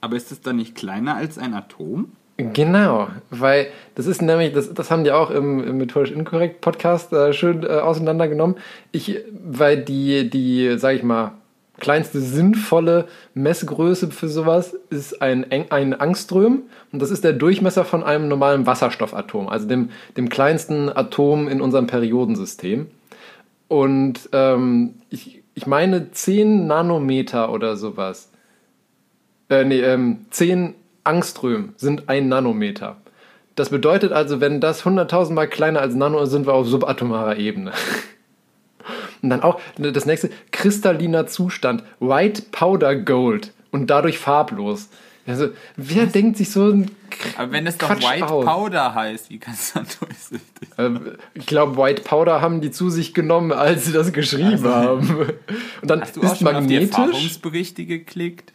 [0.00, 2.12] Aber ist es dann nicht kleiner als ein Atom?
[2.40, 3.66] Genau, weil
[3.96, 7.64] das ist nämlich, das, das haben die auch im, im Methodisch Inkorrekt Podcast äh, schön
[7.64, 8.56] äh, auseinandergenommen.
[8.92, 11.32] Ich, weil die, die, sag ich mal,
[11.80, 16.62] kleinste sinnvolle Messgröße für sowas ist ein, ein Angström
[16.92, 21.60] und das ist der Durchmesser von einem normalen Wasserstoffatom, also dem, dem kleinsten Atom in
[21.60, 22.86] unserem Periodensystem.
[23.66, 28.30] Und ähm, ich, ich meine 10 Nanometer oder sowas.
[29.50, 30.74] Äh, nee, ähm, 10
[31.08, 32.98] Angström sind ein Nanometer.
[33.56, 37.38] Das bedeutet also, wenn das 100.000 Mal kleiner als Nano ist, sind wir auf subatomarer
[37.38, 37.72] Ebene.
[39.22, 44.88] Und dann auch das nächste, kristalliner Zustand, White Powder Gold und dadurch farblos.
[45.26, 46.12] Also, wer Was?
[46.12, 46.90] denkt sich so ein
[47.36, 48.46] Aber wenn es doch White aus?
[48.46, 50.68] Powder heißt, wie kannst du das durchsichtig?
[50.78, 54.74] Ähm, ich glaube, White Powder haben die zu sich genommen, als sie das geschrieben also,
[54.74, 55.10] haben.
[55.82, 56.94] Und dann Hast du ist auch schon magnetisch.
[56.94, 58.52] auf die Erfahrungsberichte geklickt?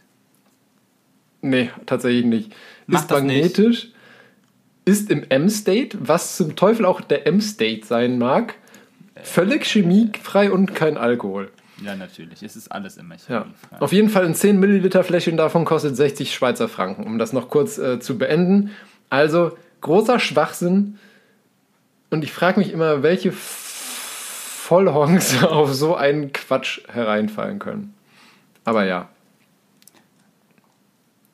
[1.44, 2.56] Nee, tatsächlich nicht.
[2.88, 3.95] Macht ist magnetisch, nicht.
[4.86, 8.56] ist im M-State, was zum Teufel auch der M-State sein mag.
[9.22, 11.52] Völlig chemiefrei und kein Alkohol.
[11.84, 12.41] Ja, natürlich.
[12.44, 13.45] Es ist alles immer chemiefrei.
[13.72, 13.80] Ja.
[13.80, 17.49] Auf jeden Fall ein 10 Milliliter Fläschchen davon kostet 60 Schweizer Franken, um das noch
[17.49, 18.72] kurz äh, zu beenden.
[19.10, 20.98] Also großer Schwachsinn.
[22.10, 27.94] Und ich frage mich immer, welche Vollhongs auf so einen Quatsch hereinfallen können.
[28.64, 29.10] Aber ja.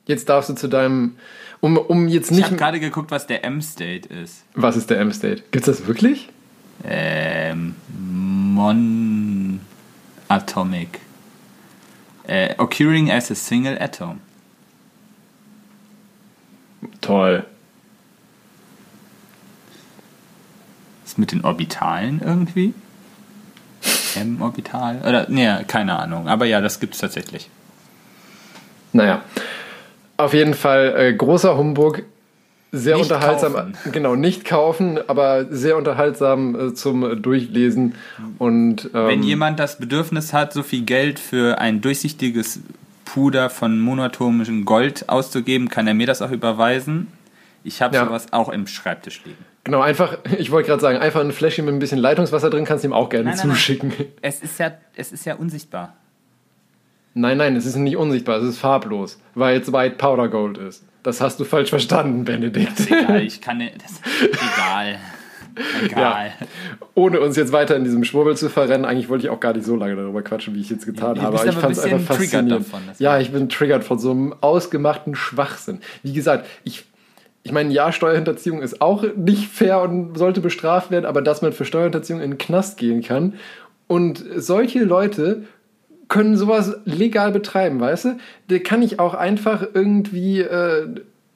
[0.10, 1.18] Jetzt darfst du zu deinem.
[1.62, 2.40] Um, um jetzt nicht.
[2.40, 4.44] Ich habe gerade geguckt, was der M-State ist.
[4.56, 5.44] Was ist der M-State?
[5.52, 6.30] Gibt es das wirklich?
[6.84, 7.76] Ähm.
[7.96, 9.60] Monatomic.
[12.24, 14.20] Äh, occurring as a single atom.
[17.02, 17.46] Toll.
[21.06, 22.74] Ist mit den Orbitalen irgendwie?
[24.16, 25.04] M-Orbital?
[25.08, 26.28] Oder, nee, keine Ahnung.
[26.28, 27.48] Aber ja, das gibt es tatsächlich.
[28.92, 29.22] Naja.
[30.20, 32.04] Auf jeden Fall äh, großer Humbug.
[32.74, 33.74] Sehr nicht unterhaltsam, kaufen.
[33.94, 37.96] genau, nicht kaufen, aber sehr unterhaltsam äh, zum Durchlesen.
[38.38, 42.60] Und, ähm, Wenn jemand das Bedürfnis hat, so viel Geld für ein durchsichtiges
[43.06, 47.08] Puder von monatomischem Gold auszugeben, kann er mir das auch überweisen.
[47.64, 48.06] Ich habe ja.
[48.06, 49.46] sowas auch im Schreibtisch liegen.
[49.64, 52.84] Genau, einfach, ich wollte gerade sagen, einfach ein Fläschchen mit ein bisschen Leitungswasser drin kannst
[52.84, 53.94] du ihm auch gerne nein, nein, zuschicken.
[53.98, 54.08] Nein.
[54.22, 55.96] Es, ist ja, es ist ja unsichtbar.
[57.14, 60.84] Nein, nein, es ist nicht unsichtbar, es ist farblos, weil es White Powder Gold ist.
[61.04, 62.72] Das hast du falsch verstanden, Benedikt.
[62.72, 63.82] Das ist egal, ich kann nicht.
[63.82, 65.00] Das ist egal.
[65.84, 66.34] Egal.
[66.40, 66.48] Ja.
[66.96, 69.66] Ohne uns jetzt weiter in diesem Schwurbel zu verrennen, eigentlich wollte ich auch gar nicht
[69.66, 71.38] so lange darüber quatschen, wie ich jetzt getan ja, habe.
[71.38, 72.52] Aber ich fand es einfach faszinierend.
[72.52, 75.80] Davon, ja, ich bin triggert von so einem ausgemachten Schwachsinn.
[76.04, 76.86] Wie gesagt, ich
[77.42, 81.54] ich meine, ja, Steuerhinterziehung ist auch nicht fair und sollte bestraft werden, aber dass man
[81.54, 83.36] für Steuerhinterziehung in den Knast gehen kann
[83.88, 85.44] und solche Leute
[86.10, 88.18] können sowas legal betreiben, weißt du?
[88.50, 90.88] Da kann ich auch einfach irgendwie äh,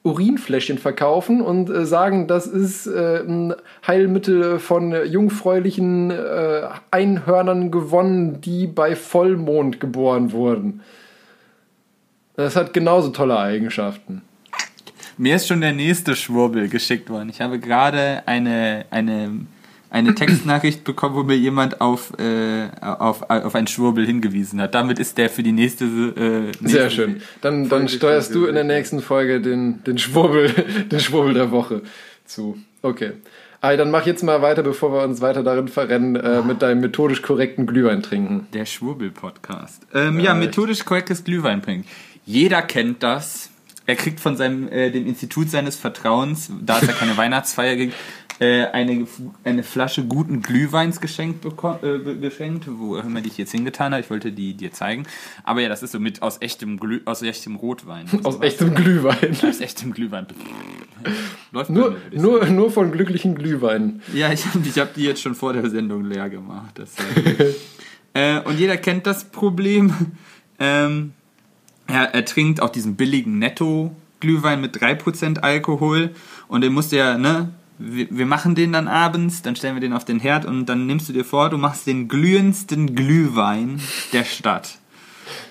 [0.04, 3.54] Urinfläschchen verkaufen und äh, sagen, das ist äh, ein
[3.86, 10.82] Heilmittel von jungfräulichen äh, Einhörnern gewonnen, die bei Vollmond geboren wurden.
[12.36, 14.22] Das hat genauso tolle Eigenschaften.
[15.16, 17.28] Mir ist schon der nächste Schwurbel geschickt worden.
[17.28, 19.46] Ich habe gerade eine, eine,
[19.94, 24.74] eine Textnachricht bekommen, wo mir jemand auf, äh, auf, auf einen Schwurbel hingewiesen hat.
[24.74, 25.84] Damit ist der für die nächste.
[25.84, 27.22] Äh, nächste Sehr schön.
[27.40, 30.50] Dann, dann steuerst du in der nächsten Folge den, den, Schwurbel,
[30.90, 31.82] den Schwurbel der Woche
[32.24, 32.58] zu.
[32.82, 33.12] Okay.
[33.60, 36.80] Aber dann mach jetzt mal weiter, bevor wir uns weiter darin verrennen, äh, mit deinem
[36.80, 38.48] methodisch korrekten Glühwein trinken.
[38.52, 39.86] Der Schwurbel-Podcast.
[39.94, 41.88] Ähm, ja, methodisch korrektes Glühwein trinken.
[42.26, 43.50] Jeder kennt das
[43.86, 47.94] er kriegt von seinem, äh, dem Institut seines Vertrauens, da es ja keine Weihnachtsfeier gibt,
[48.40, 49.06] äh, eine,
[49.44, 54.02] eine Flasche guten Glühweins geschenkt, äh, geschenkt, wo immer die ich jetzt hingetan habe.
[54.02, 55.06] Ich wollte die dir zeigen.
[55.44, 58.06] Aber ja, das ist so mit aus echtem, Glüh, aus echtem Rotwein.
[58.24, 59.36] Aus echtem Glühwein.
[59.46, 60.26] Aus echtem Glühwein.
[61.52, 64.02] Läuft nur, nur, nur von glücklichen Glühweinen.
[64.12, 66.78] Ja, ich, ich habe die jetzt schon vor der Sendung leer gemacht.
[66.78, 66.94] Das,
[68.14, 69.92] äh, und jeder kennt das Problem.
[70.58, 71.12] Ähm,
[71.86, 76.10] er, er trinkt auch diesen billigen Netto-Glühwein mit 3% Alkohol
[76.48, 79.80] und den musst du ja, ne, wir, wir machen den dann abends, dann stellen wir
[79.80, 83.80] den auf den Herd und dann nimmst du dir vor, du machst den glühendsten Glühwein
[84.12, 84.78] der Stadt.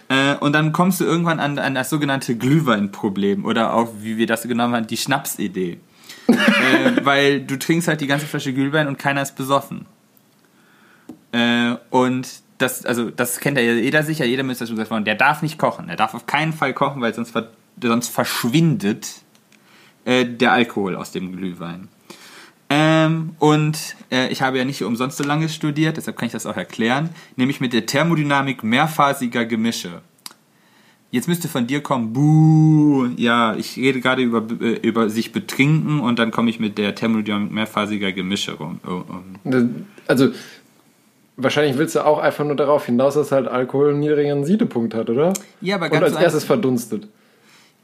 [0.09, 4.27] Äh, und dann kommst du irgendwann an, an das sogenannte Glühweinproblem oder auch, wie wir
[4.27, 5.79] das genommen haben, die Schnapsidee.
[6.27, 6.33] äh,
[7.03, 9.85] weil du trinkst halt die ganze Flasche Glühwein und keiner ist besoffen.
[11.31, 15.05] Äh, und das, also das kennt ja jeder sicher, jeder müsste das schon gesagt haben,
[15.05, 15.89] der darf nicht kochen.
[15.89, 17.33] Er darf auf keinen Fall kochen, weil sonst,
[17.81, 19.07] sonst verschwindet
[20.05, 21.89] äh, der Alkohol aus dem Glühwein.
[22.75, 26.47] Ähm, und äh, ich habe ja nicht umsonst so lange studiert, deshalb kann ich das
[26.47, 30.01] auch erklären, nämlich mit der Thermodynamik mehrphasiger Gemische.
[31.11, 35.99] Jetzt müsste von dir kommen, buh, ja, ich rede gerade über, äh, über sich betrinken
[35.99, 38.79] und dann komme ich mit der Thermodynamik mehrphasiger Gemische rum.
[40.07, 40.29] Also
[41.35, 45.09] Wahrscheinlich willst du auch einfach nur darauf hinaus, dass halt Alkohol einen niedrigen Siedepunkt hat,
[45.09, 45.33] oder?
[45.61, 47.07] Ja, aber ganz Und als erstes verdunstet.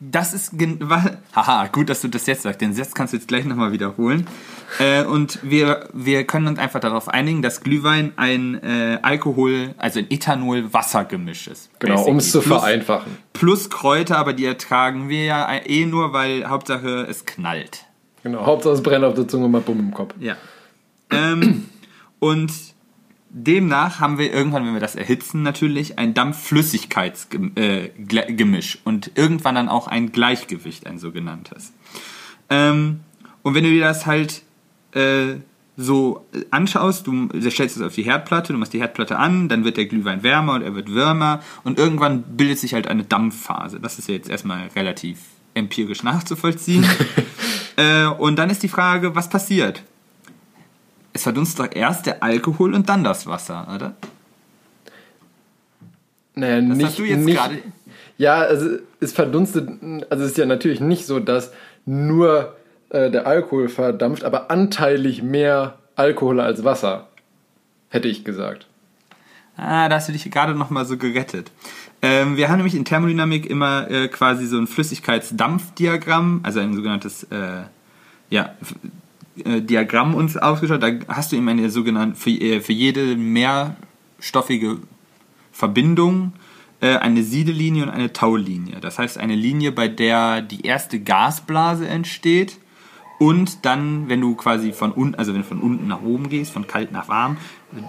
[0.01, 0.53] Das ist,
[1.35, 4.27] haha, gut, dass du das jetzt sagst, den Satz kannst du jetzt gleich nochmal wiederholen.
[4.79, 9.99] Äh, und wir, wir können uns einfach darauf einigen, dass Glühwein ein äh, Alkohol, also
[9.99, 11.69] ein Ethanol-Wasser-Gemisch ist.
[11.79, 13.17] Genau, um es zu plus, vereinfachen.
[13.33, 17.85] Plus Kräuter, aber die ertragen wir ja eh nur, weil Hauptsache es knallt.
[18.23, 20.13] Genau, Hauptsache es brennt auf der Zunge mal bumm im Kopf.
[20.19, 20.37] Ja.
[21.09, 21.65] Ähm,
[22.19, 22.51] und
[23.29, 29.69] Demnach haben wir irgendwann, wenn wir das erhitzen, natürlich ein Dampfflüssigkeitsgemisch äh, und irgendwann dann
[29.69, 31.71] auch ein Gleichgewicht, ein sogenanntes.
[32.49, 33.01] Ähm,
[33.43, 34.41] und wenn du dir das halt
[34.93, 35.35] äh,
[35.77, 39.77] so anschaust, du stellst es auf die Herdplatte, du machst die Herdplatte an, dann wird
[39.77, 43.79] der Glühwein wärmer und er wird wärmer und irgendwann bildet sich halt eine Dampfphase.
[43.79, 45.19] Das ist ja jetzt erstmal relativ
[45.53, 46.85] empirisch nachzuvollziehen.
[47.77, 49.83] äh, und dann ist die Frage, was passiert?
[51.19, 53.93] Es verdunstet doch erst der Alkohol und dann das Wasser, oder?
[56.33, 57.57] Naja, das nicht, hast du jetzt nicht, gerade.
[58.17, 59.67] Ja, also es verdunstet,
[60.09, 61.51] also es ist ja natürlich nicht so, dass
[61.85, 62.55] nur
[62.87, 67.09] äh, der Alkohol verdampft, aber anteilig mehr Alkohol als Wasser,
[67.89, 68.65] hätte ich gesagt.
[69.57, 71.51] Ah, da hast du dich gerade nochmal so gerettet.
[72.01, 77.23] Ähm, wir haben nämlich in Thermodynamik immer äh, quasi so ein Flüssigkeitsdampfdiagramm, also ein sogenanntes
[77.23, 77.63] äh,
[78.29, 78.55] ja,
[79.43, 80.83] äh, Diagramm uns aufgeschaut.
[80.83, 84.77] Da hast du eben eine sogenannte, für, äh, für jede mehrstoffige
[85.51, 86.33] Verbindung
[86.81, 88.79] äh, eine Siedelinie und eine Taulinie.
[88.79, 92.57] Das heißt, eine Linie, bei der die erste Gasblase entsteht
[93.19, 96.53] und dann, wenn du quasi von unten, also wenn du von unten nach oben gehst,
[96.53, 97.37] von kalt nach warm,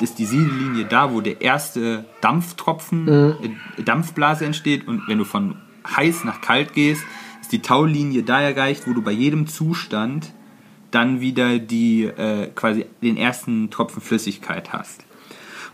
[0.00, 3.56] ist die Siedelinie da, wo der erste Dampftropfen, mhm.
[3.84, 5.56] Dampfblase entsteht und wenn du von
[5.96, 7.04] heiß nach kalt gehst,
[7.40, 10.32] ist die Taulinie da erreicht, wo du bei jedem Zustand
[10.90, 15.04] dann wieder die äh, quasi den ersten Tropfen Flüssigkeit hast.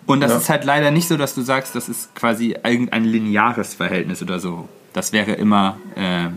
[0.06, 0.38] Und das ja.
[0.38, 4.38] ist halt leider nicht so, dass du sagst, das ist quasi irgendein lineares Verhältnis oder
[4.38, 4.68] so.
[4.93, 6.28] Das wäre immer, äh,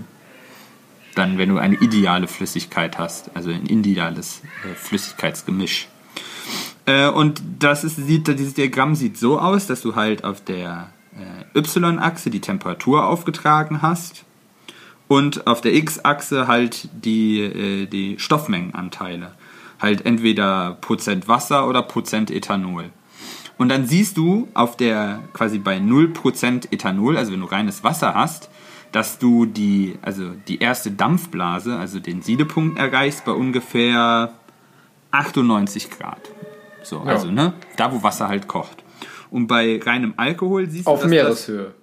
[1.16, 5.88] dann, wenn du eine ideale Flüssigkeit hast, also ein ideales äh, Flüssigkeitsgemisch.
[6.86, 10.90] Äh, und das ist, sieht, dieses Diagramm sieht so aus, dass du halt auf der
[11.54, 14.26] äh, Y-Achse die Temperatur aufgetragen hast
[15.10, 19.32] und auf der X-Achse halt die, äh, die Stoffmengenanteile.
[19.80, 22.92] Halt entweder Prozent Wasser oder Prozent Ethanol.
[23.58, 28.14] Und dann siehst du auf der quasi bei 0% Ethanol, also wenn du reines Wasser
[28.14, 28.50] hast,
[28.92, 34.32] dass du die, also die erste Dampfblase, also den Siedepunkt erreichst bei ungefähr
[35.12, 36.22] 98 Grad.
[36.84, 37.06] So, ja.
[37.06, 38.84] also ne, da wo Wasser halt kocht.
[39.32, 41.06] Und bei reinem Alkohol siehst Auf du.
[41.06, 41.74] Auf Meereshöhe.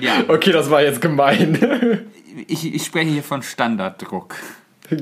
[0.00, 0.24] Ja.
[0.28, 2.06] Okay, das war jetzt gemein.
[2.46, 4.36] ich, ich spreche hier von Standarddruck.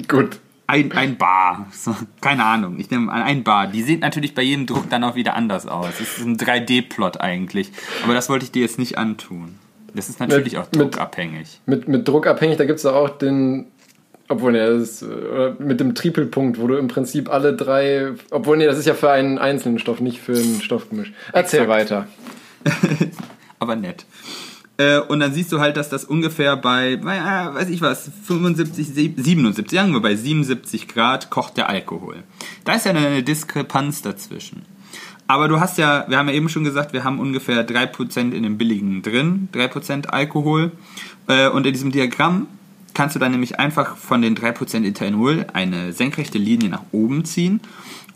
[0.08, 0.40] Gut
[0.70, 1.66] ein, ein Bar.
[1.72, 2.78] So, keine Ahnung.
[2.78, 3.66] Ich nehme an, ein Bar.
[3.66, 5.88] Die sieht natürlich bei jedem Druck dann auch wieder anders aus.
[6.00, 7.72] Es ist ein 3D-Plot eigentlich.
[8.04, 9.58] Aber das wollte ich dir jetzt nicht antun.
[9.94, 11.60] Das ist natürlich mit, auch druckabhängig.
[11.66, 13.66] Mit, mit, mit druckabhängig, da gibt es auch den.
[14.28, 15.06] Obwohl, ne, das ist,
[15.58, 18.12] mit dem Triple-Punkt, wo du im Prinzip alle drei.
[18.30, 21.12] Obwohl, ne, das ist ja für einen einzelnen Stoff, nicht für ein Stoffgemisch.
[21.32, 21.90] Erzähl Exakt.
[21.90, 22.06] weiter.
[23.58, 24.06] Aber nett.
[24.80, 28.86] Äh, und dann siehst du halt, dass das ungefähr bei, äh, weiß ich was, 75,
[28.88, 32.22] 77, sagen wir bei 77 Grad kocht der Alkohol.
[32.64, 34.62] Da ist ja eine Diskrepanz dazwischen.
[35.26, 38.42] Aber du hast ja, wir haben ja eben schon gesagt, wir haben ungefähr 3% in
[38.42, 40.72] dem billigen drin, 3% Alkohol.
[41.28, 42.46] Äh, und in diesem Diagramm
[42.94, 47.60] kannst du dann nämlich einfach von den 3% Ethanol eine senkrechte Linie nach oben ziehen.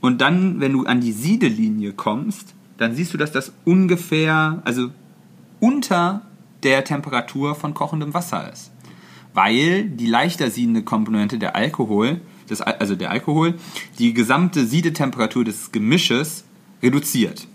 [0.01, 4.89] Und dann, wenn du an die Siedelinie kommst, dann siehst du, dass das ungefähr, also
[5.61, 6.23] unter
[6.65, 8.71] der Temperatur von kochendem Wasser ist.
[9.33, 13.55] Weil die leichter siedende Komponente der Alkohol, das, also der Alkohol,
[13.99, 16.45] die gesamte Siedetemperatur des Gemisches
[16.83, 17.47] reduziert.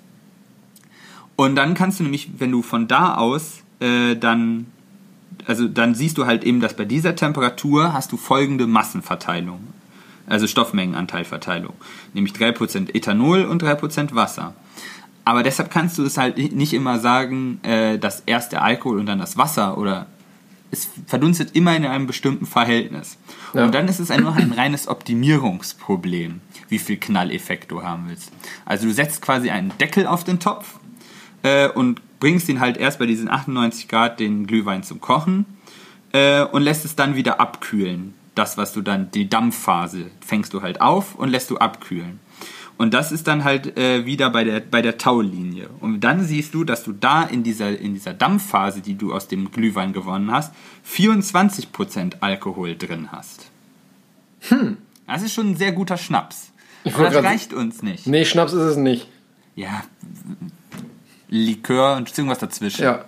[1.35, 4.65] Und dann kannst du nämlich, wenn du von da aus äh, dann,
[5.45, 9.61] also dann siehst du halt eben, dass bei dieser Temperatur hast du folgende Massenverteilung,
[10.27, 11.73] also Stoffmengenanteilverteilung,
[12.13, 14.53] nämlich 3% Ethanol und 3% Wasser.
[15.29, 19.05] Aber deshalb kannst du es halt nicht immer sagen, äh, dass erst der Alkohol und
[19.05, 20.07] dann das Wasser oder
[20.71, 23.15] es verdunstet immer in einem bestimmten Verhältnis.
[23.53, 23.63] Ja.
[23.63, 28.31] Und dann ist es nur ein reines Optimierungsproblem, wie viel Knalleffekt du haben willst.
[28.65, 30.79] Also du setzt quasi einen Deckel auf den Topf
[31.43, 35.45] äh, und bringst ihn halt erst bei diesen 98 Grad den Glühwein zum Kochen
[36.11, 38.15] äh, und lässt es dann wieder abkühlen.
[38.33, 42.19] Das, was du dann, die Dampfphase, fängst du halt auf und lässt du abkühlen.
[42.79, 45.69] Und das ist dann halt äh, wieder bei der, bei der Taulinie.
[45.81, 49.27] Und dann siehst du, dass du da in dieser, in dieser Dampfphase, die du aus
[49.27, 50.53] dem Glühwein gewonnen hast,
[50.89, 53.51] 24% Alkohol drin hast.
[54.47, 54.77] Hm.
[55.07, 56.53] Das ist schon ein sehr guter Schnaps.
[56.85, 58.07] Aber das reicht uns nicht.
[58.07, 59.09] Nee, Schnaps ist es nicht.
[59.57, 59.83] Ja,
[61.27, 62.83] Likör und irgendwas dazwischen.
[62.83, 63.03] Ja.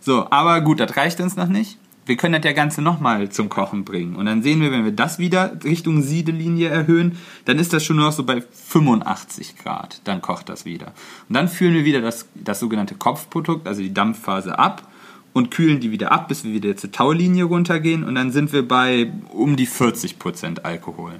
[0.00, 3.48] So, aber gut, das reicht uns noch nicht wir können das ja Ganze nochmal zum
[3.48, 4.14] Kochen bringen.
[4.16, 7.96] Und dann sehen wir, wenn wir das wieder Richtung Siedelinie erhöhen, dann ist das schon
[7.96, 10.00] nur noch so bei 85 Grad.
[10.04, 10.92] Dann kocht das wieder.
[11.28, 14.88] Und dann führen wir wieder das, das sogenannte Kopfprodukt, also die Dampfphase ab
[15.32, 18.04] und kühlen die wieder ab, bis wir wieder zur Taulinie runtergehen.
[18.04, 21.14] Und dann sind wir bei um die 40% Alkohol.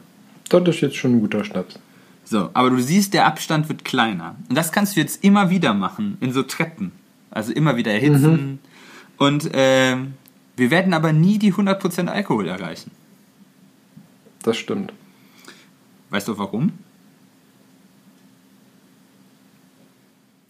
[0.48, 1.78] Das ist jetzt schon ein guter Schnaps.
[2.24, 4.36] So, aber du siehst, der Abstand wird kleiner.
[4.48, 6.92] Und das kannst du jetzt immer wieder machen, in so Treppen.
[7.30, 8.32] Also immer wieder erhitzen.
[8.32, 8.58] Mhm.
[9.18, 9.96] Und äh,
[10.56, 12.90] wir werden aber nie die 100% Alkohol erreichen.
[14.42, 14.92] Das stimmt.
[16.10, 16.72] Weißt du warum?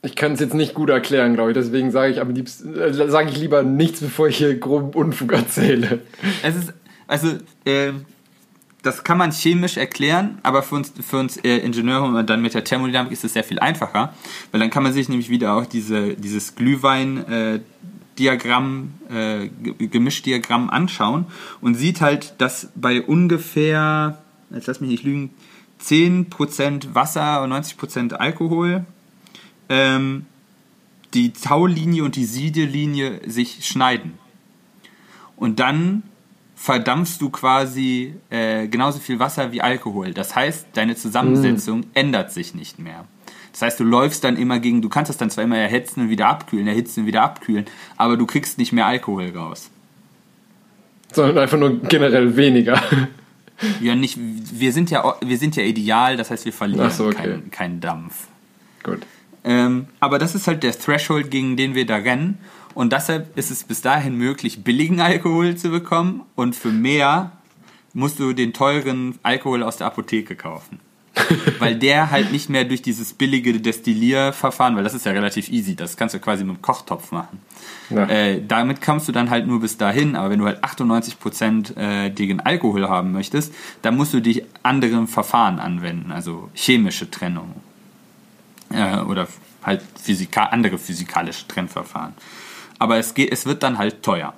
[0.02, 1.54] Ich kann es jetzt nicht gut erklären, glaube ich.
[1.54, 5.32] Deswegen sage ich am liebsten, äh, sage ich lieber nichts, bevor ich hier groben Unfug
[5.32, 6.02] erzähle.
[6.42, 6.72] Es ist,
[7.08, 7.28] also,
[7.64, 7.92] äh,
[8.82, 12.54] das kann man chemisch erklären, aber für uns, für uns äh, Ingenieure und dann mit
[12.54, 14.14] der Thermodynamik ist es sehr viel einfacher,
[14.52, 17.60] weil dann kann man sich nämlich wieder auch diese, dieses Glühwein äh,
[18.18, 19.48] Diagramm, äh,
[19.86, 21.26] Gemischdiagramm anschauen
[21.60, 25.30] und sieht halt, dass bei ungefähr, jetzt lass mich nicht lügen,
[25.82, 28.84] 10% Wasser und 90% Alkohol
[29.68, 30.26] ähm,
[31.14, 34.18] die Taulinie und die Siedelinie sich schneiden.
[35.36, 36.02] Und dann
[36.54, 40.12] verdampfst du quasi äh, genauso viel Wasser wie Alkohol.
[40.14, 41.90] Das heißt, deine Zusammensetzung mm.
[41.94, 43.06] ändert sich nicht mehr.
[43.56, 46.10] Das heißt, du läufst dann immer gegen, du kannst das dann zwar immer erhitzen und
[46.10, 47.64] wieder abkühlen, erhitzen und wieder abkühlen,
[47.96, 49.70] aber du kriegst nicht mehr Alkohol raus.
[51.10, 52.82] Sondern einfach nur generell weniger.
[53.80, 57.16] Ja, nicht, wir sind ja, wir sind ja ideal, das heißt, wir verlieren so, okay.
[57.16, 58.26] keinen, keinen Dampf.
[58.82, 59.00] Gut.
[59.42, 62.36] Ähm, aber das ist halt der Threshold, gegen den wir da rennen.
[62.74, 66.20] Und deshalb ist es bis dahin möglich, billigen Alkohol zu bekommen.
[66.34, 67.32] Und für mehr
[67.94, 70.78] musst du den teuren Alkohol aus der Apotheke kaufen.
[71.58, 75.74] weil der halt nicht mehr durch dieses billige Destillierverfahren, weil das ist ja relativ easy,
[75.74, 77.40] das kannst du quasi mit dem Kochtopf machen.
[77.90, 78.06] Ja.
[78.06, 82.10] Äh, damit kommst du dann halt nur bis dahin, aber wenn du halt 98% äh,
[82.10, 87.54] gegen Alkohol haben möchtest, dann musst du dich anderen Verfahren anwenden, also chemische Trennung.
[88.70, 89.28] Äh, oder
[89.62, 92.14] halt physika andere physikalische Trennverfahren.
[92.78, 94.34] Aber es, geht, es wird dann halt teuer.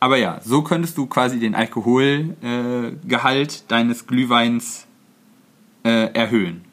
[0.00, 4.86] Aber ja, so könntest du quasi den Alkoholgehalt äh, deines Glühweins
[5.84, 6.64] äh, erhöhen.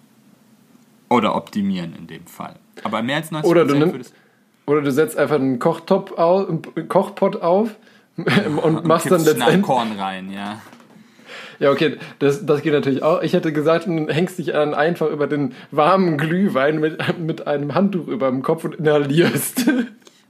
[1.10, 2.56] Oder optimieren in dem Fall.
[2.84, 4.02] Aber mehr als 90 oder du, nimm,
[4.65, 7.76] oder du setzt einfach einen Kochtop auf, einen Kochpot auf
[8.64, 9.61] und machst dann letztendlich.
[9.64, 10.61] Korn rein, ja.
[11.60, 13.22] Ja, okay, das, das geht natürlich auch.
[13.22, 17.76] Ich hätte gesagt, du hängst dich an einfach über den warmen Glühwein mit, mit einem
[17.76, 19.65] Handtuch über dem Kopf und inhalierst.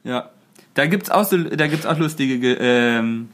[0.06, 0.30] Ja.
[0.76, 3.28] Da gibt's auch, so, da gibt's auch lustige ähm,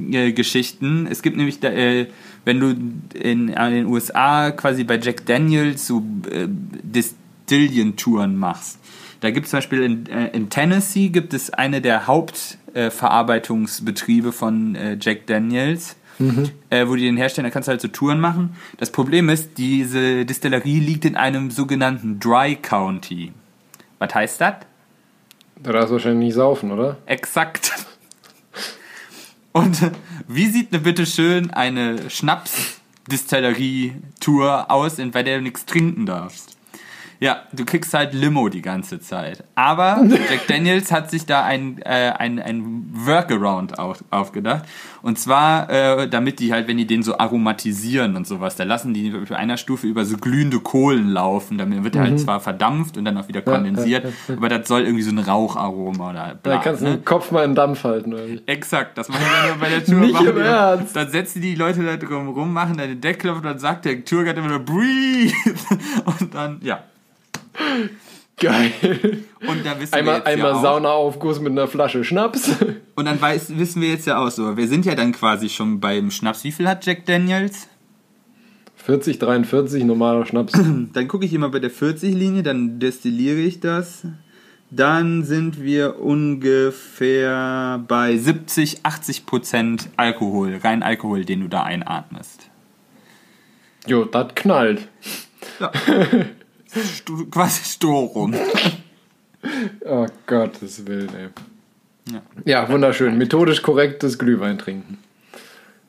[0.00, 1.06] äh, Geschichten.
[1.08, 2.08] Es gibt nämlich, da, äh,
[2.44, 2.68] wenn du
[3.18, 8.78] in, in den USA quasi bei Jack Daniels so äh, Distillion-Touren machst,
[9.20, 14.32] da gibt es zum Beispiel in, äh, in, Tennessee gibt es eine der Hauptverarbeitungsbetriebe äh,
[14.32, 16.50] von Jack Daniels mhm.
[16.68, 18.56] äh, wo die den herstellen, da kannst du halt so Touren machen.
[18.76, 23.32] Das Problem ist, diese Distillerie liegt in einem sogenannten Dry County.
[23.98, 24.54] Was heißt das?
[25.62, 26.98] Da darfst du wahrscheinlich nicht saufen, oder?
[27.06, 27.86] Exakt.
[29.52, 29.92] Und
[30.28, 36.49] wie sieht eine bitte schön eine Schnaps-Distillerie-Tour aus, in der du nichts trinken darfst?
[37.22, 39.44] Ja, du kriegst halt Limo die ganze Zeit.
[39.54, 44.64] Aber Jack Daniels hat sich da ein, äh, ein, ein Workaround auf, aufgedacht.
[45.02, 48.94] Und zwar, äh, damit die halt, wenn die den so aromatisieren und sowas, da lassen
[48.94, 51.58] die für einer Stufe über so glühende Kohlen laufen.
[51.58, 52.18] Damit wird er halt mhm.
[52.18, 55.10] zwar verdampft und dann auch wieder kondensiert, ja, ja, ja, aber das soll irgendwie so
[55.10, 56.96] ein Raucharoma oder bla, Da kannst du ne?
[56.96, 58.14] den Kopf mal in Dampf halten.
[58.14, 58.22] Oder?
[58.46, 60.00] Exakt, das machen wir nur bei der Tour.
[60.00, 60.96] Nicht machen im Ernst.
[60.96, 64.02] Dann setzen die Leute da drum rum, machen den Deckel auf und dann sagt der
[64.06, 65.34] Tourguide immer nur Breathe.
[66.20, 66.82] Und dann, ja.
[68.40, 68.72] Geil.
[69.46, 72.50] Und da wissen einmal, wir jetzt einmal ja Saunaaufguss mit einer Flasche Schnaps.
[72.94, 75.78] Und dann weiß, wissen wir jetzt ja auch so, wir sind ja dann quasi schon
[75.78, 76.42] beim Schnaps.
[76.44, 77.68] Wie viel hat Jack Daniels?
[78.76, 80.52] 40, 43, normaler Schnaps.
[80.92, 84.06] Dann gucke ich immer bei der 40-Linie, dann destilliere ich das.
[84.70, 92.48] Dann sind wir ungefähr bei 70, 80 Prozent Alkohol, rein Alkohol, den du da einatmest.
[93.86, 94.88] Jo, das knallt.
[95.58, 95.70] Ja.
[96.70, 98.34] Stu quasi Strohrum.
[99.84, 101.28] oh Gottes Willen, ey.
[102.12, 102.22] Ja.
[102.44, 103.18] ja, wunderschön.
[103.18, 104.98] Methodisch korrektes Glühwein trinken.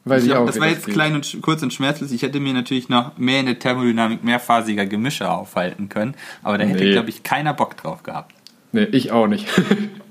[0.03, 0.95] Weiß ich, ich auch, das war jetzt geht.
[0.95, 2.11] klein und kurz und schmerzlos.
[2.11, 6.65] Ich hätte mir natürlich noch mehr in der Thermodynamik mehrphasiger Gemische aufhalten können, aber da
[6.65, 6.91] hätte, nee.
[6.91, 8.33] glaube ich, keiner Bock drauf gehabt.
[8.71, 9.47] Nee, ich auch nicht.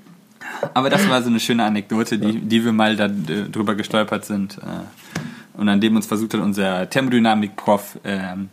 [0.73, 4.23] aber das war so eine schöne Anekdote, die, die wir mal da äh, drüber gestolpert
[4.23, 8.49] sind äh, und an dem uns versucht hat, unser Thermodynamik-Prof ähm,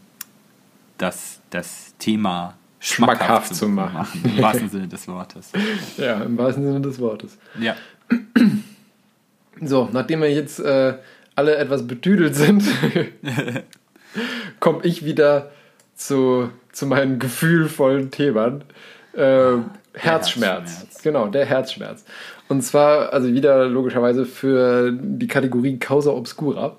[0.96, 3.96] das, das Thema schmackhaft, schmackhaft zu machen.
[3.96, 4.22] machen.
[4.24, 5.52] Im wahrsten Sinne des Wortes.
[5.96, 7.38] Ja, im wahrsten Sinne des Wortes.
[7.58, 7.76] Ja.
[9.60, 10.94] So, nachdem wir jetzt äh,
[11.34, 12.62] alle etwas betüdelt sind,
[14.60, 15.50] komme ich wieder
[15.94, 18.62] zu, zu meinen gefühlvollen Themen.
[19.14, 19.56] Äh,
[19.94, 20.70] Herzschmerz.
[20.70, 21.02] Herzschmerz.
[21.02, 22.04] Genau, der Herzschmerz.
[22.48, 26.76] Und zwar, also wieder logischerweise für die Kategorie Causa Obscura.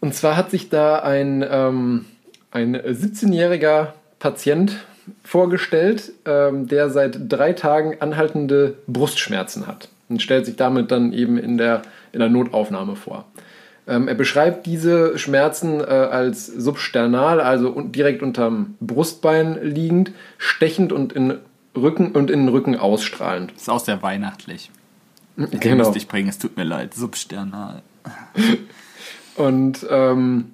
[0.00, 2.06] Und zwar hat sich da ein ähm,
[2.54, 3.88] ein 17-jähriger
[4.24, 4.78] Patient
[5.22, 11.36] vorgestellt, ähm, der seit drei Tagen anhaltende Brustschmerzen hat und stellt sich damit dann eben
[11.36, 11.82] in der,
[12.12, 13.26] in der Notaufnahme vor.
[13.86, 21.12] Ähm, er beschreibt diese Schmerzen äh, als substernal, also direkt unterm Brustbein liegend, stechend und
[21.12, 21.34] in
[21.76, 23.52] Rücken und in den Rücken ausstrahlend.
[23.52, 24.70] Das ist auch sehr weihnachtlich.
[25.36, 25.84] Ich genau.
[25.84, 27.82] muss dich bringen, es tut mir leid, substernal.
[29.36, 30.53] und ähm,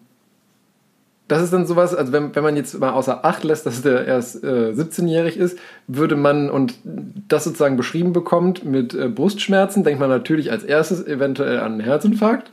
[1.31, 4.05] das ist dann sowas, also wenn, wenn man jetzt mal außer Acht lässt, dass der
[4.05, 10.01] erst äh, 17-jährig ist, würde man und das sozusagen beschrieben bekommt mit äh, Brustschmerzen, denkt
[10.01, 12.51] man natürlich als erstes eventuell an einen Herzinfarkt.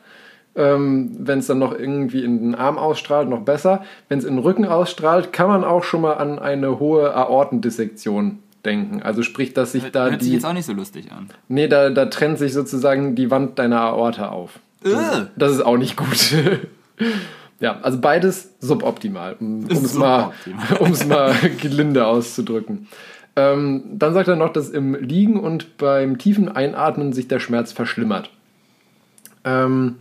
[0.55, 3.83] Ähm, wenn es dann noch irgendwie in den Arm ausstrahlt, noch besser.
[4.09, 8.39] Wenn es in den Rücken ausstrahlt, kann man auch schon mal an eine hohe Aortendissektion
[8.63, 9.01] denken.
[9.01, 10.25] Also sprich, dass sich da Hört die...
[10.25, 11.29] sich jetzt auch nicht so lustig an.
[11.47, 14.59] Nee, da, da trennt sich sozusagen die Wand deiner Aorta auf.
[14.83, 16.35] Das, das ist auch nicht gut.
[17.59, 20.31] Ja, also beides suboptimal, um es mal,
[21.07, 22.87] mal gelinde auszudrücken.
[23.35, 27.71] Ähm, dann sagt er noch, dass im Liegen und beim tiefen Einatmen sich der Schmerz
[27.71, 28.31] verschlimmert.
[29.43, 29.95] Ähm,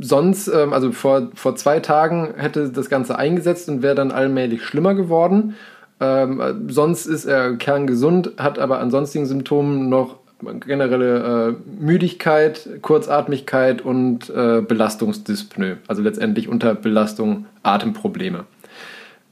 [0.00, 4.64] sonst, ähm, also vor, vor zwei Tagen hätte das Ganze eingesetzt und wäre dann allmählich
[4.64, 5.54] schlimmer geworden.
[5.98, 13.82] Ähm, sonst ist er kerngesund, hat aber an sonstigen Symptomen noch generelle äh, Müdigkeit, Kurzatmigkeit
[13.82, 15.78] und äh, Belastungsdyspnoe.
[15.86, 18.44] Also letztendlich unter Belastung Atemprobleme.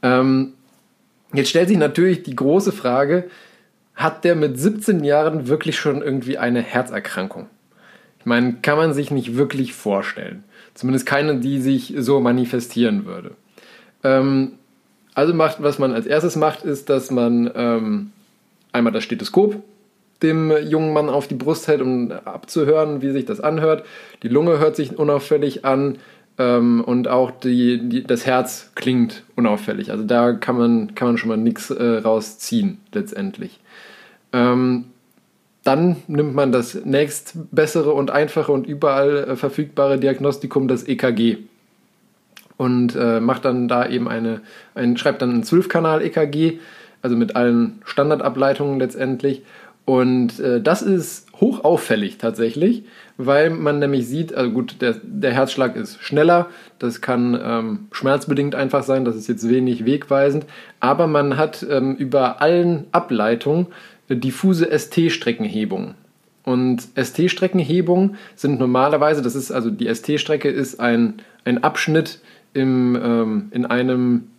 [0.01, 0.53] Ähm,
[1.33, 3.25] jetzt stellt sich natürlich die große Frage,
[3.93, 7.47] hat der mit 17 Jahren wirklich schon irgendwie eine Herzerkrankung?
[8.19, 10.43] Ich meine, kann man sich nicht wirklich vorstellen.
[10.73, 13.31] Zumindest keine, die sich so manifestieren würde.
[14.03, 14.53] Ähm,
[15.13, 18.11] also macht, was man als erstes macht, ist, dass man ähm,
[18.73, 19.63] einmal das Stethoskop
[20.23, 23.85] dem jungen Mann auf die Brust hält, um abzuhören, wie sich das anhört.
[24.23, 25.97] Die Lunge hört sich unauffällig an
[26.37, 29.91] ähm, und auch die, die, das Herz klingt unauffällig.
[29.91, 33.59] Also da kann man, kann man schon mal nichts äh, rausziehen letztendlich.
[34.33, 34.85] Ähm,
[35.63, 41.37] dann nimmt man das nächstbessere und einfache und überall äh, verfügbare Diagnostikum, das EKG.
[42.57, 44.41] Und äh, macht dann da eben eine,
[44.75, 46.59] ein, schreibt dann ein 12-Kanal-EKG,
[47.01, 49.41] also mit allen Standardableitungen letztendlich
[49.85, 52.83] und äh, das ist hoch auffällig tatsächlich,
[53.17, 56.47] weil man nämlich sieht, also gut, der, der Herzschlag ist schneller,
[56.79, 60.45] das kann ähm, schmerzbedingt einfach sein, das ist jetzt wenig wegweisend,
[60.79, 63.67] aber man hat ähm, über allen Ableitungen
[64.09, 65.93] äh, diffuse ST-Streckenhebungen.
[66.43, 72.19] Und ST-Streckenhebungen sind normalerweise, das ist also die ST-Strecke ist ein, ein Abschnitt
[72.53, 74.29] im, ähm, in einem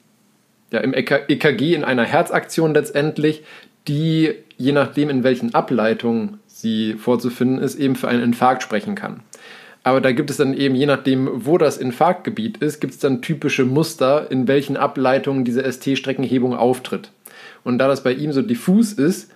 [0.73, 3.45] ja, im EKG in einer Herzaktion letztendlich,
[3.87, 9.21] die je nachdem, in welchen Ableitungen sie vorzufinden ist, eben für einen Infarkt sprechen kann.
[9.83, 13.23] Aber da gibt es dann eben, je nachdem, wo das Infarktgebiet ist, gibt es dann
[13.23, 17.13] typische Muster, in welchen Ableitungen diese ST-Streckenhebung auftritt.
[17.63, 19.31] Und da das bei ihm so diffus ist,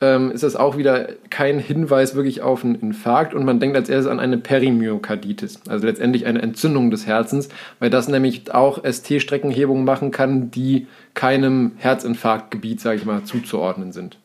[0.00, 3.88] ähm, ist das auch wieder kein Hinweis wirklich auf einen Infarkt und man denkt als
[3.88, 7.48] erstes an eine Perimyokarditis, also letztendlich eine Entzündung des Herzens,
[7.78, 14.18] weil das nämlich auch ST-Streckenhebungen machen kann, die keinem Herzinfarktgebiet, sage ich mal, zuzuordnen sind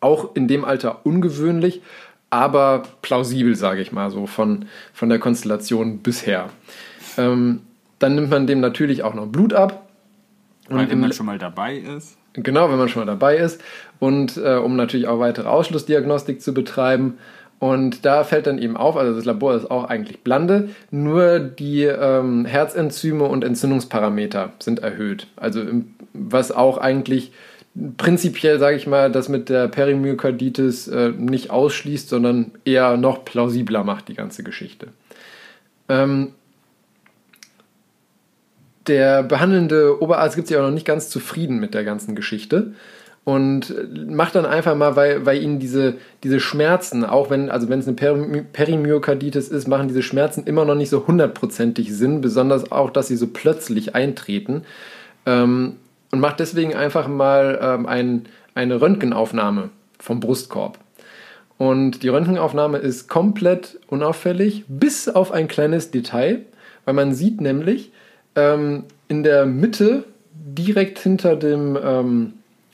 [0.00, 1.82] auch in dem Alter ungewöhnlich,
[2.30, 6.48] aber plausibel, sage ich mal so, von, von der Konstellation bisher.
[7.18, 7.60] Ähm,
[7.98, 9.88] dann nimmt man dem natürlich auch noch Blut ab.
[10.68, 12.16] Weil wenn man schon mal dabei ist.
[12.34, 13.60] Genau, wenn man schon mal dabei ist.
[13.98, 17.18] Und äh, um natürlich auch weitere Ausschlussdiagnostik zu betreiben.
[17.58, 21.82] Und da fällt dann eben auf, also das Labor ist auch eigentlich blande, nur die
[21.82, 25.26] ähm, Herzenzyme und Entzündungsparameter sind erhöht.
[25.36, 25.62] Also
[26.14, 27.32] was auch eigentlich
[27.96, 33.84] prinzipiell, sage ich mal, das mit der Perimyokarditis äh, nicht ausschließt, sondern eher noch plausibler
[33.84, 34.88] macht, die ganze Geschichte.
[35.88, 36.32] Ähm,
[38.86, 42.74] der behandelnde Oberarzt gibt sich auch noch nicht ganz zufrieden mit der ganzen Geschichte
[43.24, 43.74] und
[44.08, 45.94] macht dann einfach mal, weil, weil ihnen diese,
[46.24, 47.96] diese Schmerzen, auch wenn, also es eine
[48.52, 53.16] Perimyokarditis ist, machen diese Schmerzen immer noch nicht so hundertprozentig Sinn, besonders auch, dass sie
[53.16, 54.62] so plötzlich eintreten.
[55.26, 55.76] Ähm,
[56.10, 60.78] und macht deswegen einfach mal ähm, ein, eine Röntgenaufnahme vom Brustkorb.
[61.58, 66.46] Und die Röntgenaufnahme ist komplett unauffällig, bis auf ein kleines Detail,
[66.84, 67.92] weil man sieht nämlich
[68.34, 72.32] ähm, in der Mitte, direkt hinter dem, ähm,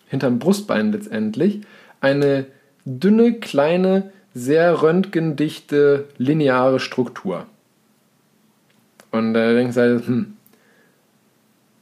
[0.09, 1.63] hinterm Brustbein letztendlich,
[2.01, 2.47] eine
[2.85, 7.47] dünne, kleine, sehr röntgendichte, lineare Struktur.
[9.11, 10.36] Und da denkt du halt, hm,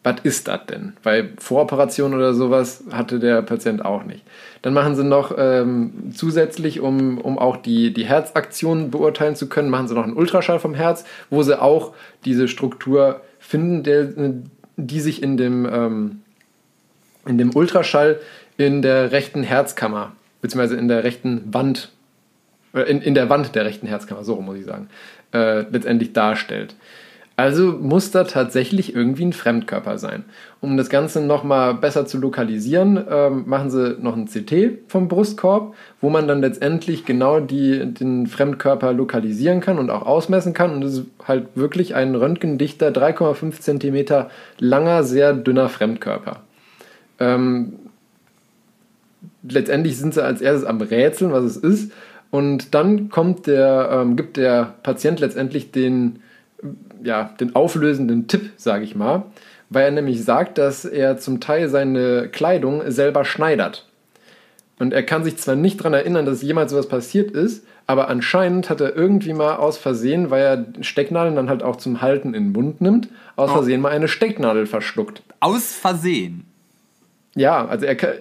[0.05, 0.93] was ist das denn?
[1.02, 4.22] Weil Voroperation oder sowas hatte der Patient auch nicht.
[4.60, 9.70] Dann machen sie noch ähm, zusätzlich, um, um auch die, die Herzaktion beurteilen zu können,
[9.70, 11.94] machen sie noch einen Ultraschall vom Herz, wo sie auch
[12.26, 14.12] diese Struktur finden, der,
[14.76, 16.20] die sich in dem, ähm,
[17.26, 18.20] in dem Ultraschall
[18.59, 20.12] in der rechten Herzkammer,
[20.43, 21.93] beziehungsweise in der rechten Wand,
[22.74, 24.90] äh, in, in der Wand der rechten Herzkammer, so muss ich sagen,
[25.32, 26.74] äh, letztendlich darstellt.
[27.36, 30.24] Also muss da tatsächlich irgendwie ein Fremdkörper sein.
[30.61, 35.74] Um das Ganze nochmal besser zu lokalisieren, ähm, machen sie noch ein CT vom Brustkorb,
[36.01, 40.74] wo man dann letztendlich genau die, den Fremdkörper lokalisieren kann und auch ausmessen kann.
[40.74, 44.27] Und es ist halt wirklich ein röntgendichter, 3,5 cm
[44.61, 46.40] langer, sehr dünner Fremdkörper.
[47.19, 47.73] Ähm,
[49.43, 51.93] letztendlich sind sie als erstes am Rätseln, was es ist.
[52.31, 56.20] Und dann kommt der, ähm, gibt der Patient letztendlich den
[57.05, 59.24] ja, den auflösenden Tipp, sage ich mal,
[59.70, 63.86] weil er nämlich sagt, dass er zum Teil seine Kleidung selber schneidert.
[64.78, 68.70] Und er kann sich zwar nicht daran erinnern, dass jemals sowas passiert ist, aber anscheinend
[68.70, 72.44] hat er irgendwie mal aus Versehen, weil er Stecknadeln dann halt auch zum Halten in
[72.44, 73.55] den Mund nimmt, aus oh.
[73.55, 75.22] Versehen mal eine Stecknadel verschluckt.
[75.40, 76.44] Aus Versehen?
[77.36, 78.14] Ja, also er kann,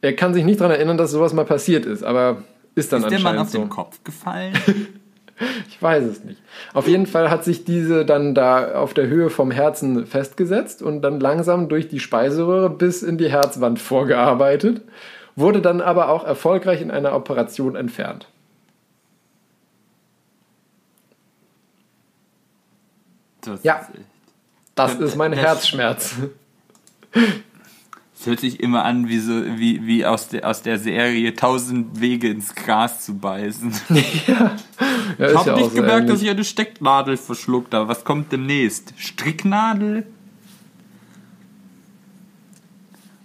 [0.00, 2.42] er kann sich nicht daran erinnern, dass sowas mal passiert ist, aber
[2.74, 3.14] ist dann ist anscheinend so.
[3.14, 3.58] Ist der Mann auf so.
[3.58, 4.54] den Kopf gefallen?
[5.68, 6.40] Ich weiß es nicht.
[6.72, 11.02] Auf jeden Fall hat sich diese dann da auf der Höhe vom Herzen festgesetzt und
[11.02, 14.82] dann langsam durch die Speiseröhre bis in die Herzwand vorgearbeitet.
[15.36, 18.28] wurde dann aber auch erfolgreich in einer Operation entfernt.
[23.40, 23.90] Das ja, ist
[24.74, 26.16] das ist mein Herzschmerz.
[28.24, 32.00] Es hört sich immer an wie, so, wie, wie aus, der, aus der Serie Tausend
[32.00, 33.70] Wege ins Gras zu beißen.
[33.90, 34.56] ja.
[35.18, 36.10] ja ich habe ja nicht so gemerkt, ähnlich.
[36.10, 37.86] dass ich eine Stecknadel verschluckt habe.
[37.86, 38.94] Was kommt demnächst?
[38.96, 40.06] Stricknadel?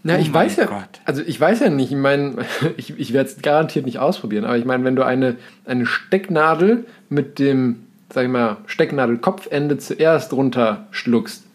[0.03, 0.99] Na, oh ich weiß ja, Gott.
[1.05, 2.45] also ich weiß ja nicht, ich meine,
[2.76, 6.85] ich, ich werde es garantiert nicht ausprobieren, aber ich meine, wenn du eine, eine Stecknadel
[7.07, 11.45] mit dem, sag ich mal, Stecknadelkopfende zuerst runterschluckst,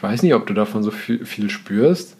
[0.00, 2.16] ich weiß nicht, ob du davon so viel, viel spürst.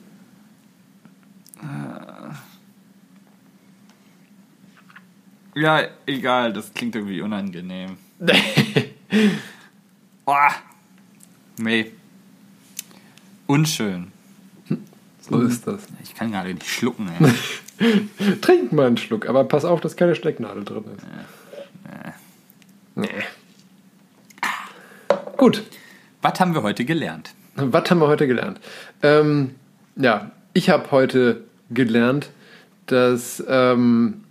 [5.54, 7.96] Ja, egal, das klingt irgendwie unangenehm.
[10.26, 10.34] oh,
[11.56, 11.92] nee.
[13.46, 14.12] Unschön.
[15.22, 15.86] So ist das.
[16.02, 17.08] Ich kann gerade nicht schlucken.
[17.78, 18.04] Ey.
[18.42, 21.06] Trink mal einen Schluck, aber pass auf, dass keine Stecknadel drin ist.
[22.94, 23.08] Nee.
[23.08, 23.24] nee.
[25.38, 25.62] Gut.
[26.20, 27.32] Was haben wir heute gelernt?
[27.56, 28.60] Was haben wir heute gelernt?
[29.02, 29.54] Ähm,
[29.96, 32.30] ja, ich habe heute gelernt,
[32.86, 34.24] dass ähm,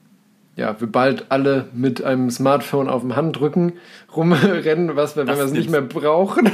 [0.55, 3.73] ja, wir bald alle mit einem Smartphone auf dem Handrücken
[4.15, 6.51] rumrennen, was wir, wenn wir es nicht mehr brauchen,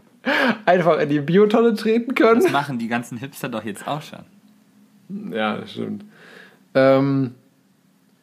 [0.66, 2.42] einfach in die Biotonne treten können.
[2.42, 5.32] Das machen die ganzen Hipster doch jetzt auch schon.
[5.32, 6.04] Ja, das stimmt.
[6.74, 7.34] Ähm,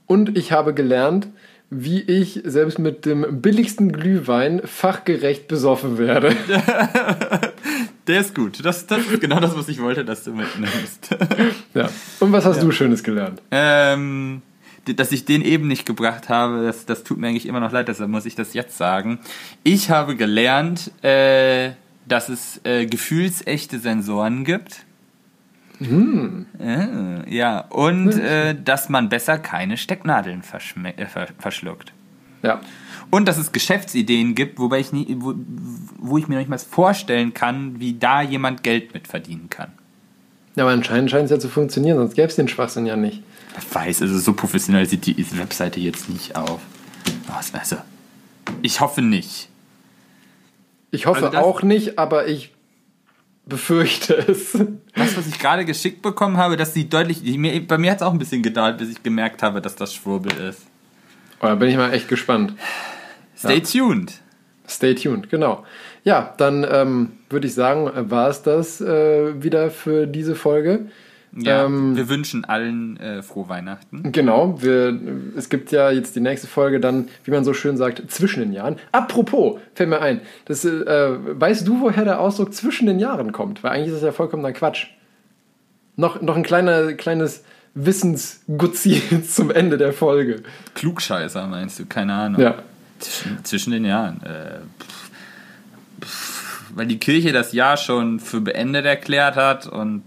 [0.07, 1.27] und ich habe gelernt,
[1.73, 6.35] wie ich selbst mit dem billigsten Glühwein fachgerecht besoffen werde.
[8.07, 8.63] Der ist gut.
[8.63, 11.15] Das, das ist genau das, was ich wollte, dass du mitnimmst.
[11.73, 11.89] ja.
[12.19, 12.63] Und was hast ja.
[12.63, 13.41] du Schönes gelernt?
[13.51, 14.41] Ähm,
[14.85, 17.87] dass ich den eben nicht gebracht habe, das, das tut mir eigentlich immer noch leid,
[17.87, 19.19] deshalb muss ich das jetzt sagen.
[19.63, 21.71] Ich habe gelernt, äh,
[22.05, 24.85] dass es äh, gefühlsechte Sensoren gibt.
[25.79, 26.45] Hm.
[27.27, 30.43] Ja, und äh, dass man besser keine Stecknadeln
[30.83, 31.05] äh,
[31.39, 31.93] verschluckt.
[32.41, 32.61] Ja.
[33.09, 35.33] Und dass es Geschäftsideen gibt, wobei ich nie, wo,
[35.99, 39.71] wo ich mir noch nicht mal vorstellen kann, wie da jemand Geld mit verdienen kann.
[40.55, 43.23] Ja, aber anscheinend scheint es ja zu funktionieren, sonst gäbe es den Schwachsinn ja nicht.
[43.57, 46.59] Ich weiß, also so professionell sieht die Webseite jetzt nicht auf.
[47.53, 47.77] Also,
[48.61, 49.49] ich hoffe nicht.
[50.91, 52.51] Ich hoffe also auch nicht, aber ich
[53.45, 54.51] befürchte es.
[54.95, 57.21] Das, was ich gerade geschickt bekommen habe, das sieht deutlich.
[57.67, 60.31] bei mir hat es auch ein bisschen gedauert, bis ich gemerkt habe, dass das Schwurbel
[60.37, 60.61] ist.
[61.41, 62.53] Oh, da bin ich mal echt gespannt.
[63.37, 63.59] Stay ja.
[63.59, 64.13] tuned.
[64.67, 65.65] Stay tuned, genau.
[66.05, 70.87] Ja, dann ähm, würde ich sagen, war es das äh, wieder für diese Folge.
[71.35, 74.11] Ja, ähm, wir wünschen allen äh, frohe Weihnachten.
[74.11, 74.99] Genau, wir,
[75.35, 78.53] es gibt ja jetzt die nächste Folge dann, wie man so schön sagt, zwischen den
[78.53, 78.75] Jahren.
[78.91, 83.63] Apropos, fällt mir ein, das, äh, weißt du, woher der Ausdruck zwischen den Jahren kommt?
[83.63, 84.87] Weil eigentlich ist das ja vollkommener Quatsch.
[85.95, 87.43] Noch, noch ein kleiner, kleines
[87.73, 90.43] Wissensgutzi zum Ende der Folge.
[90.75, 91.85] Klugscheißer meinst du?
[91.85, 92.41] Keine Ahnung.
[92.41, 92.55] Ja.
[92.99, 94.21] Zwischen, zwischen den Jahren.
[94.23, 94.59] Äh,
[96.03, 100.03] pff, pff, weil die Kirche das Jahr schon für beendet erklärt hat und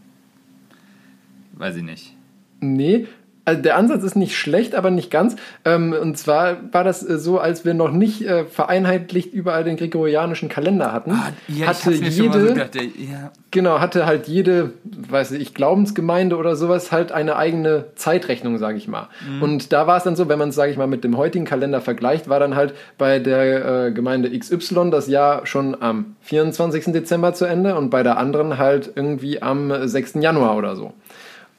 [1.57, 2.15] weiß ich nicht.
[2.61, 3.07] Nee,
[3.47, 5.37] also der Ansatz ist nicht schlecht, aber nicht ganz.
[5.65, 9.77] Ähm, und zwar war das äh, so, als wir noch nicht äh, vereinheitlicht überall den
[9.77, 13.31] gregorianischen Kalender hatten, ah, ja, hatte jede, so gedacht, ja.
[13.53, 18.89] genau, hatte halt jede, weiß ich, Glaubensgemeinde oder sowas halt eine eigene Zeitrechnung, sage ich
[18.89, 19.09] mal.
[19.25, 19.43] Mhm.
[19.43, 21.45] Und da war es dann so, wenn man es, sage ich mal, mit dem heutigen
[21.45, 26.87] Kalender vergleicht, war dann halt bei der äh, Gemeinde XY das Jahr schon am 24.
[26.87, 30.15] Dezember zu Ende und bei der anderen halt irgendwie am 6.
[30.15, 30.95] Januar oder so.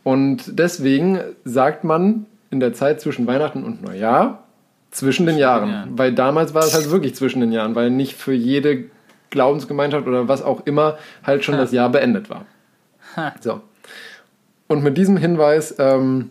[0.07, 4.45] Und deswegen sagt man in der Zeit zwischen Weihnachten und Neujahr
[4.89, 5.69] zwischen den Jahren.
[5.69, 5.88] Ja.
[5.89, 8.85] Weil damals war es halt wirklich zwischen den Jahren, weil nicht für jede
[9.31, 11.59] Glaubensgemeinschaft oder was auch immer halt schon ha.
[11.59, 12.45] das Jahr beendet war.
[13.17, 13.34] Ha.
[13.41, 13.59] So.
[14.67, 16.29] Und mit diesem Hinweis ähm,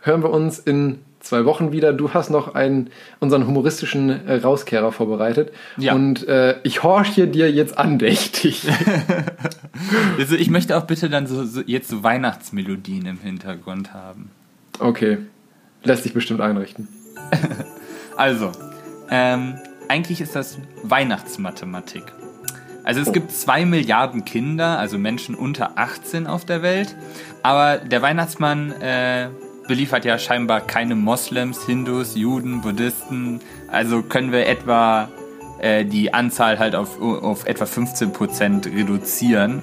[0.00, 1.92] hören wir uns in zwei Wochen wieder.
[1.92, 2.90] Du hast noch einen,
[3.20, 5.52] unseren humoristischen äh, Rauskehrer vorbereitet.
[5.76, 5.94] Ja.
[5.94, 8.66] Und äh, ich horche dir jetzt andächtig.
[10.18, 14.30] also ich möchte auch bitte dann so, so, jetzt so Weihnachtsmelodien im Hintergrund haben.
[14.78, 15.18] Okay.
[15.82, 16.88] Lässt sich bestimmt einrichten.
[18.16, 18.52] also,
[19.10, 19.54] ähm,
[19.88, 22.04] eigentlich ist das Weihnachtsmathematik.
[22.84, 23.12] Also es oh.
[23.12, 26.94] gibt zwei Milliarden Kinder, also Menschen unter 18 auf der Welt.
[27.42, 29.28] Aber der Weihnachtsmann äh,
[29.66, 33.40] beliefert ja scheinbar keine Moslems, Hindus, Juden, Buddhisten.
[33.68, 35.08] Also können wir etwa
[35.58, 39.62] äh, die Anzahl halt auf, auf etwa 15% reduzieren.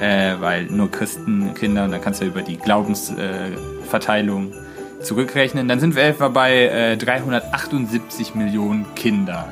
[0.00, 5.66] Äh, weil nur Christenkinder, und dann kannst du über die Glaubensverteilung äh, zurückrechnen.
[5.66, 9.48] Dann sind wir etwa bei 378 äh, Millionen Kinder.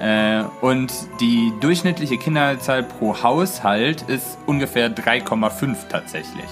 [0.00, 6.48] Äh, und die durchschnittliche Kinderzahl pro Haushalt ist ungefähr 3,5 tatsächlich.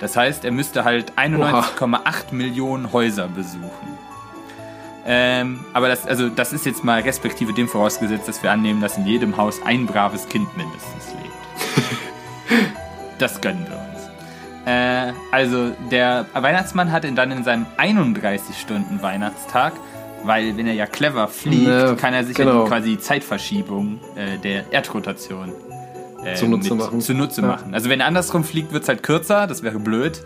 [0.00, 3.98] Das heißt, er müsste halt 91,8 Millionen Häuser besuchen.
[5.10, 8.98] Ähm, aber das, also das ist jetzt mal respektive dem vorausgesetzt, dass wir annehmen, dass
[8.98, 11.32] in jedem Haus ein braves Kind mindestens lebt.
[13.18, 13.86] das gönnen wir uns.
[14.66, 19.72] Äh, also der Weihnachtsmann hat dann in seinem 31-Stunden-Weihnachtstag,
[20.24, 22.64] weil wenn er ja clever fliegt, ne, kann er sich genau.
[22.64, 25.52] ja quasi Zeitverschiebung äh, der Erdrotation
[26.24, 27.00] äh, zunutze machen.
[27.00, 27.48] Zunutze ja.
[27.48, 27.74] machen.
[27.74, 30.22] Also wenn er andersrum fliegt, wird es halt kürzer, das wäre blöd.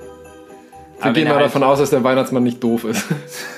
[1.02, 3.06] Wir gehen mal halt davon aus, dass der Weihnachtsmann nicht doof ist.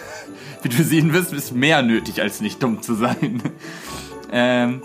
[0.62, 3.42] Wie du sehen wirst, ist mehr nötig, als nicht dumm zu sein.
[4.32, 4.82] ähm,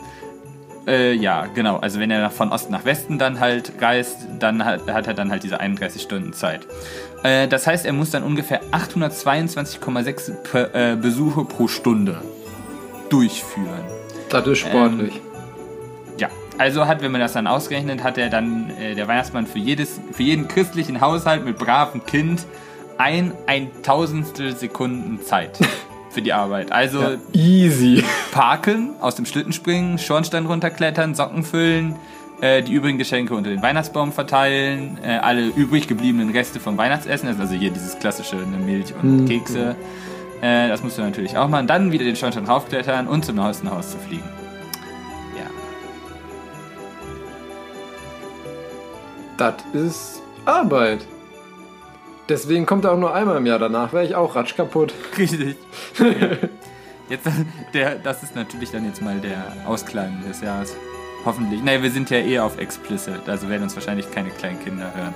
[0.86, 1.78] äh, ja, genau.
[1.78, 5.32] Also wenn er von Osten nach Westen dann halt reist, dann hat, hat er dann
[5.32, 6.68] halt diese 31 Stunden Zeit.
[7.24, 12.22] Äh, das heißt, er muss dann ungefähr 822,6 äh, Besuche pro Stunde
[13.10, 13.84] durchführen.
[14.30, 15.16] Das ist sportlich.
[15.16, 15.29] Ähm,
[16.60, 20.00] also hat, wenn man das dann ausgerechnet, hat er dann äh, der Weihnachtsmann für jedes,
[20.12, 22.46] für jeden christlichen Haushalt mit bravem Kind
[22.98, 25.58] ein ein Tausendstel Sekunden Zeit
[26.10, 26.74] für die Arbeit.
[26.74, 28.04] Also ja, easy.
[28.34, 31.96] Parken, aus dem Schlitten springen, Schornstein runterklettern, Socken füllen,
[32.42, 37.30] äh, die übrigen Geschenke unter den Weihnachtsbaum verteilen, äh, alle übrig gebliebenen Reste vom Weihnachtsessen,
[37.30, 39.26] also hier dieses klassische ne, Milch und mhm.
[39.30, 39.78] Kekse.
[40.42, 41.68] Äh, das musst du natürlich auch machen.
[41.68, 44.39] Dann wieder den Schornstein raufklettern und zum neuesten Haus zu fliegen.
[49.40, 51.00] Das ist Arbeit.
[52.28, 53.58] Deswegen kommt er auch nur einmal im Jahr.
[53.58, 54.94] Danach wäre ich auch ratsch kaputt.
[55.18, 55.56] Richtig.
[57.08, 57.26] Jetzt,
[57.74, 60.76] der, das ist natürlich dann jetzt mal der Ausklang des Jahres.
[61.24, 61.64] Hoffentlich.
[61.64, 65.16] Naja, wir sind ja eh auf explicit, also werden uns wahrscheinlich keine kleinen Kinder hören.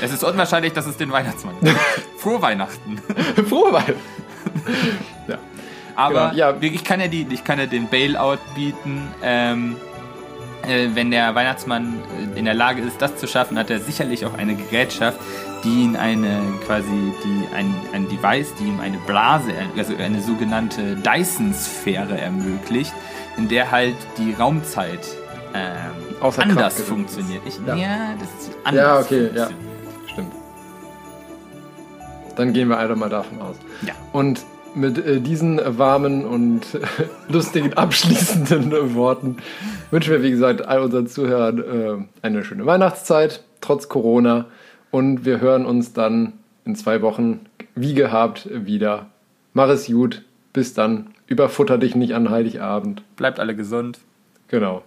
[0.00, 1.76] Es ist unwahrscheinlich, dass es den Weihnachtsmann gibt.
[2.18, 2.98] Frohe Weihnachten.
[3.48, 4.00] Frohe Weihnachten.
[5.26, 5.38] ja.
[5.96, 6.56] Aber genau, ja.
[6.60, 9.08] ich, kann ja die, ich kann ja den Bailout bieten.
[9.22, 9.93] Ähm, äh,
[10.94, 12.02] wenn der Weihnachtsmann
[12.34, 15.18] äh, in der Lage ist, das zu schaffen, hat er sicherlich auch eine Gerätschaft,
[15.64, 20.96] die ihn eine quasi die ein, ein Device, die ihm eine Blase, also eine sogenannte
[20.96, 22.92] Dyson-Sphäre ermöglicht,
[23.36, 25.00] in der halt die Raumzeit
[25.54, 27.42] ähm, anders funktioniert.
[27.46, 27.74] Ich, ja.
[27.74, 28.14] ja.
[28.18, 28.84] das ist anders.
[28.84, 29.48] Ja, okay, ja,
[30.12, 30.32] stimmt.
[32.36, 33.56] Dann gehen wir einfach mal davon aus.
[33.82, 33.94] Ja.
[34.12, 34.44] Und
[34.74, 36.62] mit äh, diesen warmen und
[37.28, 39.36] lustigen abschließenden Worten
[39.90, 44.46] wünschen wir, wie gesagt, all unseren Zuhörern äh, eine schöne Weihnachtszeit, trotz Corona.
[44.90, 46.34] Und wir hören uns dann
[46.64, 47.40] in zwei Wochen,
[47.74, 49.06] wie gehabt, wieder.
[49.52, 50.22] Mach es gut.
[50.52, 51.08] Bis dann.
[51.26, 53.02] Überfutter dich nicht an Heiligabend.
[53.16, 53.98] Bleibt alle gesund.
[54.48, 54.82] Genau.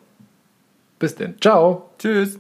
[0.97, 1.35] Bis denn.
[1.41, 1.89] Ciao.
[1.99, 2.39] Tschüss.